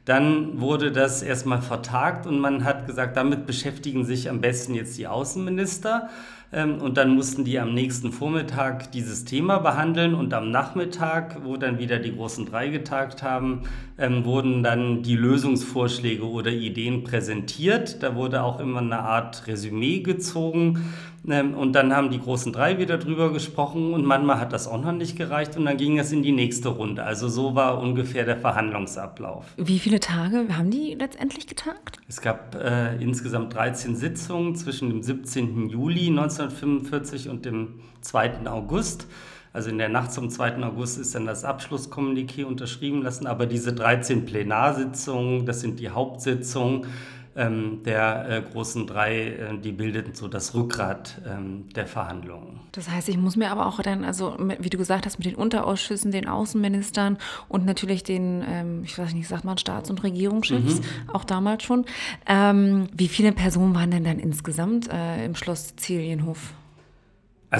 dann 0.04 0.60
wurde 0.60 0.92
das 0.92 1.22
erstmal 1.22 1.60
vertagt 1.60 2.26
und 2.26 2.38
man 2.38 2.64
hat 2.64 2.86
gesagt, 2.86 3.16
damit 3.16 3.46
beschäftigen 3.46 4.04
sich 4.04 4.30
am 4.30 4.40
besten 4.40 4.74
jetzt 4.74 4.96
die 4.96 5.08
Außenminister. 5.08 6.10
Ähm, 6.54 6.80
und 6.80 6.96
dann 6.96 7.14
mussten 7.14 7.44
die 7.44 7.58
am 7.58 7.74
nächsten 7.74 8.12
Vormittag 8.12 8.92
dieses 8.92 9.24
Thema 9.24 9.58
behandeln 9.58 10.14
und 10.14 10.32
am 10.32 10.50
Nachmittag, 10.50 11.44
wo 11.44 11.56
dann 11.56 11.78
wieder 11.78 11.98
die 11.98 12.14
großen 12.14 12.46
drei 12.46 12.68
getagt 12.68 13.22
haben, 13.22 13.62
ähm, 13.98 14.24
wurden 14.24 14.62
dann 14.62 15.02
die 15.02 15.16
Lösungsvorschläge 15.16 16.24
oder 16.24 16.52
Ideen 16.52 17.02
präsentiert. 17.02 18.02
Da 18.02 18.14
wurde 18.14 18.42
auch 18.42 18.60
immer 18.60 18.80
eine 18.80 19.00
Art 19.00 19.48
Resümee 19.48 20.00
gezogen 20.00 20.84
ähm, 21.28 21.54
und 21.54 21.72
dann 21.72 21.94
haben 21.94 22.10
die 22.10 22.20
großen 22.20 22.52
drei 22.52 22.78
wieder 22.78 22.98
drüber 22.98 23.32
gesprochen 23.32 23.94
und 23.94 24.04
manchmal 24.04 24.38
hat 24.38 24.52
das 24.52 24.66
auch 24.66 24.80
noch 24.80 24.92
nicht 24.92 25.16
gereicht 25.16 25.56
und 25.56 25.64
dann 25.64 25.76
ging 25.76 25.98
es 25.98 26.12
in 26.12 26.22
die 26.22 26.32
nächste 26.32 26.68
Runde. 26.68 27.02
Also 27.02 27.28
so 27.28 27.54
war 27.54 27.80
ungefähr 27.80 28.24
der 28.24 28.36
Verhandlungsablauf. 28.36 29.46
Wie 29.56 29.78
viele 29.78 30.00
Tage 30.00 30.46
haben 30.56 30.70
die 30.70 30.94
letztendlich 30.98 31.46
getagt? 31.46 31.98
Es 32.08 32.20
gab 32.20 32.54
äh, 32.54 32.96
insgesamt 32.96 33.54
13 33.54 33.96
Sitzungen 33.96 34.54
zwischen 34.54 34.90
dem 34.90 35.02
17. 35.02 35.68
Juli 35.68 36.10
1945 36.44 37.28
und 37.28 37.44
dem 37.44 37.80
2. 38.00 38.46
August. 38.46 39.06
Also 39.52 39.70
in 39.70 39.78
der 39.78 39.88
Nacht 39.88 40.12
zum 40.12 40.30
2. 40.30 40.62
August 40.64 40.98
ist 40.98 41.14
dann 41.14 41.26
das 41.26 41.44
Abschlusskommuniqué 41.44 42.44
unterschrieben 42.44 43.02
lassen, 43.02 43.28
aber 43.28 43.46
diese 43.46 43.72
13 43.72 44.24
Plenarsitzungen, 44.24 45.46
das 45.46 45.60
sind 45.60 45.78
die 45.78 45.90
Hauptsitzungen, 45.90 46.86
ähm, 47.36 47.82
der 47.84 48.28
äh, 48.28 48.42
großen 48.42 48.86
drei, 48.86 49.26
äh, 49.26 49.58
die 49.58 49.72
bildeten 49.72 50.14
so 50.14 50.28
das 50.28 50.54
Rückgrat 50.54 51.20
ähm, 51.26 51.68
der 51.74 51.86
Verhandlungen. 51.86 52.60
Das 52.72 52.88
heißt, 52.88 53.08
ich 53.08 53.16
muss 53.16 53.36
mir 53.36 53.50
aber 53.50 53.66
auch 53.66 53.80
dann, 53.82 54.04
also 54.04 54.36
wie 54.58 54.70
du 54.70 54.78
gesagt 54.78 55.06
hast, 55.06 55.18
mit 55.18 55.26
den 55.26 55.34
Unterausschüssen, 55.34 56.12
den 56.12 56.28
Außenministern 56.28 57.18
und 57.48 57.66
natürlich 57.66 58.04
den, 58.04 58.44
ähm, 58.46 58.82
ich 58.84 58.98
weiß 58.98 59.14
nicht, 59.14 59.28
sagt 59.28 59.44
man 59.44 59.58
Staats- 59.58 59.90
und 59.90 60.02
Regierungschefs, 60.02 60.80
mhm. 60.80 61.10
auch 61.12 61.24
damals 61.24 61.62
schon. 61.62 61.84
Ähm, 62.26 62.88
wie 62.92 63.08
viele 63.08 63.32
Personen 63.32 63.74
waren 63.74 63.90
denn 63.90 64.04
dann 64.04 64.18
insgesamt 64.18 64.88
äh, 64.92 65.24
im 65.24 65.34
Schloss 65.34 65.68
Sizilienhof? 65.68 66.54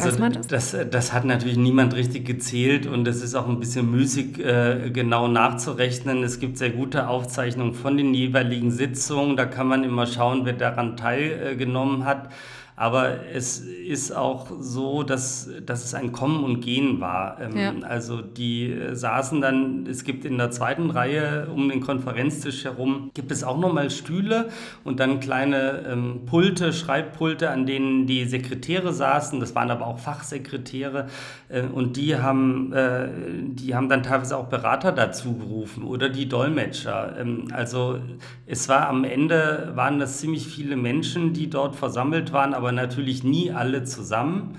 Also 0.03 0.19
das? 0.19 0.47
das? 0.47 0.77
Das, 0.91 1.13
hat 1.13 1.25
natürlich 1.25 1.57
niemand 1.57 1.95
richtig 1.95 2.25
gezählt 2.25 2.87
und 2.87 3.07
es 3.07 3.23
ist 3.23 3.35
auch 3.35 3.49
ein 3.49 3.61
bisschen 3.61 3.91
müßig, 3.91 4.39
äh, 4.39 4.91
genau 4.91 5.29
nachzurechnen. 5.29 6.23
Es 6.23 6.41
gibt 6.41 6.59
sehr 6.59 6.71
gute 6.71 7.09
Aufzeichnungen 7.09 7.75
von 7.75 7.97
den 7.97 8.13
jeweiligen 8.15 8.71
Sitzungen. 8.71 9.37
Da 9.37 9.47
kann 9.47 9.69
man 9.69 9.85
immer 9.85 10.07
schauen, 10.07 10.45
wer 10.45 10.55
daran 10.55 10.97
teilgenommen 10.97 12.05
hat. 12.05 12.31
Aber 12.77 13.29
es 13.33 13.61
ist 13.61 14.11
auch 14.11 14.49
so, 14.59 15.05
dass, 15.05 15.49
dass 15.65 15.85
es 15.85 15.95
ein 15.95 16.11
Kommen 16.11 16.43
und 16.43 16.61
Gehen 16.61 17.01
war. 17.01 17.41
Ähm, 17.41 17.57
ja. 17.57 17.73
Also 17.87 18.21
die 18.21 18.73
äh, 18.73 18.97
saßen 18.97 19.41
dann, 19.41 19.87
es 19.87 20.03
gibt 20.03 20.25
in 20.25 20.39
der 20.39 20.51
zweiten 20.51 20.91
Reihe 20.91 21.49
um 21.55 21.69
den 21.69 21.81
Konferenztisch 21.81 22.65
herum, 22.65 23.11
gibt 23.15 23.31
es 23.31 23.45
auch 23.45 23.59
nochmal 23.59 23.91
Stühle 23.91 24.49
und 24.83 24.99
dann 24.99 25.21
kleine 25.21 25.85
ähm, 25.89 26.27
Pulte, 26.27 26.73
Schreibpulte, 26.73 27.51
an 27.51 27.65
denen 27.67 28.09
die 28.09 28.25
Sekretäre 28.25 28.93
saßen. 28.93 29.39
Das 29.39 29.55
waren 29.55 29.71
aber 29.71 29.87
auch 29.87 30.01
Fachsekretäre 30.01 31.07
äh, 31.49 31.63
und 31.63 31.97
die 31.97 32.17
haben, 32.17 32.73
äh, 32.73 33.09
die 33.41 33.77
haben 33.77 33.89
dann 33.89 34.03
teilweise 34.03 34.37
auch 34.37 34.47
Berater 34.47 34.91
dazu 34.91 35.37
gerufen 35.37 35.85
oder 35.85 36.09
die 36.09 36.29
Dolmetscher. 36.29 37.15
Ähm, 37.21 37.49
also 37.53 38.01
es 38.47 38.69
war 38.69 38.89
am 38.89 39.05
Ende, 39.05 39.71
waren 39.77 40.01
das 40.01 40.19
ziemlich 40.19 40.49
viele 40.49 40.75
Menschen, 40.75 41.33
die 41.35 41.49
dort 41.49 41.77
versammelt 41.77 42.33
waren, 42.33 42.53
aber 42.53 42.64
natürlich 42.73 43.25
nie 43.25 43.51
alle 43.51 43.85
zusammen. 43.85 44.59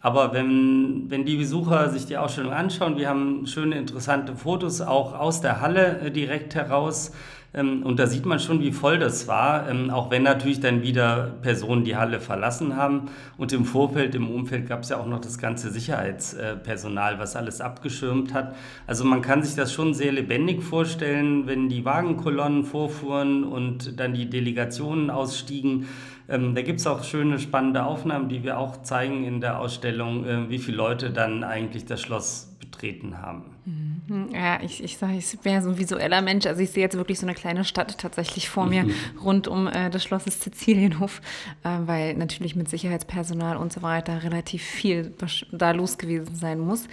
Aber 0.00 0.32
wenn, 0.32 1.06
wenn 1.08 1.24
die 1.24 1.36
Besucher 1.36 1.90
sich 1.90 2.06
die 2.06 2.16
Ausstellung 2.16 2.52
anschauen, 2.52 2.96
wir 2.96 3.08
haben 3.08 3.46
schöne, 3.46 3.76
interessante 3.76 4.36
Fotos 4.36 4.80
auch 4.80 5.18
aus 5.18 5.40
der 5.40 5.60
Halle 5.60 6.00
äh, 6.00 6.10
direkt 6.10 6.54
heraus. 6.54 7.12
Ähm, 7.52 7.82
und 7.82 7.98
da 7.98 8.06
sieht 8.06 8.24
man 8.24 8.38
schon, 8.38 8.60
wie 8.60 8.70
voll 8.70 8.98
das 8.98 9.26
war, 9.26 9.68
ähm, 9.68 9.90
auch 9.90 10.10
wenn 10.10 10.22
natürlich 10.22 10.60
dann 10.60 10.82
wieder 10.82 11.32
Personen 11.42 11.82
die 11.82 11.96
Halle 11.96 12.20
verlassen 12.20 12.76
haben. 12.76 13.10
Und 13.38 13.52
im 13.52 13.64
Vorfeld, 13.64 14.14
im 14.14 14.30
Umfeld 14.30 14.68
gab 14.68 14.82
es 14.82 14.90
ja 14.90 14.98
auch 14.98 15.06
noch 15.06 15.20
das 15.20 15.38
ganze 15.38 15.70
Sicherheitspersonal, 15.70 17.18
was 17.18 17.34
alles 17.34 17.60
abgeschirmt 17.60 18.34
hat. 18.34 18.54
Also 18.86 19.04
man 19.04 19.22
kann 19.22 19.42
sich 19.42 19.56
das 19.56 19.72
schon 19.72 19.94
sehr 19.94 20.12
lebendig 20.12 20.62
vorstellen, 20.62 21.46
wenn 21.46 21.68
die 21.68 21.84
Wagenkolonnen 21.84 22.64
vorfuhren 22.64 23.42
und 23.42 23.98
dann 23.98 24.14
die 24.14 24.30
Delegationen 24.30 25.10
ausstiegen 25.10 25.88
ähm, 26.28 26.54
da 26.54 26.62
gibt 26.62 26.80
es 26.80 26.86
auch 26.86 27.04
schöne, 27.04 27.38
spannende 27.38 27.84
Aufnahmen, 27.84 28.28
die 28.28 28.42
wir 28.42 28.58
auch 28.58 28.82
zeigen 28.82 29.24
in 29.24 29.40
der 29.40 29.58
Ausstellung, 29.58 30.26
äh, 30.26 30.50
wie 30.50 30.58
viele 30.58 30.76
Leute 30.76 31.10
dann 31.10 31.42
eigentlich 31.42 31.86
das 31.86 32.00
Schloss 32.00 32.54
betreten 32.60 33.18
haben. 33.22 33.44
Mhm. 33.64 34.28
Ja, 34.32 34.60
ich, 34.62 34.82
ich 34.82 34.98
sage, 34.98 35.14
ich 35.16 35.38
bin 35.40 35.52
ja 35.52 35.62
so 35.62 35.70
ein 35.70 35.78
visueller 35.78 36.20
Mensch. 36.20 36.46
Also 36.46 36.60
ich 36.60 36.70
sehe 36.70 36.82
jetzt 36.82 36.96
wirklich 36.96 37.18
so 37.18 37.26
eine 37.26 37.34
kleine 37.34 37.64
Stadt 37.64 37.98
tatsächlich 37.98 38.48
vor 38.48 38.66
mir 38.66 38.86
rund 39.24 39.48
um 39.48 39.66
äh, 39.66 39.90
das 39.90 40.04
Schloss 40.04 40.24
Sizilienhof, 40.24 41.20
äh, 41.64 41.68
weil 41.86 42.14
natürlich 42.14 42.56
mit 42.56 42.68
Sicherheitspersonal 42.68 43.56
und 43.56 43.72
so 43.72 43.82
weiter 43.82 44.22
relativ 44.22 44.62
viel 44.62 45.14
da 45.50 45.70
los 45.70 45.98
gewesen 45.98 46.34
sein 46.34 46.58
muss. 46.58 46.88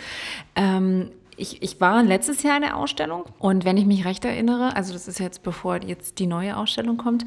Ähm, 0.55 1.11
ich, 1.37 1.61
ich 1.61 1.81
war 1.81 2.01
letztes 2.03 2.43
Jahr 2.43 2.55
in 2.55 2.61
der 2.61 2.77
Ausstellung 2.77 3.25
und 3.39 3.65
wenn 3.65 3.75
ich 3.75 3.85
mich 3.85 4.05
recht 4.05 4.23
erinnere, 4.23 4.75
also 4.75 4.93
das 4.93 5.07
ist 5.07 5.19
jetzt 5.19 5.43
bevor 5.43 5.83
jetzt 5.83 6.19
die 6.19 6.27
neue 6.27 6.55
Ausstellung 6.55 6.95
kommt, 6.97 7.25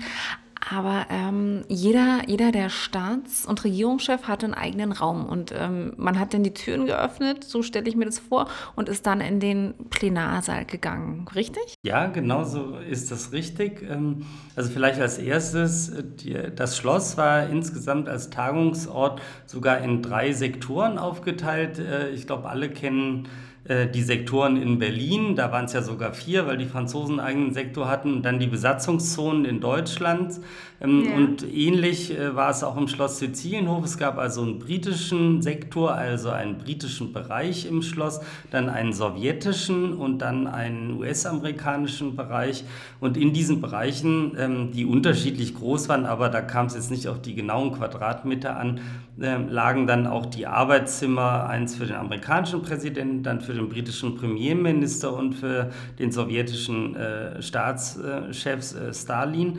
Aber 0.70 1.06
ähm, 1.10 1.62
jeder, 1.68 2.22
jeder 2.26 2.52
der 2.52 2.68
Staats- 2.68 3.46
und 3.46 3.62
Regierungschef 3.64 4.24
hatte 4.24 4.46
einen 4.46 4.54
eigenen 4.54 4.92
Raum 4.92 5.26
und 5.26 5.52
ähm, 5.56 5.92
man 5.96 6.18
hat 6.18 6.34
dann 6.34 6.42
die 6.42 6.54
Türen 6.54 6.86
geöffnet, 6.86 7.44
so 7.44 7.62
stelle 7.62 7.88
ich 7.88 7.96
mir 7.96 8.06
das 8.06 8.18
vor, 8.18 8.48
und 8.74 8.88
ist 8.88 9.06
dann 9.06 9.20
in 9.20 9.40
den 9.40 9.74
Plenarsaal 9.90 10.64
gegangen, 10.64 11.26
richtig? 11.34 11.74
Ja, 11.82 12.06
genau 12.06 12.44
so 12.44 12.76
ist 12.78 13.10
das 13.10 13.32
richtig. 13.32 13.82
Ähm, 13.88 14.26
also 14.56 14.70
vielleicht 14.70 15.00
als 15.00 15.18
erstes, 15.18 15.90
äh, 15.90 16.50
das 16.54 16.76
Schloss 16.76 17.16
war 17.16 17.48
insgesamt 17.48 18.08
als 18.08 18.30
Tagungsort 18.30 19.22
sogar 19.46 19.78
in 19.78 20.02
drei 20.02 20.32
Sektoren 20.32 20.98
aufgeteilt. 20.98 21.78
Äh, 21.78 22.10
ich 22.10 22.26
glaube, 22.26 22.48
alle 22.48 22.68
kennen 22.68 23.28
die 23.68 24.02
Sektoren 24.02 24.60
in 24.60 24.78
Berlin, 24.78 25.36
da 25.36 25.52
waren 25.52 25.66
es 25.66 25.74
ja 25.74 25.82
sogar 25.82 26.14
vier, 26.14 26.46
weil 26.46 26.56
die 26.56 26.64
Franzosen 26.64 27.20
einen 27.20 27.28
eigenen 27.28 27.52
Sektor 27.52 27.88
hatten, 27.88 28.22
dann 28.22 28.38
die 28.38 28.46
Besatzungszonen 28.46 29.44
in 29.44 29.60
Deutschland. 29.60 30.40
Ähm, 30.80 31.04
ja. 31.04 31.16
Und 31.16 31.54
ähnlich 31.54 32.16
äh, 32.16 32.34
war 32.36 32.50
es 32.50 32.62
auch 32.62 32.76
im 32.76 32.86
Schloss 32.86 33.18
Sizilienhof. 33.18 33.84
Es 33.84 33.98
gab 33.98 34.16
also 34.18 34.42
einen 34.42 34.58
britischen 34.58 35.42
Sektor, 35.42 35.92
also 35.92 36.30
einen 36.30 36.58
britischen 36.58 37.12
Bereich 37.12 37.66
im 37.66 37.82
Schloss, 37.82 38.20
dann 38.50 38.68
einen 38.68 38.92
sowjetischen 38.92 39.94
und 39.94 40.18
dann 40.18 40.46
einen 40.46 40.98
US-amerikanischen 40.98 42.14
Bereich. 42.14 42.64
Und 43.00 43.16
in 43.16 43.32
diesen 43.32 43.60
Bereichen, 43.60 44.36
ähm, 44.38 44.70
die 44.72 44.84
unterschiedlich 44.84 45.54
groß 45.56 45.88
waren, 45.88 46.06
aber 46.06 46.28
da 46.28 46.40
kam 46.42 46.66
es 46.66 46.74
jetzt 46.74 46.90
nicht 46.90 47.08
auf 47.08 47.20
die 47.20 47.34
genauen 47.34 47.72
Quadratmeter 47.72 48.56
an, 48.56 48.80
ähm, 49.20 49.48
lagen 49.48 49.88
dann 49.88 50.06
auch 50.06 50.26
die 50.26 50.46
Arbeitszimmer, 50.46 51.48
eins 51.48 51.74
für 51.74 51.86
den 51.86 51.96
amerikanischen 51.96 52.62
Präsidenten, 52.62 53.24
dann 53.24 53.40
für 53.40 53.52
den 53.52 53.68
britischen 53.68 54.14
Premierminister 54.14 55.12
und 55.12 55.34
für 55.34 55.70
den 55.98 56.12
sowjetischen 56.12 56.94
äh, 56.94 57.42
Staatschef 57.42 58.74
äh, 58.76 58.94
Stalin. 58.94 59.58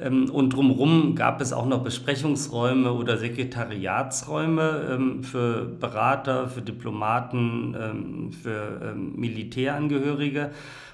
Ähm, 0.00 0.30
und 0.30 0.54
drumherum 0.54 1.14
gab 1.14 1.40
es 1.40 1.52
auch 1.52 1.66
noch 1.66 1.82
Besprechungsräume 1.82 2.92
oder 2.92 3.16
Sekretariatsräume 3.16 4.88
ähm, 4.90 5.24
für 5.24 5.64
Berater, 5.64 6.48
für 6.48 6.62
Diplomaten, 6.62 7.76
ähm, 7.78 8.32
für 8.32 8.94
Militärangehörige. 8.94 10.50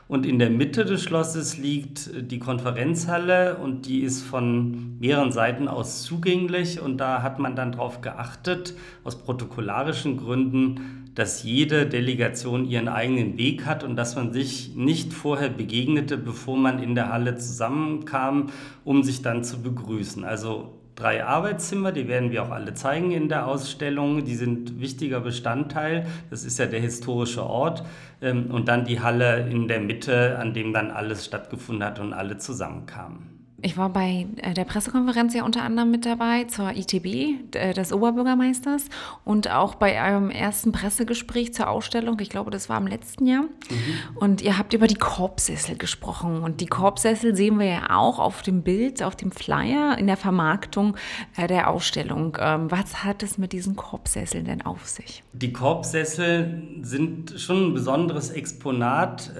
Und 0.06 0.26
in 0.26 0.38
der 0.38 0.50
Mitte 0.50 0.84
des 0.84 1.02
Schlosses 1.02 1.56
liegt 1.56 2.10
die 2.30 2.38
Konferenzhalle 2.38 3.56
und 3.56 3.86
die 3.86 4.00
ist 4.00 4.22
von 4.22 4.98
mehreren 4.98 5.32
Seiten 5.32 5.66
aus 5.66 6.02
zugänglich. 6.02 6.80
Und 6.80 6.98
da 6.98 7.22
hat 7.22 7.38
man 7.38 7.56
dann 7.56 7.72
darauf 7.72 8.02
geachtet, 8.02 8.74
aus 9.02 9.16
protokollarischen 9.16 10.18
Gründen, 10.18 11.03
dass 11.14 11.42
jede 11.42 11.86
Delegation 11.86 12.64
ihren 12.64 12.88
eigenen 12.88 13.38
Weg 13.38 13.66
hat 13.66 13.84
und 13.84 13.96
dass 13.96 14.16
man 14.16 14.32
sich 14.32 14.74
nicht 14.74 15.12
vorher 15.12 15.48
begegnete, 15.48 16.18
bevor 16.18 16.56
man 16.56 16.82
in 16.82 16.94
der 16.94 17.12
Halle 17.12 17.36
zusammenkam, 17.36 18.50
um 18.84 19.02
sich 19.02 19.22
dann 19.22 19.44
zu 19.44 19.62
begrüßen. 19.62 20.24
Also 20.24 20.80
drei 20.96 21.24
Arbeitszimmer, 21.24 21.92
die 21.92 22.08
werden 22.08 22.30
wir 22.30 22.42
auch 22.42 22.50
alle 22.50 22.74
zeigen 22.74 23.12
in 23.12 23.28
der 23.28 23.46
Ausstellung. 23.46 24.24
Die 24.24 24.34
sind 24.34 24.80
wichtiger 24.80 25.20
Bestandteil. 25.20 26.06
Das 26.30 26.44
ist 26.44 26.58
ja 26.58 26.66
der 26.66 26.80
historische 26.80 27.44
Ort. 27.44 27.84
Ähm, 28.20 28.50
und 28.50 28.68
dann 28.68 28.84
die 28.84 29.00
Halle 29.00 29.48
in 29.48 29.68
der 29.68 29.80
Mitte, 29.80 30.38
an 30.38 30.52
dem 30.52 30.72
dann 30.72 30.90
alles 30.90 31.24
stattgefunden 31.24 31.84
hat 31.84 32.00
und 32.00 32.12
alle 32.12 32.38
zusammenkamen. 32.38 33.33
Ich 33.62 33.76
war 33.76 33.88
bei 33.88 34.26
äh, 34.38 34.52
der 34.52 34.64
Pressekonferenz 34.64 35.32
ja 35.34 35.44
unter 35.44 35.62
anderem 35.62 35.90
mit 35.90 36.04
dabei 36.04 36.44
zur 36.44 36.72
ITB 36.72 37.54
äh, 37.54 37.72
des 37.72 37.92
Oberbürgermeisters 37.92 38.86
und 39.24 39.50
auch 39.50 39.76
bei 39.76 40.10
eurem 40.10 40.30
ersten 40.30 40.72
Pressegespräch 40.72 41.54
zur 41.54 41.68
Ausstellung. 41.68 42.18
Ich 42.20 42.28
glaube, 42.28 42.50
das 42.50 42.68
war 42.68 42.78
im 42.78 42.86
letzten 42.86 43.26
Jahr. 43.26 43.42
Mhm. 43.42 44.16
Und 44.16 44.42
ihr 44.42 44.58
habt 44.58 44.74
über 44.74 44.86
die 44.86 44.96
Korbsessel 44.96 45.76
gesprochen. 45.76 46.42
Und 46.42 46.60
die 46.60 46.66
Korbsessel 46.66 47.34
sehen 47.36 47.58
wir 47.58 47.66
ja 47.66 47.96
auch 47.96 48.18
auf 48.18 48.42
dem 48.42 48.62
Bild, 48.62 49.02
auf 49.02 49.16
dem 49.16 49.30
Flyer 49.32 49.96
in 49.98 50.08
der 50.08 50.16
Vermarktung 50.16 50.96
äh, 51.36 51.46
der 51.46 51.70
Ausstellung. 51.70 52.36
Ähm, 52.40 52.70
was 52.70 53.04
hat 53.04 53.22
es 53.22 53.38
mit 53.38 53.52
diesen 53.52 53.76
Korbsesseln 53.76 54.44
denn 54.44 54.62
auf 54.62 54.86
sich? 54.86 55.22
Die 55.32 55.52
Korbsessel 55.52 56.62
sind 56.82 57.40
schon 57.40 57.68
ein 57.68 57.74
besonderes 57.74 58.30
Exponat. 58.30 59.32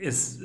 Ähm, 0.00 0.08
es, 0.08 0.38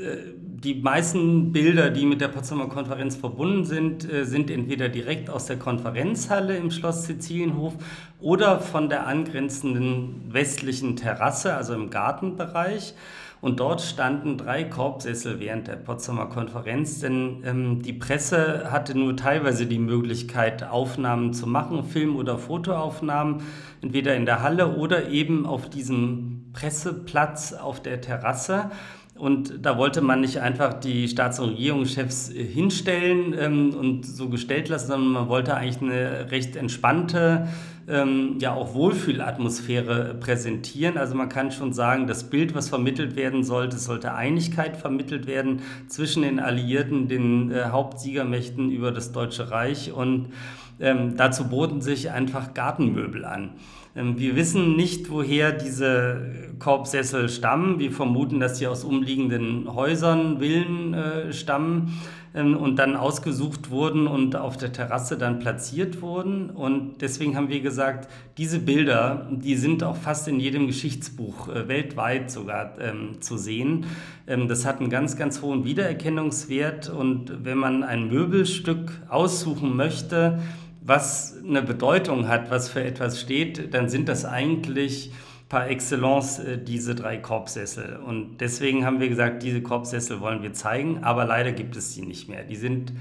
die 0.65 0.75
meisten 0.75 1.51
Bilder, 1.51 1.89
die 1.89 2.05
mit 2.05 2.21
der 2.21 2.27
Potsdamer 2.29 2.67
Konferenz 2.67 3.15
verbunden 3.15 3.65
sind, 3.65 4.11
äh, 4.11 4.25
sind 4.25 4.49
entweder 4.49 4.89
direkt 4.89 5.29
aus 5.29 5.45
der 5.45 5.57
Konferenzhalle 5.57 6.57
im 6.57 6.71
Schloss 6.71 7.05
Sizilienhof 7.05 7.73
oder 8.19 8.59
von 8.59 8.89
der 8.89 9.07
angrenzenden 9.07 10.33
westlichen 10.33 10.95
Terrasse, 10.95 11.55
also 11.55 11.73
im 11.73 11.89
Gartenbereich. 11.89 12.95
Und 13.41 13.59
dort 13.59 13.81
standen 13.81 14.37
drei 14.37 14.63
Korbsessel 14.63 15.39
während 15.39 15.67
der 15.67 15.75
Potsdamer 15.75 16.27
Konferenz, 16.27 16.99
denn 17.01 17.43
ähm, 17.45 17.81
die 17.83 17.93
Presse 17.93 18.71
hatte 18.71 18.97
nur 18.97 19.15
teilweise 19.15 19.67
die 19.67 19.77
Möglichkeit, 19.77 20.63
Aufnahmen 20.63 21.31
zu 21.31 21.45
machen, 21.45 21.83
Film- 21.83 22.15
oder 22.15 22.39
Fotoaufnahmen, 22.39 23.43
entweder 23.81 24.15
in 24.15 24.25
der 24.25 24.41
Halle 24.41 24.77
oder 24.77 25.09
eben 25.09 25.45
auf 25.45 25.69
diesem 25.69 26.45
Presseplatz 26.53 27.53
auf 27.53 27.83
der 27.83 28.01
Terrasse. 28.01 28.71
Und 29.17 29.65
da 29.65 29.77
wollte 29.77 30.01
man 30.01 30.19
nicht 30.19 30.41
einfach 30.41 30.73
die 30.73 31.07
Staats- 31.07 31.39
und 31.39 31.51
Regierungschefs 31.51 32.31
äh, 32.31 32.43
hinstellen 32.43 33.33
ähm, 33.39 33.73
und 33.73 34.05
so 34.05 34.27
gestellt 34.27 34.67
lassen, 34.67 34.87
sondern 34.87 35.11
man 35.11 35.29
wollte 35.29 35.55
eigentlich 35.55 35.81
eine 35.81 36.31
recht 36.31 36.57
entspannte, 36.57 37.47
ähm, 37.87 38.37
ja 38.41 38.53
auch 38.53 38.73
Wohlfühlatmosphäre 38.73 40.15
präsentieren. 40.15 40.97
Also 40.97 41.15
man 41.15 41.29
kann 41.29 41.51
schon 41.51 41.71
sagen, 41.71 42.07
das 42.07 42.29
Bild, 42.29 42.55
was 42.55 42.67
vermittelt 42.67 43.15
werden 43.15 43.45
sollte, 43.45 43.77
sollte 43.77 44.13
Einigkeit 44.13 44.75
vermittelt 44.75 45.27
werden 45.27 45.61
zwischen 45.87 46.23
den 46.23 46.41
Alliierten, 46.41 47.07
den 47.07 47.51
äh, 47.51 47.65
Hauptsiegermächten 47.69 48.69
über 48.69 48.91
das 48.91 49.13
Deutsche 49.13 49.49
Reich 49.49 49.93
und 49.93 50.33
ähm, 50.81 51.15
dazu 51.15 51.47
boten 51.47 51.79
sich 51.79 52.11
einfach 52.11 52.53
Gartenmöbel 52.53 53.23
an. 53.23 53.51
Ähm, 53.95 54.19
wir 54.19 54.35
wissen 54.35 54.75
nicht, 54.75 55.09
woher 55.09 55.51
diese 55.51 56.45
Korbsessel 56.59 57.29
stammen. 57.29 57.79
Wir 57.79 57.91
vermuten, 57.91 58.39
dass 58.39 58.57
sie 58.57 58.67
aus 58.67 58.83
umliegenden 58.83 59.73
Häusern, 59.73 60.39
Villen 60.39 60.93
äh, 60.93 61.33
stammen 61.33 61.93
ähm, 62.33 62.57
und 62.57 62.77
dann 62.77 62.95
ausgesucht 62.95 63.69
wurden 63.69 64.07
und 64.07 64.35
auf 64.35 64.57
der 64.57 64.73
Terrasse 64.73 65.17
dann 65.17 65.39
platziert 65.39 66.01
wurden. 66.01 66.49
Und 66.49 67.01
deswegen 67.01 67.35
haben 67.35 67.49
wir 67.49 67.61
gesagt, 67.61 68.09
diese 68.37 68.59
Bilder, 68.59 69.27
die 69.31 69.55
sind 69.55 69.83
auch 69.83 69.95
fast 69.95 70.27
in 70.27 70.39
jedem 70.39 70.67
Geschichtsbuch 70.67 71.47
äh, 71.47 71.67
weltweit 71.67 72.29
sogar 72.29 72.79
ähm, 72.79 73.21
zu 73.21 73.37
sehen. 73.37 73.85
Ähm, 74.27 74.47
das 74.47 74.65
hat 74.65 74.79
einen 74.79 74.89
ganz, 74.89 75.15
ganz 75.15 75.41
hohen 75.41 75.63
Wiedererkennungswert. 75.63 76.89
Und 76.89 77.45
wenn 77.45 77.57
man 77.57 77.83
ein 77.83 78.09
Möbelstück 78.09 78.91
aussuchen 79.07 79.75
möchte, 79.75 80.39
was 80.85 81.35
eine 81.43 81.63
Bedeutung 81.63 82.27
hat, 82.27 82.51
was 82.51 82.69
für 82.69 82.83
etwas 82.83 83.19
steht, 83.19 83.73
dann 83.73 83.89
sind 83.89 84.07
das 84.07 84.23
eigentlich 84.23 85.11
par 85.49 85.67
excellence 85.69 86.39
äh, 86.39 86.57
diese 86.57 86.93
drei 86.93 87.17
Korbsessel. 87.17 87.97
Und 87.97 88.37
deswegen 88.39 88.85
haben 88.85 88.99
wir 88.99 89.09
gesagt, 89.09 89.41
diese 89.41 89.61
Korbsessel 89.61 90.19
wollen 90.21 90.43
wir 90.43 90.53
zeigen, 90.53 91.03
aber 91.03 91.25
leider 91.25 91.51
gibt 91.51 91.75
es 91.75 91.93
sie 91.93 92.03
nicht 92.03 92.29
mehr. 92.29 92.43
Die 92.43 92.55
sind 92.55 92.93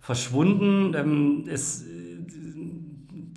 verschwunden. 0.00 0.94
Ähm, 0.94 1.44
es 1.48 1.84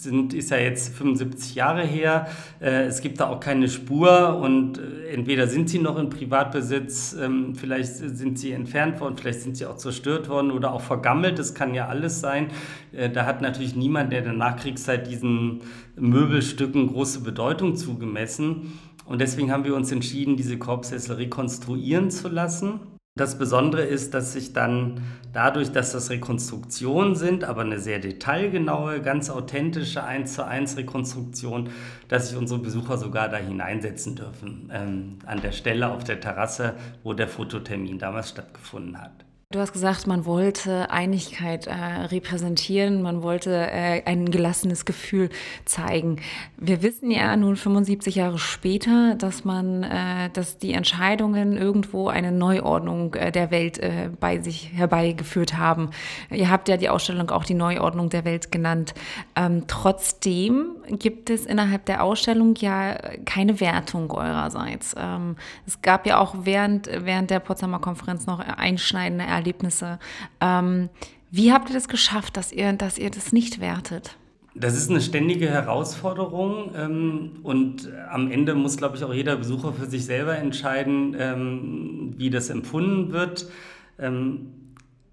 sind, 0.01 0.33
ist 0.33 0.51
ja 0.51 0.57
jetzt 0.57 0.95
75 0.95 1.55
Jahre 1.55 1.83
her. 1.83 2.27
Äh, 2.59 2.85
es 2.85 3.01
gibt 3.01 3.19
da 3.19 3.29
auch 3.29 3.39
keine 3.39 3.67
Spur 3.69 4.37
und 4.37 4.77
äh, 4.77 5.13
entweder 5.13 5.47
sind 5.47 5.69
sie 5.69 5.79
noch 5.79 5.97
in 5.97 6.09
Privatbesitz, 6.09 7.15
ähm, 7.19 7.55
vielleicht 7.55 7.95
sind 7.95 8.39
sie 8.39 8.51
entfernt 8.51 8.99
worden, 8.99 9.17
vielleicht 9.17 9.41
sind 9.41 9.57
sie 9.57 9.65
auch 9.65 9.77
zerstört 9.77 10.29
worden 10.29 10.51
oder 10.51 10.73
auch 10.73 10.81
vergammelt. 10.81 11.39
Das 11.39 11.53
kann 11.53 11.73
ja 11.73 11.87
alles 11.87 12.19
sein. 12.19 12.47
Äh, 12.91 13.09
da 13.09 13.25
hat 13.25 13.41
natürlich 13.41 13.75
niemand, 13.75 14.11
der 14.11 14.19
in 14.19 14.25
der 14.25 14.33
Nachkriegszeit 14.33 15.07
diesen 15.07 15.61
Möbelstücken 15.95 16.87
große 16.87 17.21
Bedeutung 17.21 17.75
zugemessen. 17.75 18.73
Und 19.05 19.19
deswegen 19.19 19.51
haben 19.51 19.65
wir 19.65 19.75
uns 19.75 19.91
entschieden, 19.91 20.37
diese 20.37 20.57
Korbsessel 20.57 21.15
rekonstruieren 21.15 22.11
zu 22.11 22.29
lassen. 22.29 22.79
Das 23.17 23.37
Besondere 23.37 23.81
ist, 23.81 24.13
dass 24.13 24.31
sich 24.31 24.53
dann 24.53 25.01
dadurch, 25.33 25.73
dass 25.73 25.91
das 25.91 26.09
Rekonstruktionen 26.09 27.15
sind, 27.15 27.43
aber 27.43 27.61
eine 27.61 27.77
sehr 27.77 27.99
detailgenaue, 27.99 29.01
ganz 29.01 29.29
authentische 29.29 30.05
1 30.05 30.33
zu 30.33 30.45
1 30.45 30.77
Rekonstruktion, 30.77 31.71
dass 32.07 32.29
sich 32.29 32.37
unsere 32.37 32.61
Besucher 32.61 32.97
sogar 32.97 33.27
da 33.27 33.35
hineinsetzen 33.35 34.15
dürfen, 34.15 34.71
ähm, 34.73 35.19
an 35.25 35.41
der 35.41 35.51
Stelle 35.51 35.89
auf 35.89 36.05
der 36.05 36.21
Terrasse, 36.21 36.75
wo 37.03 37.11
der 37.11 37.27
Fototermin 37.27 37.99
damals 37.99 38.29
stattgefunden 38.29 39.01
hat. 39.01 39.25
Du 39.51 39.59
hast 39.59 39.73
gesagt, 39.73 40.07
man 40.07 40.25
wollte 40.25 40.89
Einigkeit 40.91 41.67
äh, 41.67 41.73
repräsentieren, 41.73 43.01
man 43.01 43.21
wollte 43.21 43.51
äh, 43.53 44.01
ein 44.05 44.31
gelassenes 44.31 44.85
Gefühl 44.85 45.29
zeigen. 45.65 46.21
Wir 46.55 46.81
wissen 46.81 47.11
ja 47.11 47.35
nun 47.35 47.57
75 47.57 48.15
Jahre 48.15 48.39
später, 48.39 49.15
dass 49.15 49.43
man, 49.43 49.83
äh, 49.83 50.29
dass 50.31 50.57
die 50.57 50.71
Entscheidungen 50.71 51.57
irgendwo 51.57 52.07
eine 52.07 52.31
Neuordnung 52.31 53.13
äh, 53.15 53.33
der 53.33 53.51
Welt 53.51 53.77
äh, 53.79 54.09
bei 54.17 54.39
sich 54.39 54.71
herbeigeführt 54.73 55.57
haben. 55.57 55.89
Ihr 56.29 56.49
habt 56.49 56.69
ja 56.69 56.77
die 56.77 56.87
Ausstellung 56.87 57.29
auch 57.29 57.43
die 57.43 57.53
Neuordnung 57.53 58.09
der 58.09 58.23
Welt 58.23 58.53
genannt. 58.53 58.93
Ähm, 59.35 59.65
trotzdem 59.67 60.77
gibt 60.87 61.29
es 61.29 61.45
innerhalb 61.45 61.85
der 61.87 62.03
Ausstellung 62.03 62.55
ja 62.55 62.95
keine 63.25 63.59
Wertung 63.59 64.11
eurerseits. 64.11 64.95
Ähm, 64.97 65.35
es 65.67 65.81
gab 65.81 66.07
ja 66.07 66.19
auch 66.19 66.35
während, 66.43 66.87
während 66.87 67.29
der 67.29 67.41
Potsdamer 67.41 67.79
Konferenz 67.79 68.25
noch 68.27 68.39
einschneidende 68.39 69.25
Erlebnisse. 69.25 69.40
Ähm, 70.39 70.89
Wie 71.31 71.51
habt 71.53 71.69
ihr 71.69 71.75
das 71.75 71.87
geschafft, 71.87 72.37
dass 72.37 72.51
ihr, 72.51 72.73
dass 72.73 72.97
ihr 72.97 73.09
das 73.09 73.31
nicht 73.31 73.59
wertet? 73.61 74.17
Das 74.53 74.75
ist 74.75 74.89
eine 74.89 74.99
ständige 74.99 75.49
Herausforderung 75.49 76.71
ähm, 76.75 77.31
und 77.43 77.89
am 78.09 78.29
Ende 78.29 78.53
muss, 78.53 78.75
glaube 78.75 78.97
ich, 78.97 79.03
auch 79.03 79.13
jeder 79.13 79.37
Besucher 79.37 79.71
für 79.71 79.85
sich 79.85 80.03
selber 80.05 80.37
entscheiden, 80.37 81.15
ähm, 81.17 82.13
wie 82.17 82.29
das 82.29 82.49
empfunden 82.49 83.13
wird. 83.13 83.49
Ähm, 83.97 84.47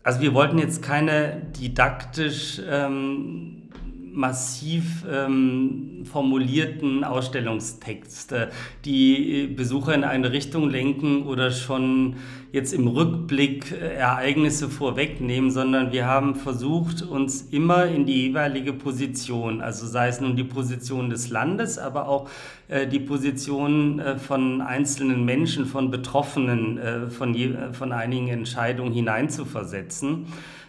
also 0.03 0.21
wir 0.21 0.35
wollten 0.35 0.59
jetzt 0.59 0.83
keine 0.83 1.43
didaktisch 1.57 2.61
ähm, 2.69 3.69
massiv 4.13 5.05
ähm, 5.09 6.03
formulierten 6.05 7.05
Ausstellungstexte, 7.05 8.51
die 8.85 9.47
Besucher 9.47 9.95
in 9.95 10.03
eine 10.03 10.33
Richtung 10.33 10.69
lenken 10.69 11.23
oder 11.23 11.53
schon 11.53 12.17
jetzt 12.53 12.73
im 12.73 12.87
Rückblick 12.89 13.73
äh, 13.73 13.95
Ereignisse 13.95 14.69
vorwegnehmen, 14.69 15.51
sondern 15.51 15.93
wir 15.93 16.07
haben 16.07 16.35
versucht, 16.35 17.03
uns 17.03 17.43
immer 17.51 17.87
in 17.87 18.07
die 18.07 18.29
jeweilige 18.29 18.73
Position, 18.73 19.61
also 19.61 19.87
sei 19.87 20.09
es 20.09 20.21
nun 20.21 20.37
die 20.37 20.45
Position 20.45 21.11
des 21.11 21.29
Landes, 21.31 21.79
aber 21.79 22.09
auch 22.09 22.29
äh, 22.69 22.87
die 22.87 23.01
Position 23.01 24.01
äh, 24.01 24.19
von 24.19 24.61
einzelnen 24.61 25.25
Menschen, 25.25 25.67
von 25.67 25.91
Betroffenen, 25.91 27.11
von, 27.11 27.35
je, 27.35 27.55
von 27.73 27.93
einigen 27.93 28.29
Entscheidungen 28.29 28.93
hineinzuversetzen. 28.93 30.27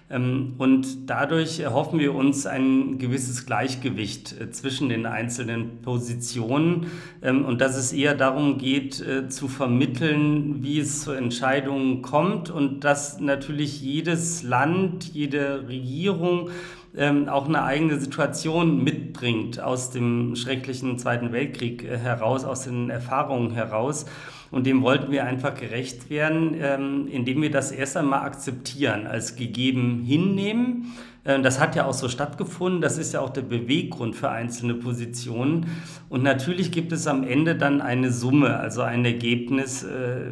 Ähm, 0.09 0.55
und 0.57 1.09
dadurch 1.09 1.59
erhoffen 1.59 1.99
wir 1.99 2.15
uns 2.15 2.45
ein 2.45 2.97
gewisses 2.97 3.45
Gleichgewicht 3.45 4.39
äh, 4.39 4.49
zwischen 4.49 4.89
den 4.89 5.05
einzelnen 5.05 5.81
Positionen. 5.81 6.87
Ähm, 7.21 7.45
und 7.45 7.61
dass 7.61 7.77
es 7.77 7.93
eher 7.93 8.15
darum 8.15 8.57
geht, 8.57 8.99
äh, 9.01 9.29
zu 9.29 9.47
vermitteln, 9.47 10.63
wie 10.63 10.79
es 10.79 11.03
zu 11.03 11.11
Entscheidungen 11.11 12.01
kommt 12.01 12.49
und 12.49 12.83
dass 12.83 13.19
natürlich 13.19 13.81
jedes 13.81 14.41
Land, 14.41 15.13
jede 15.13 15.67
Regierung 15.67 16.49
ähm, 16.95 17.29
auch 17.29 17.47
eine 17.47 17.63
eigene 17.63 17.99
Situation 17.99 18.83
mitbringt 18.83 19.59
aus 19.59 19.91
dem 19.91 20.35
schrecklichen 20.35 20.97
Zweiten 20.97 21.31
Weltkrieg 21.31 21.83
äh, 21.83 21.97
heraus, 21.97 22.45
aus 22.45 22.63
den 22.63 22.89
Erfahrungen 22.89 23.51
heraus. 23.51 24.05
Und 24.51 24.65
dem 24.65 24.81
wollten 24.81 25.11
wir 25.11 25.25
einfach 25.25 25.53
gerecht 25.53 26.09
werden, 26.09 26.55
ähm, 26.59 27.07
indem 27.07 27.41
wir 27.41 27.51
das 27.51 27.71
erst 27.71 27.97
einmal 27.97 28.21
akzeptieren, 28.21 29.05
als 29.05 29.35
gegeben 29.35 30.03
hinnehmen 30.05 30.93
das 31.23 31.59
hat 31.59 31.75
ja 31.75 31.85
auch 31.85 31.93
so 31.93 32.07
stattgefunden. 32.07 32.81
Das 32.81 32.97
ist 32.97 33.13
ja 33.13 33.21
auch 33.21 33.29
der 33.29 33.41
Beweggrund 33.41 34.15
für 34.15 34.29
einzelne 34.29 34.73
Positionen. 34.73 35.67
Und 36.07 36.23
natürlich 36.23 36.71
gibt 36.71 36.91
es 36.91 37.07
am 37.07 37.23
Ende 37.23 37.55
dann 37.55 37.81
eine 37.81 38.11
Summe, 38.11 38.57
also 38.57 38.81
ein 38.81 39.05
Ergebnis, 39.05 39.83
äh, 39.83 40.31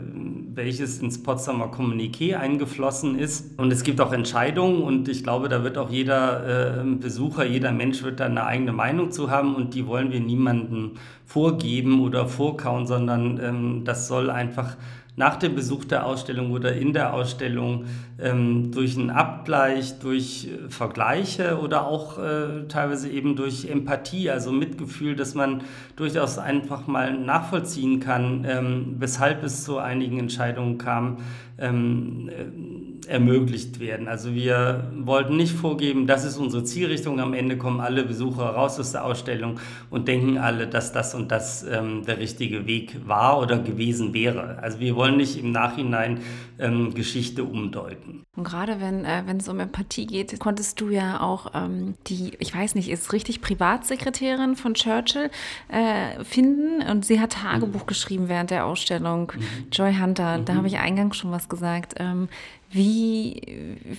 welches 0.54 1.00
ins 1.00 1.22
Potsdamer 1.22 1.68
Kommuniqué 1.68 2.36
eingeflossen 2.36 3.20
ist. 3.20 3.60
Und 3.60 3.72
es 3.72 3.84
gibt 3.84 4.02
auch 4.02 4.12
Entscheidungen 4.12 4.82
und 4.82 5.08
ich 5.08 5.24
glaube, 5.24 5.50
da 5.50 5.64
wird 5.64 5.78
auch 5.78 5.92
jeder 5.92 6.82
äh, 6.82 6.84
Besucher, 6.84 7.46
jeder 7.46 7.72
Mensch 7.72 8.02
wird 8.04 8.20
da 8.20 8.26
eine 8.26 8.46
eigene 8.46 8.74
Meinung 8.74 9.12
zu 9.12 9.30
haben 9.30 9.56
und 9.56 9.76
die 9.76 9.86
wollen 9.86 10.12
wir 10.12 10.20
niemandem 10.20 10.94
vorgeben 11.26 12.02
oder 12.02 12.28
vorkauen, 12.28 12.88
sondern 12.88 13.40
ähm, 13.44 13.82
das 13.84 14.08
soll 14.08 14.30
einfach 14.30 14.78
nach 15.18 15.36
dem 15.36 15.56
Besuch 15.56 15.84
der 15.84 16.06
Ausstellung 16.06 16.52
oder 16.52 16.74
in 16.74 16.94
der 16.94 17.14
Ausstellung 17.14 17.86
ähm, 18.20 18.72
durch 18.72 18.96
einen 18.96 19.10
Abgleich, 19.10 19.98
durch 19.98 20.48
äh, 20.48 20.70
Vergleiche 20.70 21.60
oder 21.60 21.88
auch 21.88 22.20
äh, 22.20 22.68
teilweise 22.70 23.10
eben 23.10 23.36
durch 23.36 23.66
Empathie, 23.66 24.30
also 24.30 24.52
Mitgefühl, 24.52 25.16
dass 25.16 25.34
man 25.34 25.62
durchaus 25.96 26.38
einfach 26.38 26.86
mal 26.86 27.18
nachvollziehen 27.18 28.00
kann, 28.00 28.46
ähm, 28.48 28.96
weshalb 29.00 29.44
es 29.44 29.64
zu 29.64 29.80
einigen 29.80 30.20
Entscheidungen 30.20 30.78
kam, 30.78 31.18
ähm, 31.60 32.30
äh, 32.30 33.08
ermöglicht 33.08 33.80
werden. 33.80 34.08
Also 34.08 34.34
wir 34.34 34.92
wollten 34.98 35.38
nicht 35.38 35.54
vorgeben, 35.54 36.08
das 36.08 36.26
ist 36.26 36.38
unsere 36.38 36.64
Zielrichtung. 36.64 37.20
Am 37.20 37.34
Ende 37.34 37.58
kommen 37.58 37.80
alle 37.80 38.04
Besucher 38.04 38.44
raus 38.44 38.80
aus 38.80 38.92
der 38.92 39.06
Ausstellung 39.06 39.60
und 39.90 40.08
denken 40.08 40.38
alle, 40.38 40.68
dass 40.68 40.92
das 40.92 41.16
und 41.16 41.32
das 41.32 41.64
ähm, 41.64 42.04
der 42.06 42.20
richtige 42.20 42.68
Weg 42.68 43.08
war 43.08 43.40
oder 43.40 43.60
gewesen 43.60 44.14
wäre. 44.14 44.60
Also 44.62 44.80
wir 44.80 44.96
wollen 44.96 45.18
nicht 45.18 45.38
im 45.38 45.52
Nachhinein 45.52 46.20
ähm, 46.60 46.94
Geschichte 46.94 47.44
umdeuten. 47.44 48.24
Und 48.36 48.44
gerade 48.44 48.80
wenn, 48.80 49.06
äh, 49.06 49.24
wenn 49.26 49.38
es 49.38 49.48
um 49.48 49.60
Empathie 49.60 50.06
geht, 50.06 50.40
konntest 50.40 50.80
du 50.82 50.90
ja 50.90 51.22
auch 51.22 51.54
ähm, 51.56 51.96
die, 52.08 52.34
ich 52.40 52.54
weiß 52.54 52.76
nicht, 52.76 52.90
ist 52.90 53.14
richtig 53.14 53.42
Privatsekretärin 53.42 54.56
von 54.56 54.74
Churchill 54.74 55.32
äh, 55.70 56.24
finden 56.24 56.88
und 56.90 57.06
sie 57.06 57.20
hat 57.20 57.34
Tagebuch 57.34 57.82
mhm. 57.82 57.88
geschrieben 57.88 58.30
während 58.30 58.52
der 58.52 58.66
Ausstellung. 58.66 59.32
Mhm. 59.36 59.68
Joy 59.72 59.96
Hunter, 59.96 60.38
mhm. 60.38 60.46
da 60.46 60.56
habe 60.56 60.68
ich 60.68 60.78
eingangs 60.78 61.18
schon 61.18 61.32
was 61.32 61.47
gesagt. 61.50 61.96
Ähm, 61.98 62.30
wie, 62.70 63.42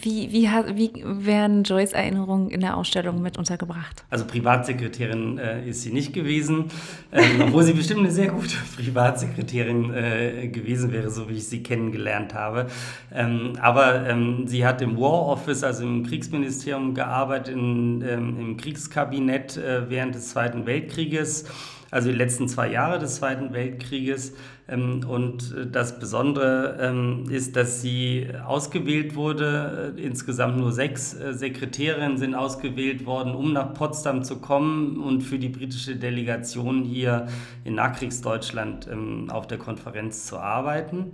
wie, 0.02 0.30
wie, 0.30 0.50
wie 0.76 1.02
werden 1.04 1.62
Joyce 1.62 1.94
Erinnerungen 1.94 2.50
in 2.50 2.60
der 2.60 2.76
Ausstellung 2.76 3.22
mit 3.22 3.38
untergebracht? 3.38 4.04
Also 4.10 4.26
Privatsekretärin 4.26 5.38
äh, 5.38 5.66
ist 5.66 5.82
sie 5.82 5.90
nicht 5.90 6.12
gewesen, 6.12 6.66
ähm, 7.10 7.40
obwohl 7.46 7.62
sie 7.62 7.72
bestimmt 7.72 8.00
eine 8.00 8.10
sehr 8.10 8.28
gute 8.28 8.56
Privatsekretärin 8.76 9.94
äh, 9.94 10.48
gewesen 10.48 10.92
wäre, 10.92 11.10
so 11.10 11.30
wie 11.30 11.34
ich 11.34 11.48
sie 11.48 11.62
kennengelernt 11.62 12.34
habe. 12.34 12.66
Ähm, 13.10 13.54
aber 13.62 14.06
ähm, 14.06 14.46
sie 14.46 14.66
hat 14.66 14.82
im 14.82 14.98
War 14.98 15.26
Office, 15.28 15.64
also 15.64 15.84
im 15.84 16.04
Kriegsministerium 16.04 16.92
gearbeitet, 16.92 17.54
in, 17.54 18.02
ähm, 18.02 18.36
im 18.38 18.56
Kriegskabinett 18.58 19.56
äh, 19.56 19.88
während 19.88 20.14
des 20.14 20.28
Zweiten 20.28 20.66
Weltkrieges 20.66 21.46
also 21.90 22.10
die 22.10 22.16
letzten 22.16 22.48
zwei 22.48 22.70
Jahre 22.70 22.98
des 22.98 23.16
Zweiten 23.16 23.52
Weltkrieges. 23.52 24.34
Ähm, 24.68 25.04
und 25.08 25.54
äh, 25.54 25.66
das 25.66 25.98
Besondere 25.98 26.78
ähm, 26.80 27.24
ist, 27.30 27.56
dass 27.56 27.80
sie 27.80 28.28
ausgewählt 28.46 29.14
wurde. 29.14 29.94
Äh, 29.96 30.00
insgesamt 30.02 30.58
nur 30.58 30.72
sechs 30.72 31.14
äh, 31.14 31.32
Sekretärinnen 31.32 32.18
sind 32.18 32.34
ausgewählt 32.34 33.06
worden, 33.06 33.34
um 33.34 33.52
nach 33.52 33.72
Potsdam 33.74 34.22
zu 34.22 34.40
kommen 34.40 34.98
und 34.98 35.22
für 35.22 35.38
die 35.38 35.48
britische 35.48 35.96
Delegation 35.96 36.82
hier 36.82 37.28
in 37.64 37.74
Nachkriegsdeutschland 37.74 38.86
ähm, 38.90 39.30
auf 39.30 39.46
der 39.46 39.58
Konferenz 39.58 40.26
zu 40.26 40.38
arbeiten. 40.38 41.12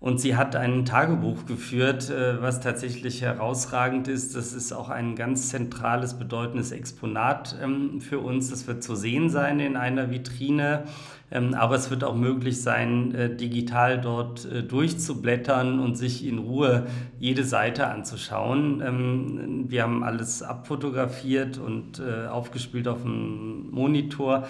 Und 0.00 0.18
sie 0.18 0.34
hat 0.34 0.56
ein 0.56 0.86
Tagebuch 0.86 1.44
geführt, 1.44 2.08
äh, 2.08 2.40
was 2.40 2.60
tatsächlich 2.60 3.20
herausragend 3.20 4.08
ist. 4.08 4.34
Das 4.34 4.54
ist 4.54 4.72
auch 4.72 4.88
ein 4.88 5.14
ganz 5.14 5.50
zentrales, 5.50 6.14
bedeutendes 6.14 6.72
Exponat 6.72 7.54
ähm, 7.62 8.00
für 8.00 8.18
uns. 8.18 8.48
Das 8.48 8.66
wird 8.66 8.82
zu 8.82 8.94
sehen 8.94 9.28
sein 9.28 9.60
in 9.60 9.76
einer 9.76 10.10
Vitrine. 10.10 10.84
Ähm, 11.30 11.52
aber 11.52 11.74
es 11.74 11.90
wird 11.90 12.02
auch 12.02 12.16
möglich 12.16 12.62
sein, 12.62 13.14
äh, 13.14 13.36
digital 13.36 14.00
dort 14.00 14.46
äh, 14.46 14.62
durchzublättern 14.62 15.78
und 15.78 15.96
sich 15.96 16.26
in 16.26 16.38
Ruhe 16.38 16.86
jede 17.18 17.44
Seite 17.44 17.86
anzuschauen. 17.88 18.82
Ähm, 18.82 19.66
wir 19.68 19.82
haben 19.82 20.02
alles 20.02 20.42
abfotografiert 20.42 21.58
und 21.58 22.00
aufgespielt 22.00 22.88
auf 22.88 23.02
dem 23.02 23.70
Monitor. 23.70 24.46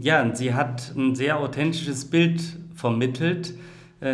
Ja, 0.00 0.22
und 0.22 0.36
sie 0.36 0.54
hat 0.54 0.92
ein 0.96 1.14
sehr 1.14 1.38
authentisches 1.38 2.04
Bild 2.04 2.42
vermittelt 2.74 3.54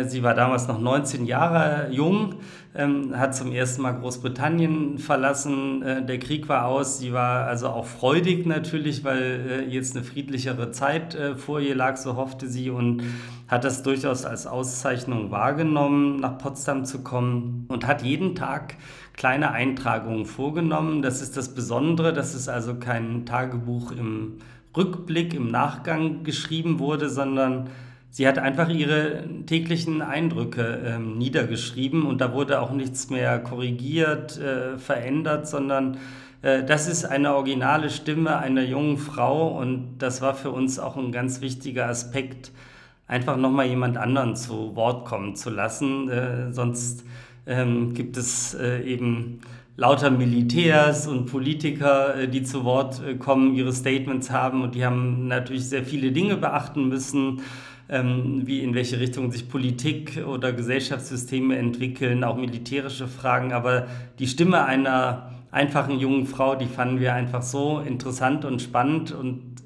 sie 0.03 0.23
war 0.23 0.33
damals 0.33 0.67
noch 0.67 0.79
19 0.79 1.25
Jahre 1.25 1.87
jung, 1.91 2.35
ähm, 2.75 3.17
hat 3.17 3.35
zum 3.35 3.51
ersten 3.51 3.81
Mal 3.81 3.93
Großbritannien 3.93 4.99
verlassen. 4.99 5.81
Äh, 5.81 6.05
der 6.05 6.19
Krieg 6.19 6.47
war 6.47 6.65
aus. 6.65 6.99
Sie 6.99 7.13
war 7.13 7.47
also 7.47 7.69
auch 7.69 7.85
freudig 7.85 8.45
natürlich, 8.45 9.03
weil 9.03 9.21
äh, 9.21 9.65
jetzt 9.65 9.95
eine 9.95 10.05
friedlichere 10.05 10.71
Zeit 10.71 11.17
vor 11.37 11.59
ihr 11.59 11.75
lag, 11.75 11.97
so 11.97 12.15
hoffte 12.15 12.47
sie 12.47 12.69
und 12.69 13.03
hat 13.47 13.63
das 13.63 13.81
durchaus 13.81 14.25
als 14.25 14.45
Auszeichnung 14.45 15.31
wahrgenommen, 15.31 16.17
nach 16.17 16.37
Potsdam 16.37 16.85
zu 16.85 17.03
kommen 17.03 17.65
und 17.69 17.87
hat 17.87 18.03
jeden 18.03 18.35
Tag 18.35 18.75
kleine 19.13 19.51
Eintragungen 19.51 20.25
vorgenommen. 20.25 21.01
Das 21.01 21.21
ist 21.21 21.35
das 21.35 21.55
Besondere, 21.55 22.13
dass 22.13 22.35
es 22.35 22.47
also 22.47 22.75
kein 22.75 23.25
Tagebuch 23.25 23.91
im 23.91 24.37
Rückblick, 24.77 25.33
im 25.33 25.47
Nachgang 25.49 26.23
geschrieben 26.23 26.79
wurde, 26.79 27.09
sondern 27.09 27.69
Sie 28.11 28.27
hat 28.27 28.39
einfach 28.39 28.69
ihre 28.69 29.23
täglichen 29.45 30.01
Eindrücke 30.01 30.81
ähm, 30.83 31.17
niedergeschrieben 31.17 32.05
und 32.05 32.21
da 32.21 32.33
wurde 32.33 32.59
auch 32.59 32.71
nichts 32.71 33.09
mehr 33.09 33.37
korrigiert, 33.39 34.37
äh, 34.39 34.77
verändert, 34.79 35.47
sondern 35.47 35.97
äh, 36.41 36.63
das 36.63 36.87
ist 36.87 37.05
eine 37.05 37.35
originale 37.35 37.91
Stimme 37.91 38.37
einer 38.37 38.63
jungen 38.63 38.97
Frau 38.97 39.59
und 39.59 39.99
das 39.99 40.21
war 40.21 40.33
für 40.33 40.49
uns 40.49 40.79
auch 40.79 40.97
ein 40.97 41.11
ganz 41.11 41.41
wichtiger 41.41 41.87
Aspekt, 41.87 42.51
einfach 43.07 43.37
nochmal 43.37 43.67
jemand 43.67 43.97
anderen 43.97 44.35
zu 44.35 44.75
Wort 44.75 45.05
kommen 45.05 45.35
zu 45.35 45.51
lassen. 45.51 46.09
Äh, 46.09 46.51
sonst 46.51 47.05
ähm, 47.45 47.93
gibt 47.93 48.17
es 48.17 48.55
äh, 48.55 48.81
eben 48.81 49.41
lauter 49.75 50.09
Militärs 50.09 51.07
und 51.07 51.27
Politiker, 51.27 52.15
äh, 52.15 52.27
die 52.27 52.41
zu 52.41 52.63
Wort 52.63 53.01
äh, 53.05 53.15
kommen, 53.15 53.53
ihre 53.53 53.71
Statements 53.71 54.31
haben 54.31 54.63
und 54.63 54.73
die 54.73 54.83
haben 54.83 55.27
natürlich 55.27 55.69
sehr 55.69 55.85
viele 55.85 56.11
Dinge 56.11 56.37
beachten 56.37 56.89
müssen 56.89 57.41
wie 57.91 58.59
in 58.59 58.75
welche 58.75 58.99
Richtung 58.99 59.31
sich 59.31 59.49
Politik 59.49 60.23
oder 60.23 60.53
Gesellschaftssysteme 60.53 61.57
entwickeln, 61.57 62.23
auch 62.23 62.37
militärische 62.37 63.07
Fragen. 63.07 63.51
Aber 63.51 63.87
die 64.19 64.27
Stimme 64.27 64.63
einer 64.63 65.31
einfachen 65.49 65.99
jungen 65.99 66.27
Frau, 66.27 66.53
die 66.53 66.67
fanden 66.67 66.99
wir 66.99 67.15
einfach 67.15 67.41
so 67.41 67.79
interessant 67.79 68.45
und 68.45 68.61
spannend 68.61 69.11
und 69.11 69.58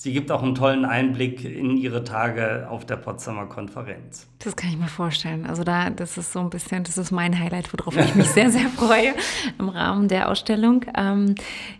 sie 0.00 0.14
gibt 0.14 0.30
auch 0.32 0.42
einen 0.42 0.54
tollen 0.54 0.86
Einblick 0.86 1.44
in 1.44 1.76
ihre 1.76 2.04
Tage 2.04 2.66
auf 2.70 2.86
der 2.86 2.96
Potsdamer 2.96 3.44
Konferenz. 3.46 4.26
Das 4.38 4.56
kann 4.56 4.70
ich 4.70 4.78
mir 4.78 4.88
vorstellen. 4.88 5.44
Also 5.44 5.62
da, 5.62 5.90
das 5.90 6.16
ist 6.16 6.32
so 6.32 6.38
ein 6.38 6.48
bisschen, 6.48 6.84
das 6.84 6.96
ist 6.96 7.10
mein 7.10 7.38
Highlight, 7.38 7.70
worauf 7.74 7.94
ich 7.98 8.14
mich 8.14 8.28
sehr, 8.28 8.50
sehr 8.50 8.68
freue 8.70 9.12
im 9.58 9.68
Rahmen 9.68 10.08
der 10.08 10.30
Ausstellung. 10.30 10.86
Ähm, 10.96 11.34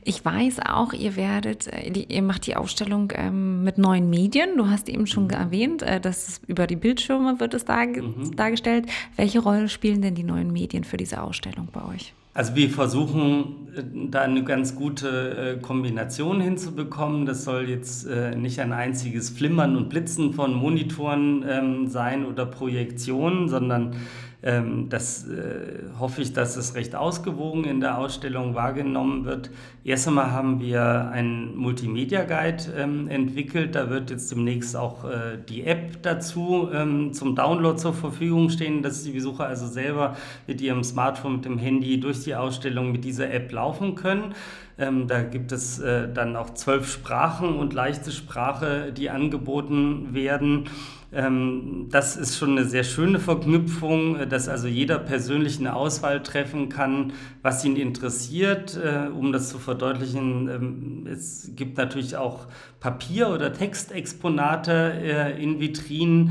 ich 0.05 0.23
weiß 0.23 0.61
auch, 0.67 0.93
ihr 0.93 1.17
werdet, 1.17 1.69
äh, 1.69 1.89
ihr 1.89 2.23
macht 2.23 2.47
die 2.47 2.57
Ausstellung 2.57 3.11
ähm, 3.15 3.65
mit 3.65 3.79
neuen 3.79 4.11
Medien. 4.11 4.59
Du 4.59 4.69
hast 4.69 4.91
eben 4.91 5.07
schon 5.07 5.25
mhm. 5.25 5.31
erwähnt, 5.31 5.83
äh, 5.83 5.99
dass 5.99 6.43
über 6.47 6.67
die 6.67 6.77
Bildschirme 6.77 7.41
wird 7.41 7.55
es 7.55 7.67
mhm. 7.67 8.37
dargestellt. 8.37 8.85
Welche 9.17 9.39
Rolle 9.39 9.71
spielen 9.71 10.03
denn 10.03 10.15
die 10.15 10.25
neuen 10.25 10.53
Medien 10.53 10.85
für 10.85 10.99
diese 10.99 11.23
Ausstellung 11.23 11.69
bei 11.73 11.83
euch? 11.95 12.13
Also 12.33 12.55
wir 12.55 12.71
versuchen 12.71 13.69
äh, 13.75 13.83
da 14.11 14.23
eine 14.23 14.45
ganz 14.45 14.77
gute 14.77 15.57
äh, 15.59 15.61
Kombination 15.61 16.41
hinzubekommen. 16.41 17.27
Das 17.27 17.45
soll 17.45 17.69
jetzt 17.69 18.07
äh, 18.07 18.37
nicht 18.37 18.61
ein 18.61 18.73
einziges 18.73 19.31
Flimmern 19.31 19.77
und 19.77 19.89
Blitzen 19.89 20.33
von 20.33 20.55
Monitoren 20.55 21.45
ähm, 21.49 21.87
sein 21.89 22.25
oder 22.25 22.47
Projektionen, 22.47 23.49
sondern 23.49 23.97
das 24.43 25.29
äh, 25.29 25.83
hoffe 25.99 26.23
ich, 26.23 26.33
dass 26.33 26.57
es 26.57 26.75
recht 26.75 26.95
ausgewogen 26.95 27.65
in 27.65 27.81
der 27.81 27.99
Ausstellung 27.99 28.55
wahrgenommen 28.55 29.27
wird. 29.27 29.51
Erst 29.85 30.09
einmal 30.09 30.31
haben 30.31 30.61
wir 30.61 31.11
einen 31.11 31.57
Multimedia 31.57 32.25
Guide 32.25 32.65
ähm, 32.75 33.09
entwickelt. 33.09 33.75
Da 33.75 33.91
wird 33.91 34.11
jetzt 34.11 34.31
demnächst 34.31 34.77
auch 34.77 35.05
äh, 35.05 35.37
die 35.47 35.65
App 35.65 36.03
dazu 36.03 36.71
ähm, 36.73 37.13
zum 37.13 37.35
Download 37.35 37.77
zur 37.77 37.93
Verfügung 37.93 38.49
stehen, 38.49 38.83
dass 38.83 39.03
die 39.05 39.13
Besucher 39.13 39.47
also 39.47 39.67
selber 39.67 40.17
mit 40.47 40.63
ihrem 40.63 40.85
Smartphone, 40.85 41.35
mit 41.35 41.45
dem 41.45 41.59
Handy 41.59 42.01
durch 42.01 42.25
die 42.25 42.35
Ausstellung 42.35 42.93
mit 42.93 43.05
dieser 43.05 43.31
App 43.31 43.53
laufen 43.53 43.95
können. 43.95 44.35
Ähm, 44.79 45.07
da 45.07 45.23
gibt 45.23 45.53
es 45.53 45.79
äh, 45.81 46.09
dann 46.11 46.37
auch 46.37 46.55
zwölf 46.55 46.91
Sprachen 46.91 47.57
und 47.57 47.75
leichte 47.75 48.11
Sprache, 48.11 48.91
die 48.91 49.11
angeboten 49.11 50.15
werden. 50.15 50.71
Ähm, 51.13 51.89
das 51.91 52.17
ist 52.17 52.37
schon 52.37 52.53
eine 52.53 52.65
sehr 52.65 52.85
schöne 52.85 53.19
Verknüpfung, 53.19 54.17
äh, 54.17 54.27
dass 54.29 54.49
also 54.49 54.69
jeder 54.69 54.99
persönlich 54.99 55.59
eine 55.59 55.75
Auswahl 55.75 56.23
treffen 56.23 56.69
kann, 56.69 57.13
was 57.43 57.65
ihn 57.65 57.77
interessiert. 57.77 58.77
Äh, 58.77 59.09
um 59.09 59.33
das 59.33 59.49
zu 59.49 59.59
verdeutlichen, 59.59 60.49
ähm, 60.49 61.07
es 61.11 61.51
gibt 61.57 61.79
natürlich 61.79 62.17
auch 62.17 62.47
Papier- 62.79 63.31
oder 63.31 63.53
Textexponate 63.53 64.73
äh, 64.73 65.43
in 65.43 65.59
Vitrinen. 65.59 66.31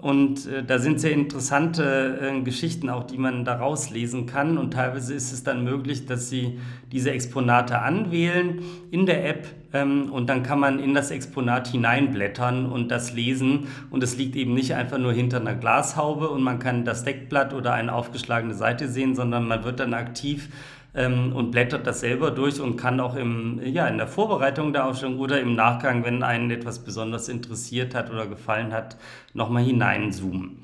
Und 0.00 0.46
äh, 0.46 0.62
da 0.64 0.78
sind 0.78 1.00
sehr 1.00 1.12
interessante 1.12 2.18
äh, 2.22 2.40
Geschichten 2.42 2.88
auch, 2.88 3.04
die 3.04 3.18
man 3.18 3.44
daraus 3.44 3.90
lesen 3.90 4.26
kann. 4.26 4.56
Und 4.56 4.72
teilweise 4.72 5.14
ist 5.14 5.32
es 5.32 5.42
dann 5.42 5.64
möglich, 5.64 6.06
dass 6.06 6.28
Sie 6.28 6.60
diese 6.92 7.10
Exponate 7.10 7.80
anwählen 7.80 8.60
in 8.90 9.06
der 9.06 9.28
App 9.28 9.46
ähm, 9.72 10.10
und 10.10 10.28
dann 10.28 10.42
kann 10.42 10.60
man 10.60 10.78
in 10.78 10.94
das 10.94 11.10
Exponat 11.10 11.68
hineinblättern 11.68 12.66
und 12.66 12.90
das 12.90 13.12
lesen. 13.12 13.68
Und 13.90 14.02
es 14.02 14.16
liegt 14.16 14.36
eben 14.36 14.54
nicht 14.54 14.74
einfach 14.74 14.98
nur 14.98 15.12
hinter 15.12 15.40
einer 15.40 15.54
Glashaube 15.54 16.28
und 16.28 16.42
man 16.42 16.58
kann 16.58 16.84
das 16.84 17.04
Deckblatt 17.04 17.52
oder 17.52 17.74
eine 17.74 17.92
aufgeschlagene 17.92 18.54
Seite 18.54 18.88
sehen, 18.88 19.14
sondern 19.14 19.46
man 19.46 19.64
wird 19.64 19.80
dann 19.80 19.94
aktiv 19.94 20.48
ähm, 20.98 21.32
und 21.34 21.52
blättert 21.52 21.86
das 21.86 22.00
selber 22.00 22.32
durch 22.32 22.60
und 22.60 22.76
kann 22.76 22.98
auch 22.98 23.14
im, 23.14 23.60
ja, 23.64 23.86
in 23.86 23.98
der 23.98 24.08
Vorbereitung 24.08 24.72
der 24.72 24.84
Ausstellung 24.84 25.18
oder 25.18 25.40
im 25.40 25.54
Nachgang, 25.54 26.04
wenn 26.04 26.22
einen 26.24 26.50
etwas 26.50 26.80
besonders 26.80 27.28
interessiert 27.28 27.94
hat 27.94 28.10
oder 28.10 28.26
gefallen 28.26 28.72
hat, 28.72 28.96
nochmal 29.32 29.62
hineinzoomen. 29.62 30.58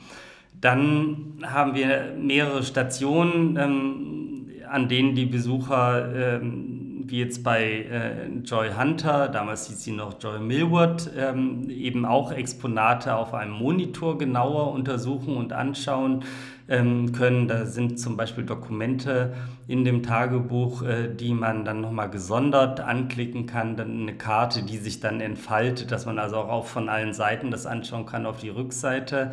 Dann 0.60 1.44
haben 1.44 1.74
wir 1.74 2.14
mehrere 2.18 2.64
Stationen, 2.64 3.56
ähm, 3.56 4.50
an 4.68 4.88
denen 4.88 5.14
die 5.14 5.26
Besucher 5.26 6.40
ähm, 6.40 6.83
wie 7.06 7.20
jetzt 7.20 7.42
bei 7.42 7.62
äh, 7.62 8.28
Joy 8.44 8.70
Hunter, 8.78 9.28
damals 9.28 9.68
hieß 9.68 9.82
sie 9.82 9.92
noch 9.92 10.20
Joy 10.20 10.40
Millward, 10.40 11.10
ähm, 11.16 11.68
eben 11.70 12.04
auch 12.04 12.32
Exponate 12.32 13.14
auf 13.14 13.34
einem 13.34 13.52
Monitor 13.52 14.18
genauer 14.18 14.72
untersuchen 14.72 15.36
und 15.36 15.52
anschauen 15.52 16.24
ähm, 16.68 17.12
können. 17.12 17.48
Da 17.48 17.66
sind 17.66 17.98
zum 17.98 18.16
Beispiel 18.16 18.44
Dokumente 18.44 19.34
in 19.68 19.84
dem 19.84 20.02
Tagebuch, 20.02 20.82
äh, 20.82 21.14
die 21.14 21.34
man 21.34 21.64
dann 21.64 21.80
nochmal 21.80 22.10
gesondert 22.10 22.80
anklicken 22.80 23.46
kann, 23.46 23.76
dann 23.76 24.02
eine 24.02 24.14
Karte, 24.14 24.62
die 24.62 24.78
sich 24.78 25.00
dann 25.00 25.20
entfaltet, 25.20 25.90
dass 25.90 26.06
man 26.06 26.18
also 26.18 26.36
auch 26.36 26.66
von 26.66 26.88
allen 26.88 27.12
Seiten 27.12 27.50
das 27.50 27.66
anschauen 27.66 28.06
kann 28.06 28.26
auf 28.26 28.38
die 28.38 28.50
Rückseite. 28.50 29.32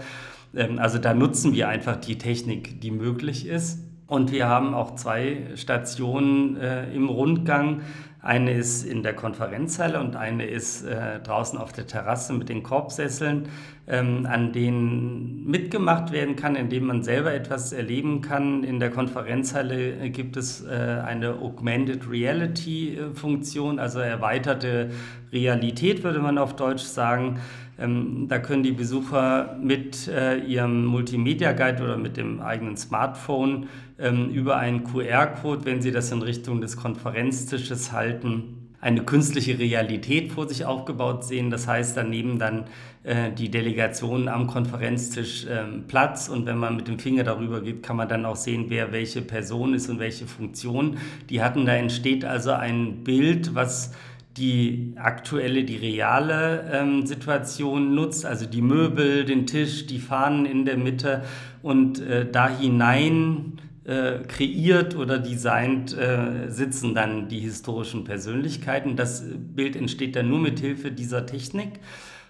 Ähm, 0.56 0.80
also 0.80 0.98
da 0.98 1.14
nutzen 1.14 1.54
wir 1.54 1.68
einfach 1.68 1.96
die 1.96 2.18
Technik, 2.18 2.82
die 2.82 2.92
möglich 2.92 3.48
ist. 3.48 3.91
Und 4.12 4.34
wir 4.34 4.50
haben 4.50 4.74
auch 4.74 4.96
zwei 4.96 5.38
Stationen 5.56 6.58
äh, 6.58 6.94
im 6.94 7.08
Rundgang. 7.08 7.80
Eine 8.22 8.52
ist 8.52 8.84
in 8.84 9.04
der 9.04 9.14
Konferenzhalle 9.14 10.02
und 10.02 10.18
eine 10.18 10.48
ist 10.48 10.84
äh, 10.84 11.22
draußen 11.22 11.58
auf 11.58 11.72
der 11.72 11.88
Terrasse 11.88 12.34
mit 12.34 12.50
den 12.50 12.62
Korbsesseln, 12.62 13.48
ähm, 13.88 14.28
an 14.30 14.52
denen 14.52 15.46
mitgemacht 15.46 16.12
werden 16.12 16.36
kann, 16.36 16.58
indem 16.58 16.88
man 16.88 17.04
selber 17.04 17.34
etwas 17.34 17.72
erleben 17.72 18.20
kann. 18.20 18.66
In 18.66 18.82
der 18.82 18.90
Konferenzhalle 18.90 19.94
äh, 19.94 20.10
gibt 20.10 20.36
es 20.36 20.62
äh, 20.62 21.02
eine 21.06 21.36
Augmented 21.36 22.12
Reality 22.12 22.98
äh, 22.98 23.16
Funktion, 23.16 23.80
also 23.80 24.00
erweiterte 24.00 24.92
Realität 25.32 26.04
würde 26.04 26.20
man 26.20 26.38
auf 26.38 26.58
Deutsch 26.58 26.84
sagen. 26.84 27.40
Ähm, 27.82 28.28
da 28.28 28.40
können 28.40 28.64
die 28.64 28.72
Besucher 28.72 29.58
mit 29.62 30.08
äh, 30.08 30.38
ihrem 30.38 30.86
Multimedia 30.86 31.54
Guide 31.54 31.84
oder 31.84 31.98
mit 31.98 32.16
dem 32.18 32.40
eigenen 32.40 32.78
Smartphone 32.78 33.68
ähm, 33.98 34.30
über 34.30 34.58
einen 34.58 34.84
QR-Code, 34.84 35.66
wenn 35.66 35.82
sie 35.82 35.92
das 35.92 36.12
in 36.12 36.22
Richtung 36.22 36.62
des 36.62 36.78
Konferenztisches 36.78 37.92
halten, 37.92 38.62
eine 38.82 39.04
künstliche 39.04 39.60
Realität 39.60 40.32
vor 40.32 40.48
sich 40.48 40.66
aufgebaut 40.66 41.24
sehen. 41.24 41.52
Das 41.52 41.68
heißt, 41.68 41.96
daneben 41.96 42.40
dann 42.40 42.66
äh, 43.04 43.32
die 43.32 43.50
Delegationen 43.50 44.28
am 44.28 44.48
Konferenztisch 44.48 45.46
ähm, 45.50 45.86
Platz 45.88 46.30
und 46.30 46.48
wenn 46.48 46.58
man 46.58 46.76
mit 46.76 46.88
dem 46.88 46.98
Finger 46.98 47.24
darüber 47.24 47.62
geht, 47.62 47.84
kann 47.84 47.96
man 47.96 48.10
dann 48.10 48.26
auch 48.26 48.36
sehen, 48.36 48.66
wer 48.70 48.92
welche 48.92 49.22
Person 49.22 49.76
ist 49.76 49.90
und 49.90 50.00
welche 50.00 50.26
Funktion 50.26 50.98
die 51.30 51.44
hatten. 51.44 51.66
Da 51.66 51.74
entsteht 51.74 52.26
also 52.26 52.52
ein 52.52 53.04
Bild, 53.04 53.54
was 53.54 53.94
die 54.38 54.94
aktuelle, 54.96 55.64
die 55.64 55.76
reale 55.76 56.70
ähm, 56.72 57.06
Situation 57.06 57.94
nutzt, 57.96 58.26
also 58.26 58.46
die 58.46 58.62
Möbel, 58.62 59.26
den 59.26 59.46
Tisch, 59.46 59.86
die 59.88 60.00
Fahnen 60.00 60.46
in 60.46 60.66
der 60.66 60.78
Mitte 60.78 61.24
und 61.62 62.00
äh, 62.00 62.30
da 62.32 62.48
hinein 62.48 63.60
äh, 63.84 64.20
kreiert 64.28 64.96
oder 64.96 65.20
designt 65.20 65.98
äh, 65.98 66.50
sitzen 66.50 66.96
dann 66.96 67.28
die 67.28 67.40
historischen 67.40 68.04
Persönlichkeiten. 68.04 68.96
Das 68.96 69.24
Bild 69.26 69.76
entsteht 69.76 70.16
dann 70.16 70.30
nur 70.30 70.40
mit 70.40 70.60
Hilfe 70.60 70.92
dieser 70.92 71.26
Technik 71.26 71.80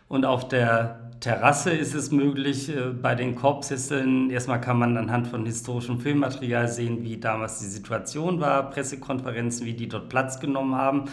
und 0.07 0.25
auf 0.25 0.47
der 0.47 1.11
Terrasse 1.21 1.69
ist 1.69 1.93
es 1.93 2.11
möglich, 2.11 2.75
äh, 2.75 2.89
bei 2.89 3.13
den 3.13 3.35
Korbsesseln, 3.35 4.31
erstmal 4.31 4.59
kann 4.59 4.79
man 4.79 4.97
anhand 4.97 5.27
von 5.27 5.45
historischem 5.45 5.99
Filmmaterial 5.99 6.67
sehen, 6.67 7.03
wie 7.03 7.17
damals 7.17 7.59
die 7.59 7.67
Situation 7.67 8.41
war, 8.41 8.71
Pressekonferenzen, 8.71 9.65
wie 9.67 9.73
die 9.73 9.87
dort 9.87 10.09
Platz 10.09 10.39
genommen 10.39 10.75
haben. 10.75 11.05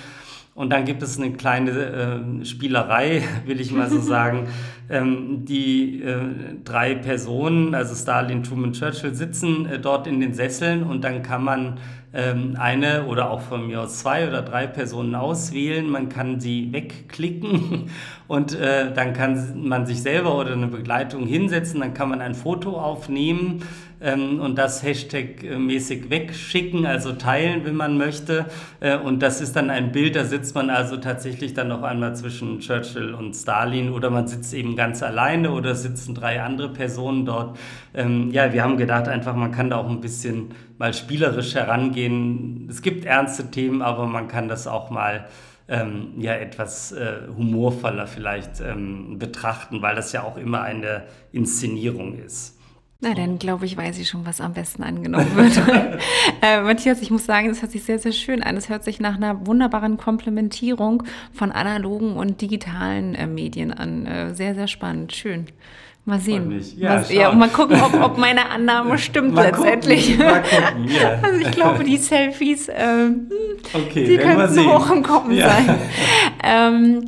Und 0.59 0.71
dann 0.71 0.85
gibt 0.87 1.05
es 1.05 1.21
eine 1.21 1.35
kleine 1.35 1.71
äh, 1.71 2.45
Spielerei, 2.45 3.23
will 3.47 3.61
ich 3.61 3.71
mal 3.71 3.89
so 3.89 4.01
sagen. 4.15 4.49
ähm, 4.91 5.45
die 5.45 6.03
äh, 6.03 6.19
drei 6.65 6.97
Personen, 6.97 7.77
also 7.77 7.95
Stalin, 7.95 8.43
Truman, 8.43 8.73
Churchill, 8.73 9.15
sitzen 9.15 9.67
äh, 9.67 9.79
dort 9.79 10.09
in 10.09 10.19
den 10.19 10.35
Sesseln 10.35 10.83
und 10.83 11.05
dann 11.05 11.23
kann 11.23 11.45
man 11.45 11.79
ähm, 12.13 12.57
eine 12.59 13.05
oder 13.05 13.31
auch 13.31 13.41
von 13.41 13.69
mir 13.69 13.83
aus 13.83 14.01
zwei 14.01 14.27
oder 14.27 14.43
drei 14.43 14.67
Personen 14.67 15.15
auswählen. 15.15 15.89
Man 15.89 16.09
kann 16.09 16.41
sie 16.41 16.73
wegklicken 16.73 17.91
und 18.27 18.59
äh, 18.59 18.93
dann 18.93 19.13
kann 19.13 19.63
man 19.63 19.87
sich 19.87 20.03
selber 20.03 20.37
oder 20.37 20.55
eine 20.55 20.67
Begleitung 20.67 21.25
hinsetzen. 21.25 21.79
Dann 21.79 21.95
kann 21.95 22.09
man 22.09 22.21
ein 22.21 22.35
Foto 22.35 22.81
aufnehmen 22.81 23.63
ähm, 24.01 24.41
und 24.41 24.57
das 24.57 24.83
Hashtag-mäßig 24.83 26.11
wegschicken, 26.11 26.87
also 26.87 27.13
teilen, 27.13 27.65
wenn 27.65 27.75
man 27.75 27.99
möchte. 27.99 28.47
Äh, 28.81 28.97
und 28.99 29.21
das 29.23 29.41
ist 29.41 29.57
dann 29.57 29.71
ein 29.71 29.93
Bild, 29.93 30.17
da 30.17 30.25
sitzt 30.25 30.55
man 30.55 30.71
also 30.71 30.97
tatsächlich 30.97 31.55
dann 31.55 31.69
noch 31.69 31.83
einmal 31.83 32.15
zwischen 32.17 32.61
Churchill 32.61 33.15
und 33.15 33.35
Stalin 33.35 33.91
oder 33.91 34.11
man 34.11 34.27
sitzt 34.29 34.55
eben 34.55 34.77
ganz 34.77 35.03
alleine 35.03 35.53
oder 35.53 35.75
sitzen 35.75 36.15
drei 36.15 36.43
andere 36.43 36.73
Personen 36.73 37.27
dort. 37.27 37.59
Ähm, 37.95 38.31
ja, 38.31 38.53
wir 38.53 38.63
haben 38.63 38.77
gedacht, 38.77 39.09
einfach 39.09 39.35
man 39.35 39.53
kann 39.53 39.71
da 39.71 39.77
auch 39.77 39.89
ein 39.89 40.01
bisschen 40.01 40.51
mal 40.79 40.95
spielerisch 40.95 41.55
herangehen. 41.55 42.69
Es 42.71 42.83
gibt 42.83 43.05
ernste 43.05 43.51
Themen, 43.51 43.83
aber 43.83 44.07
man 44.07 44.29
kann 44.29 44.49
das 44.49 44.67
auch 44.67 44.91
mal 44.91 45.27
ähm, 45.69 46.15
ja 46.19 46.35
etwas 46.35 46.93
äh, 46.93 47.19
humorvoller 47.37 48.07
vielleicht 48.07 48.61
ähm, 48.61 49.19
betrachten, 49.19 49.83
weil 49.83 49.95
das 49.95 50.13
ja 50.13 50.23
auch 50.23 50.37
immer 50.37 50.63
eine 50.63 51.05
Inszenierung 51.33 52.19
ist. 52.19 52.58
Na, 53.01 53.15
dann 53.15 53.39
glaube 53.39 53.65
ich, 53.65 53.77
weiß 53.77 53.97
ich 54.01 54.09
schon, 54.09 54.27
was 54.27 54.41
am 54.41 54.55
besten 54.55 54.83
angenommen 54.83 55.37
wird. 55.37 55.57
äh, 56.43 56.61
Matthias, 56.63 57.01
ich 57.01 57.13
muss 57.13 57.27
sagen, 57.27 57.47
das 57.47 57.63
hört 57.63 57.71
sich 57.71 57.85
sehr, 57.85 58.01
sehr 58.01 58.11
schön 58.11 58.43
an. 58.43 58.57
Es 58.57 58.69
hört 58.69 58.83
sich 58.83 58.99
nach 58.99 59.15
einer 59.15 59.47
wunderbaren 59.47 59.99
Komplementierung 59.99 61.05
von 61.33 61.53
analogen 61.53 62.17
und 62.17 62.41
digitalen 62.41 63.15
äh, 63.15 63.29
Medien 63.29 63.73
an. 63.73 64.05
Äh, 64.07 64.35
sehr, 64.35 64.57
sehr 64.57 64.67
spannend. 64.67 65.15
Schön. 65.15 65.47
Mal 66.07 66.19
sehen. 66.19 66.61
Ja, 66.77 66.97
mal, 66.97 67.13
ja, 67.13 67.33
mal 67.33 67.49
gucken, 67.51 67.81
ob, 67.81 67.95
ob 68.03 68.19
meine 68.19 68.51
Annahme 68.51 68.99
stimmt 68.99 69.33
mal 69.33 69.43
letztendlich. 69.47 70.17
Gucken, 70.17 70.27
mal 70.27 70.43
gucken, 70.43 70.89
yeah. 70.89 71.21
Also 71.23 71.39
ich 71.39 71.51
glaube, 71.53 71.85
die 71.85 71.99
Selfies, 71.99 72.69
äh, 72.69 73.11
okay, 73.75 74.07
die 74.07 74.17
könnten 74.17 74.67
hoch 74.67 74.91
im 74.91 75.05
Kommen 75.05 75.37
ja. 75.37 75.51
sein. 75.51 75.79
Ähm, 76.43 77.07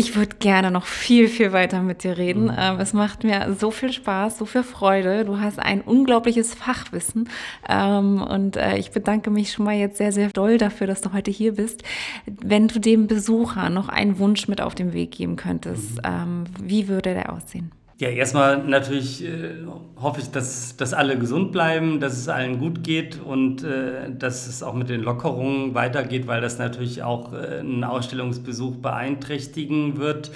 Ich 0.00 0.16
würde 0.16 0.36
gerne 0.36 0.70
noch 0.70 0.86
viel, 0.86 1.28
viel 1.28 1.52
weiter 1.52 1.82
mit 1.82 2.04
dir 2.04 2.16
reden. 2.16 2.44
Mhm. 2.44 2.56
Ähm, 2.56 2.80
es 2.80 2.94
macht 2.94 3.22
mir 3.22 3.54
so 3.60 3.70
viel 3.70 3.92
Spaß, 3.92 4.38
so 4.38 4.46
viel 4.46 4.62
Freude. 4.62 5.26
Du 5.26 5.40
hast 5.40 5.58
ein 5.58 5.82
unglaubliches 5.82 6.54
Fachwissen. 6.54 7.28
Ähm, 7.68 8.22
und 8.22 8.56
äh, 8.56 8.78
ich 8.78 8.92
bedanke 8.92 9.28
mich 9.28 9.52
schon 9.52 9.66
mal 9.66 9.74
jetzt 9.74 9.98
sehr, 9.98 10.10
sehr 10.12 10.30
doll 10.30 10.56
dafür, 10.56 10.86
dass 10.86 11.02
du 11.02 11.12
heute 11.12 11.30
hier 11.30 11.56
bist. 11.56 11.82
Wenn 12.24 12.66
du 12.66 12.80
dem 12.80 13.08
Besucher 13.08 13.68
noch 13.68 13.90
einen 13.90 14.18
Wunsch 14.18 14.48
mit 14.48 14.62
auf 14.62 14.74
den 14.74 14.94
Weg 14.94 15.10
geben 15.10 15.36
könntest, 15.36 15.96
mhm. 15.96 16.00
Ähm, 16.02 16.44
wie 16.62 16.88
würde 16.88 17.12
der 17.12 17.34
aussehen? 17.34 17.70
Ja, 18.00 18.08
erstmal 18.08 18.64
natürlich 18.64 19.22
äh, 19.22 19.56
hoffe 19.96 20.22
ich, 20.22 20.30
dass, 20.30 20.74
dass 20.74 20.94
alle 20.94 21.18
gesund 21.18 21.52
bleiben, 21.52 22.00
dass 22.00 22.16
es 22.16 22.30
allen 22.30 22.58
gut 22.58 22.82
geht 22.82 23.20
und 23.22 23.62
äh, 23.62 24.10
dass 24.18 24.46
es 24.46 24.62
auch 24.62 24.72
mit 24.72 24.88
den 24.88 25.02
Lockerungen 25.02 25.74
weitergeht, 25.74 26.26
weil 26.26 26.40
das 26.40 26.58
natürlich 26.58 27.02
auch 27.02 27.34
äh, 27.34 27.58
einen 27.58 27.84
Ausstellungsbesuch 27.84 28.76
beeinträchtigen 28.76 29.98
wird. 29.98 30.30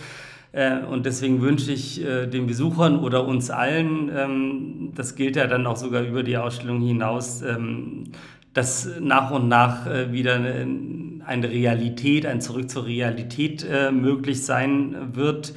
Äh, 0.52 0.80
und 0.80 1.06
deswegen 1.06 1.40
wünsche 1.40 1.72
ich 1.72 2.04
äh, 2.04 2.26
den 2.26 2.46
Besuchern 2.46 2.98
oder 2.98 3.26
uns 3.26 3.48
allen, 3.48 4.10
ähm, 4.14 4.92
das 4.94 5.14
gilt 5.14 5.36
ja 5.36 5.46
dann 5.46 5.66
auch 5.66 5.76
sogar 5.76 6.02
über 6.02 6.22
die 6.22 6.36
Ausstellung 6.36 6.82
hinaus, 6.82 7.40
ähm, 7.40 8.04
dass 8.52 8.90
nach 9.00 9.30
und 9.30 9.48
nach 9.48 9.86
äh, 9.86 10.12
wieder 10.12 10.34
eine, 10.34 11.48
Realität, 11.48 12.26
ein 12.26 12.42
Zurück 12.42 12.68
zur 12.68 12.84
Realität 12.84 13.66
möglich 13.90 14.44
sein 14.44 15.14
wird 15.14 15.54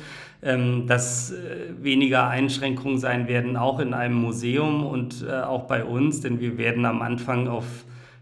dass 0.87 1.31
äh, 1.31 1.73
weniger 1.81 2.27
Einschränkungen 2.29 2.99
sein 2.99 3.27
werden, 3.27 3.57
auch 3.57 3.79
in 3.79 3.93
einem 3.93 4.15
Museum 4.15 4.85
und 4.85 5.25
äh, 5.27 5.41
auch 5.41 5.63
bei 5.63 5.83
uns, 5.83 6.21
denn 6.21 6.39
wir 6.39 6.57
werden 6.57 6.85
am 6.85 7.01
Anfang 7.01 7.49
auf 7.49 7.65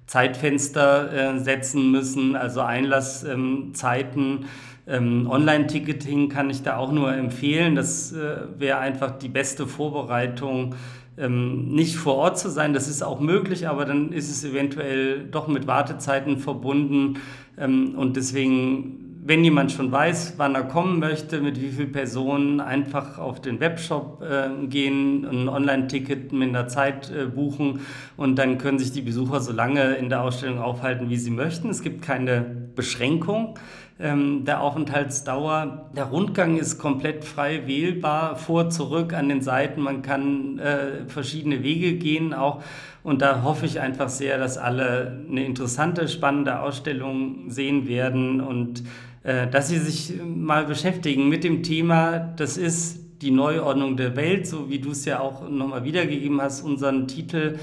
Zeitfenster 0.08 1.36
äh, 1.36 1.40
setzen 1.40 1.92
müssen, 1.92 2.36
also 2.36 2.62
Einlasszeiten. 2.62 4.46
Ähm, 4.88 5.28
Online-Ticketing 5.30 6.30
kann 6.30 6.50
ich 6.50 6.64
da 6.64 6.78
auch 6.78 6.92
nur 6.92 7.14
empfehlen. 7.14 7.76
Das 7.76 8.14
wäre 8.58 8.78
einfach 8.78 9.18
die 9.18 9.30
beste 9.30 9.68
Vorbereitung, 9.68 10.76
ähm, 11.18 11.70
nicht 11.74 11.96
vor 11.96 12.16
Ort 12.16 12.40
zu 12.40 12.50
sein. 12.50 12.74
Das 12.74 12.88
ist 12.88 13.04
auch 13.04 13.20
möglich, 13.20 13.68
aber 13.68 13.86
dann 13.86 14.12
ist 14.12 14.30
es 14.30 14.44
eventuell 14.44 15.26
doch 15.26 15.48
mit 15.48 15.68
Wartezeiten 15.68 16.38
verbunden. 16.38 17.20
und 17.58 18.18
deswegen 18.18 19.05
wenn 19.28 19.44
jemand 19.44 19.72
schon 19.72 19.92
weiß, 19.92 20.36
wann 20.38 20.54
er 20.54 20.66
kommen 20.66 21.00
möchte, 21.00 21.42
mit 21.42 21.60
wie 21.60 21.72
vielen 21.72 21.92
Personen, 21.92 22.60
einfach 22.60 23.18
auf 23.18 23.42
den 23.42 23.60
Webshop 23.60 24.22
äh, 24.22 24.68
gehen, 24.68 25.26
ein 25.26 25.50
Online-Ticket 25.50 26.32
mit 26.32 26.50
einer 26.50 26.68
Zeit 26.68 27.10
äh, 27.10 27.26
buchen 27.26 27.80
und 28.18 28.36
dann 28.36 28.60
können 28.60 28.78
sich 28.78 28.92
die 28.92 29.02
Besucher 29.02 29.40
so 29.42 29.52
lange 29.52 29.96
in 29.96 30.10
der 30.10 30.22
Ausstellung 30.22 30.60
aufhalten, 30.60 31.10
wie 31.10 31.18
sie 31.18 31.32
möchten. 31.32 31.72
Es 31.72 31.82
gibt 31.82 32.04
keine 32.04 32.46
Beschränkung 32.76 33.58
ähm, 34.00 34.46
der 34.46 34.62
Aufenthaltsdauer. 34.62 35.90
Der 35.96 36.06
Rundgang 36.06 36.58
ist 36.58 36.78
komplett 36.78 37.26
frei 37.26 37.66
wählbar, 37.66 38.36
vor, 38.36 38.70
zurück 38.70 39.14
an 39.14 39.30
den 39.30 39.42
Seiten. 39.42 39.82
Man 39.82 40.04
kann 40.04 40.60
äh, 40.60 41.08
verschiedene 41.08 41.64
Wege 41.64 41.94
gehen 41.94 42.36
auch. 42.36 42.62
Und 43.04 43.22
da 43.22 43.44
hoffe 43.44 43.66
ich 43.66 43.80
einfach 43.80 44.10
sehr, 44.10 44.38
dass 44.38 44.58
alle 44.58 45.24
eine 45.30 45.46
interessante, 45.46 46.08
spannende 46.08 46.60
Ausstellung 46.60 47.50
sehen 47.50 47.88
werden 47.88 48.42
und 48.42 48.84
dass 49.26 49.70
Sie 49.70 49.80
sich 49.80 50.14
mal 50.24 50.66
beschäftigen 50.66 51.30
mit 51.30 51.44
dem 51.44 51.64
Thema. 51.64 52.20
Das 52.20 52.58
ist 52.58 53.22
die 53.22 53.32
Neuordnung 53.32 53.98
der 53.98 54.16
Welt, 54.16 54.46
so 54.46 54.70
wie 54.70 54.78
du 54.78 54.92
es 54.92 55.04
ja 55.06 55.20
auch 55.20 55.50
nochmal 55.50 55.84
wiedergegeben 55.84 56.40
hast, 56.42 56.62
unseren 56.62 57.08
Titel. 57.08 57.58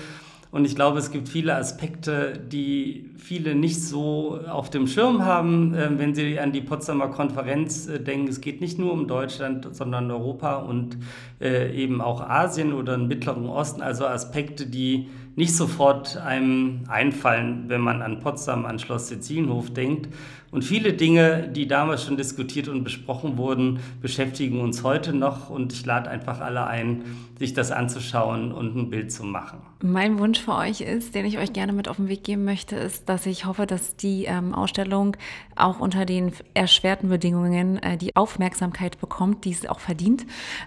Und 0.51 0.67
ich 0.67 0.75
glaube, 0.75 0.99
es 0.99 1.11
gibt 1.11 1.31
viele 1.31 1.55
Aspekte, 1.55 2.39
die 2.39 3.11
viele 3.17 3.55
nicht 3.55 3.83
so 3.83 4.39
auf 4.47 4.69
dem 4.69 4.87
Schirm 4.87 5.25
haben, 5.25 5.73
äh, 5.75 5.89
wenn 5.99 6.15
sie 6.15 6.39
an 6.39 6.53
die 6.53 6.61
Potsdamer 6.61 7.09
Konferenz 7.09 7.89
äh, 7.89 7.99
denken. 7.99 8.29
Es 8.29 8.43
geht 8.43 8.61
nicht 8.61 8.79
nur 8.79 8.93
um 8.93 9.09
Deutschland, 9.09 9.69
sondern 9.75 10.11
Europa 10.11 10.57
und 10.57 10.99
eben 11.41 12.01
auch 12.01 12.21
Asien 12.21 12.73
oder 12.73 12.97
den 12.97 13.09
Mittleren 13.09 13.47
Osten. 13.47 13.83
Also 13.83 14.07
Aspekte, 14.07 14.65
die 14.65 15.09
nicht 15.35 15.57
sofort 15.57 16.17
einem 16.19 16.85
einfallen, 16.87 17.65
wenn 17.67 17.81
man 17.81 18.01
an 18.01 18.21
Potsdam, 18.21 18.65
an 18.65 18.79
Schloss 18.79 19.09
Sizilienhof 19.09 19.73
denkt. 19.73 20.15
Und 20.53 20.65
viele 20.65 20.93
Dinge, 20.93 21.49
die 21.49 21.67
damals 21.67 22.05
schon 22.05 22.19
diskutiert 22.19 22.69
und 22.69 22.85
besprochen 22.85 23.39
wurden, 23.39 23.81
beschäftigen 24.03 24.61
uns 24.61 24.83
heute 24.83 25.15
noch. 25.15 25.49
Und 25.49 25.73
ich 25.73 25.87
lade 25.87 26.11
einfach 26.11 26.41
alle 26.41 26.67
ein, 26.67 27.05
sich 27.39 27.55
das 27.55 27.71
anzuschauen 27.73 28.53
und 28.53 28.77
ein 28.77 28.91
Bild 28.91 29.11
zu 29.11 29.25
machen. 29.25 29.63
Mein 29.83 30.19
Wunsch 30.19 30.39
für 30.39 30.55
euch 30.55 30.83
ist, 30.83 31.15
den 31.15 31.25
ich 31.25 31.39
euch 31.39 31.53
gerne 31.53 31.73
mit 31.73 31.89
auf 31.89 31.97
den 31.97 32.09
Weg 32.09 32.23
geben 32.23 32.45
möchte, 32.45 32.77
ist, 32.77 33.09
dass 33.09 33.25
ich 33.27 33.47
hoffe, 33.47 33.67
dass 33.67 33.97
die 33.97 34.27
ähm, 34.27 34.55
Ausstellung 34.55 35.17
auch 35.57 35.81
unter 35.81 36.05
den 36.05 36.33
erschwerten 36.55 37.09
Bedingungen 37.09 37.83
äh, 37.83 37.97
die 37.97 38.15
Aufmerksamkeit 38.15 39.01
bekommt, 39.01 39.45
die 39.45 39.51
es 39.51 39.67
auch 39.67 39.81
verdient. 39.81 40.25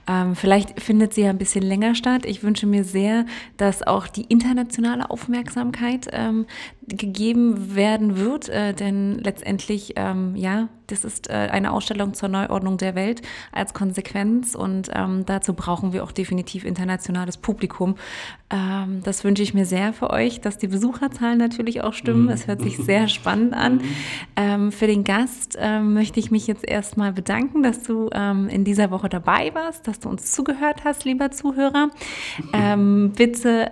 Ähm, 0.07 0.35
vielleicht 0.35 0.81
findet 0.81 1.13
sie 1.13 1.21
ja 1.21 1.29
ein 1.29 1.37
bisschen 1.37 1.63
länger 1.63 1.95
statt. 1.95 2.25
Ich 2.25 2.43
wünsche 2.43 2.65
mir 2.65 2.83
sehr, 2.83 3.25
dass 3.55 3.83
auch 3.83 4.07
die 4.07 4.23
internationale 4.23 5.09
Aufmerksamkeit 5.09 6.09
ähm, 6.11 6.45
gegeben 6.87 7.75
werden 7.75 8.17
wird, 8.17 8.49
äh, 8.49 8.73
denn 8.73 9.17
letztendlich, 9.19 9.93
ähm, 9.95 10.35
ja, 10.35 10.69
das 10.87 11.03
ist 11.03 11.29
äh, 11.29 11.33
eine 11.33 11.71
Ausstellung 11.71 12.13
zur 12.13 12.29
Neuordnung 12.29 12.77
der 12.77 12.95
Welt 12.95 13.21
als 13.51 13.73
Konsequenz 13.73 14.55
und 14.55 14.89
ähm, 14.93 15.25
dazu 15.25 15.53
brauchen 15.53 15.93
wir 15.93 16.03
auch 16.03 16.11
definitiv 16.11 16.63
internationales 16.63 17.37
Publikum. 17.37 17.95
Ähm, 18.51 19.01
das 19.03 19.23
wünsche 19.23 19.41
ich 19.41 19.53
mir 19.53 19.65
sehr 19.65 19.93
für 19.93 20.11
euch, 20.11 20.41
dass 20.41 20.57
die 20.57 20.67
Besucherzahlen 20.67 21.39
natürlich 21.39 21.81
auch 21.81 21.93
stimmen. 21.93 22.29
Es 22.29 22.45
hört 22.47 22.61
sich 22.61 22.77
sehr 22.77 23.07
spannend 23.07 23.53
an. 23.53 23.77
Mhm. 23.77 23.81
Ähm, 24.35 24.71
für 24.71 24.87
den 24.87 25.03
Gast 25.03 25.57
ähm, 25.59 25.93
möchte 25.93 26.19
ich 26.19 26.29
mich 26.29 26.45
jetzt 26.45 26.67
erstmal 26.67 27.13
bedanken, 27.13 27.63
dass 27.63 27.81
du 27.81 28.09
ähm, 28.13 28.47
in 28.47 28.63
dieser 28.63 28.91
Woche 28.91 29.09
dabei 29.09 29.53
warst, 29.55 29.87
dass 29.87 29.99
du 29.99 30.09
uns 30.09 30.31
zugehört 30.31 30.83
hast, 30.83 31.05
lieber 31.05 31.31
Zuhörer. 31.31 31.89
Bitte 33.15 33.71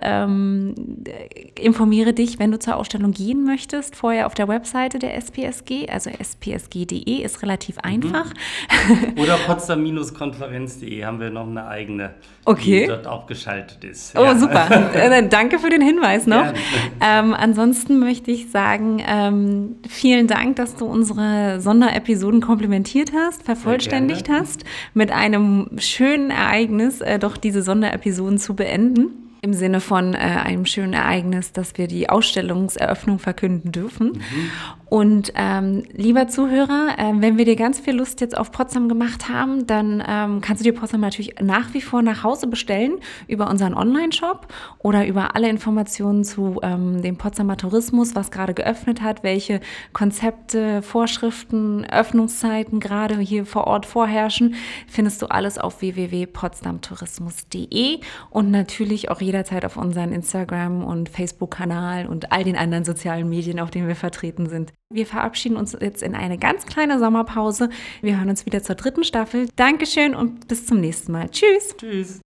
informiere 1.58 2.12
dich, 2.12 2.38
wenn 2.38 2.50
du 2.50 2.58
zur 2.58 2.76
Ausstellung 2.76 3.03
Ausstellung 3.04 3.12
gehen 3.12 3.44
möchtest, 3.44 3.96
vorher 3.96 4.26
auf 4.26 4.34
der 4.34 4.48
Webseite 4.48 4.98
der 4.98 5.16
SPSG, 5.16 5.88
also 5.88 6.10
spsg.de 6.10 7.22
ist 7.22 7.42
relativ 7.42 7.76
mhm. 7.76 7.82
einfach. 7.82 8.26
Oder 9.16 9.36
potsdam-konferenz.de 9.46 11.04
haben 11.04 11.20
wir 11.20 11.30
noch 11.30 11.46
eine 11.46 11.66
eigene, 11.66 12.14
okay. 12.44 12.82
die 12.82 12.86
dort 12.88 13.06
auch 13.06 13.26
geschaltet 13.26 13.84
ist. 13.84 14.16
Oh, 14.16 14.24
ja. 14.24 14.36
super. 14.36 14.64
Äh, 14.94 15.28
danke 15.28 15.58
für 15.58 15.70
den 15.70 15.82
Hinweis 15.82 16.26
noch. 16.26 16.52
Ähm, 17.00 17.34
ansonsten 17.34 17.98
möchte 17.98 18.30
ich 18.30 18.50
sagen, 18.50 19.02
ähm, 19.06 19.76
vielen 19.88 20.26
Dank, 20.26 20.56
dass 20.56 20.76
du 20.76 20.86
unsere 20.86 21.60
Sonderepisoden 21.60 22.40
komplementiert 22.40 23.12
hast, 23.12 23.42
vervollständigt 23.42 24.28
hast, 24.30 24.64
mit 24.94 25.10
einem 25.10 25.68
schönen 25.78 26.30
Ereignis 26.30 27.00
äh, 27.00 27.18
doch 27.18 27.36
diese 27.36 27.62
Sonderepisoden 27.62 28.38
zu 28.38 28.54
beenden 28.54 29.23
im 29.44 29.52
Sinne 29.52 29.80
von 29.80 30.14
äh, 30.14 30.16
einem 30.16 30.64
schönen 30.64 30.94
Ereignis, 30.94 31.52
dass 31.52 31.76
wir 31.76 31.86
die 31.86 32.08
Ausstellungseröffnung 32.08 33.18
verkünden 33.18 33.72
dürfen. 33.72 34.12
Mhm. 34.12 34.50
Und 34.94 35.32
ähm, 35.34 35.82
lieber 35.92 36.28
Zuhörer, 36.28 36.94
äh, 36.96 37.12
wenn 37.16 37.36
wir 37.36 37.44
dir 37.44 37.56
ganz 37.56 37.80
viel 37.80 37.96
Lust 37.96 38.20
jetzt 38.20 38.38
auf 38.38 38.52
Potsdam 38.52 38.88
gemacht 38.88 39.28
haben, 39.28 39.66
dann 39.66 40.00
ähm, 40.06 40.40
kannst 40.40 40.60
du 40.60 40.64
dir 40.64 40.72
Potsdam 40.72 41.00
natürlich 41.00 41.34
nach 41.42 41.74
wie 41.74 41.80
vor 41.80 42.00
nach 42.00 42.22
Hause 42.22 42.46
bestellen 42.46 43.00
über 43.26 43.50
unseren 43.50 43.74
Online-Shop 43.74 44.46
oder 44.78 45.04
über 45.04 45.34
alle 45.34 45.48
Informationen 45.48 46.22
zu 46.22 46.60
ähm, 46.62 47.02
dem 47.02 47.16
Potsdamer 47.16 47.56
Tourismus, 47.56 48.14
was 48.14 48.30
gerade 48.30 48.54
geöffnet 48.54 49.02
hat, 49.02 49.24
welche 49.24 49.58
Konzepte, 49.92 50.80
Vorschriften, 50.80 51.84
Öffnungszeiten 51.86 52.78
gerade 52.78 53.18
hier 53.18 53.46
vor 53.46 53.66
Ort 53.66 53.86
vorherrschen, 53.86 54.54
findest 54.86 55.20
du 55.22 55.26
alles 55.26 55.58
auf 55.58 55.80
www.potsdamtourismus.de 55.80 57.98
und 58.30 58.52
natürlich 58.52 59.10
auch 59.10 59.20
jederzeit 59.34 59.64
auf 59.64 59.76
unseren 59.76 60.12
Instagram- 60.12 60.84
und 60.84 61.08
Facebook-Kanal 61.08 62.06
und 62.06 62.30
all 62.30 62.44
den 62.44 62.56
anderen 62.56 62.84
sozialen 62.84 63.28
Medien, 63.28 63.58
auf 63.58 63.70
denen 63.70 63.88
wir 63.88 63.96
vertreten 63.96 64.48
sind. 64.48 64.72
Wir 64.92 65.06
verabschieden 65.06 65.56
uns 65.56 65.76
jetzt 65.78 66.02
in 66.02 66.14
eine 66.14 66.38
ganz 66.38 66.66
kleine 66.66 67.00
Sommerpause. 67.00 67.68
Wir 68.00 68.16
hören 68.16 68.30
uns 68.30 68.46
wieder 68.46 68.62
zur 68.62 68.76
dritten 68.76 69.02
Staffel. 69.02 69.48
Dankeschön 69.56 70.14
und 70.14 70.46
bis 70.46 70.66
zum 70.66 70.80
nächsten 70.80 71.10
Mal. 71.10 71.28
Tschüss. 71.30 71.74
Tschüss. 71.76 72.23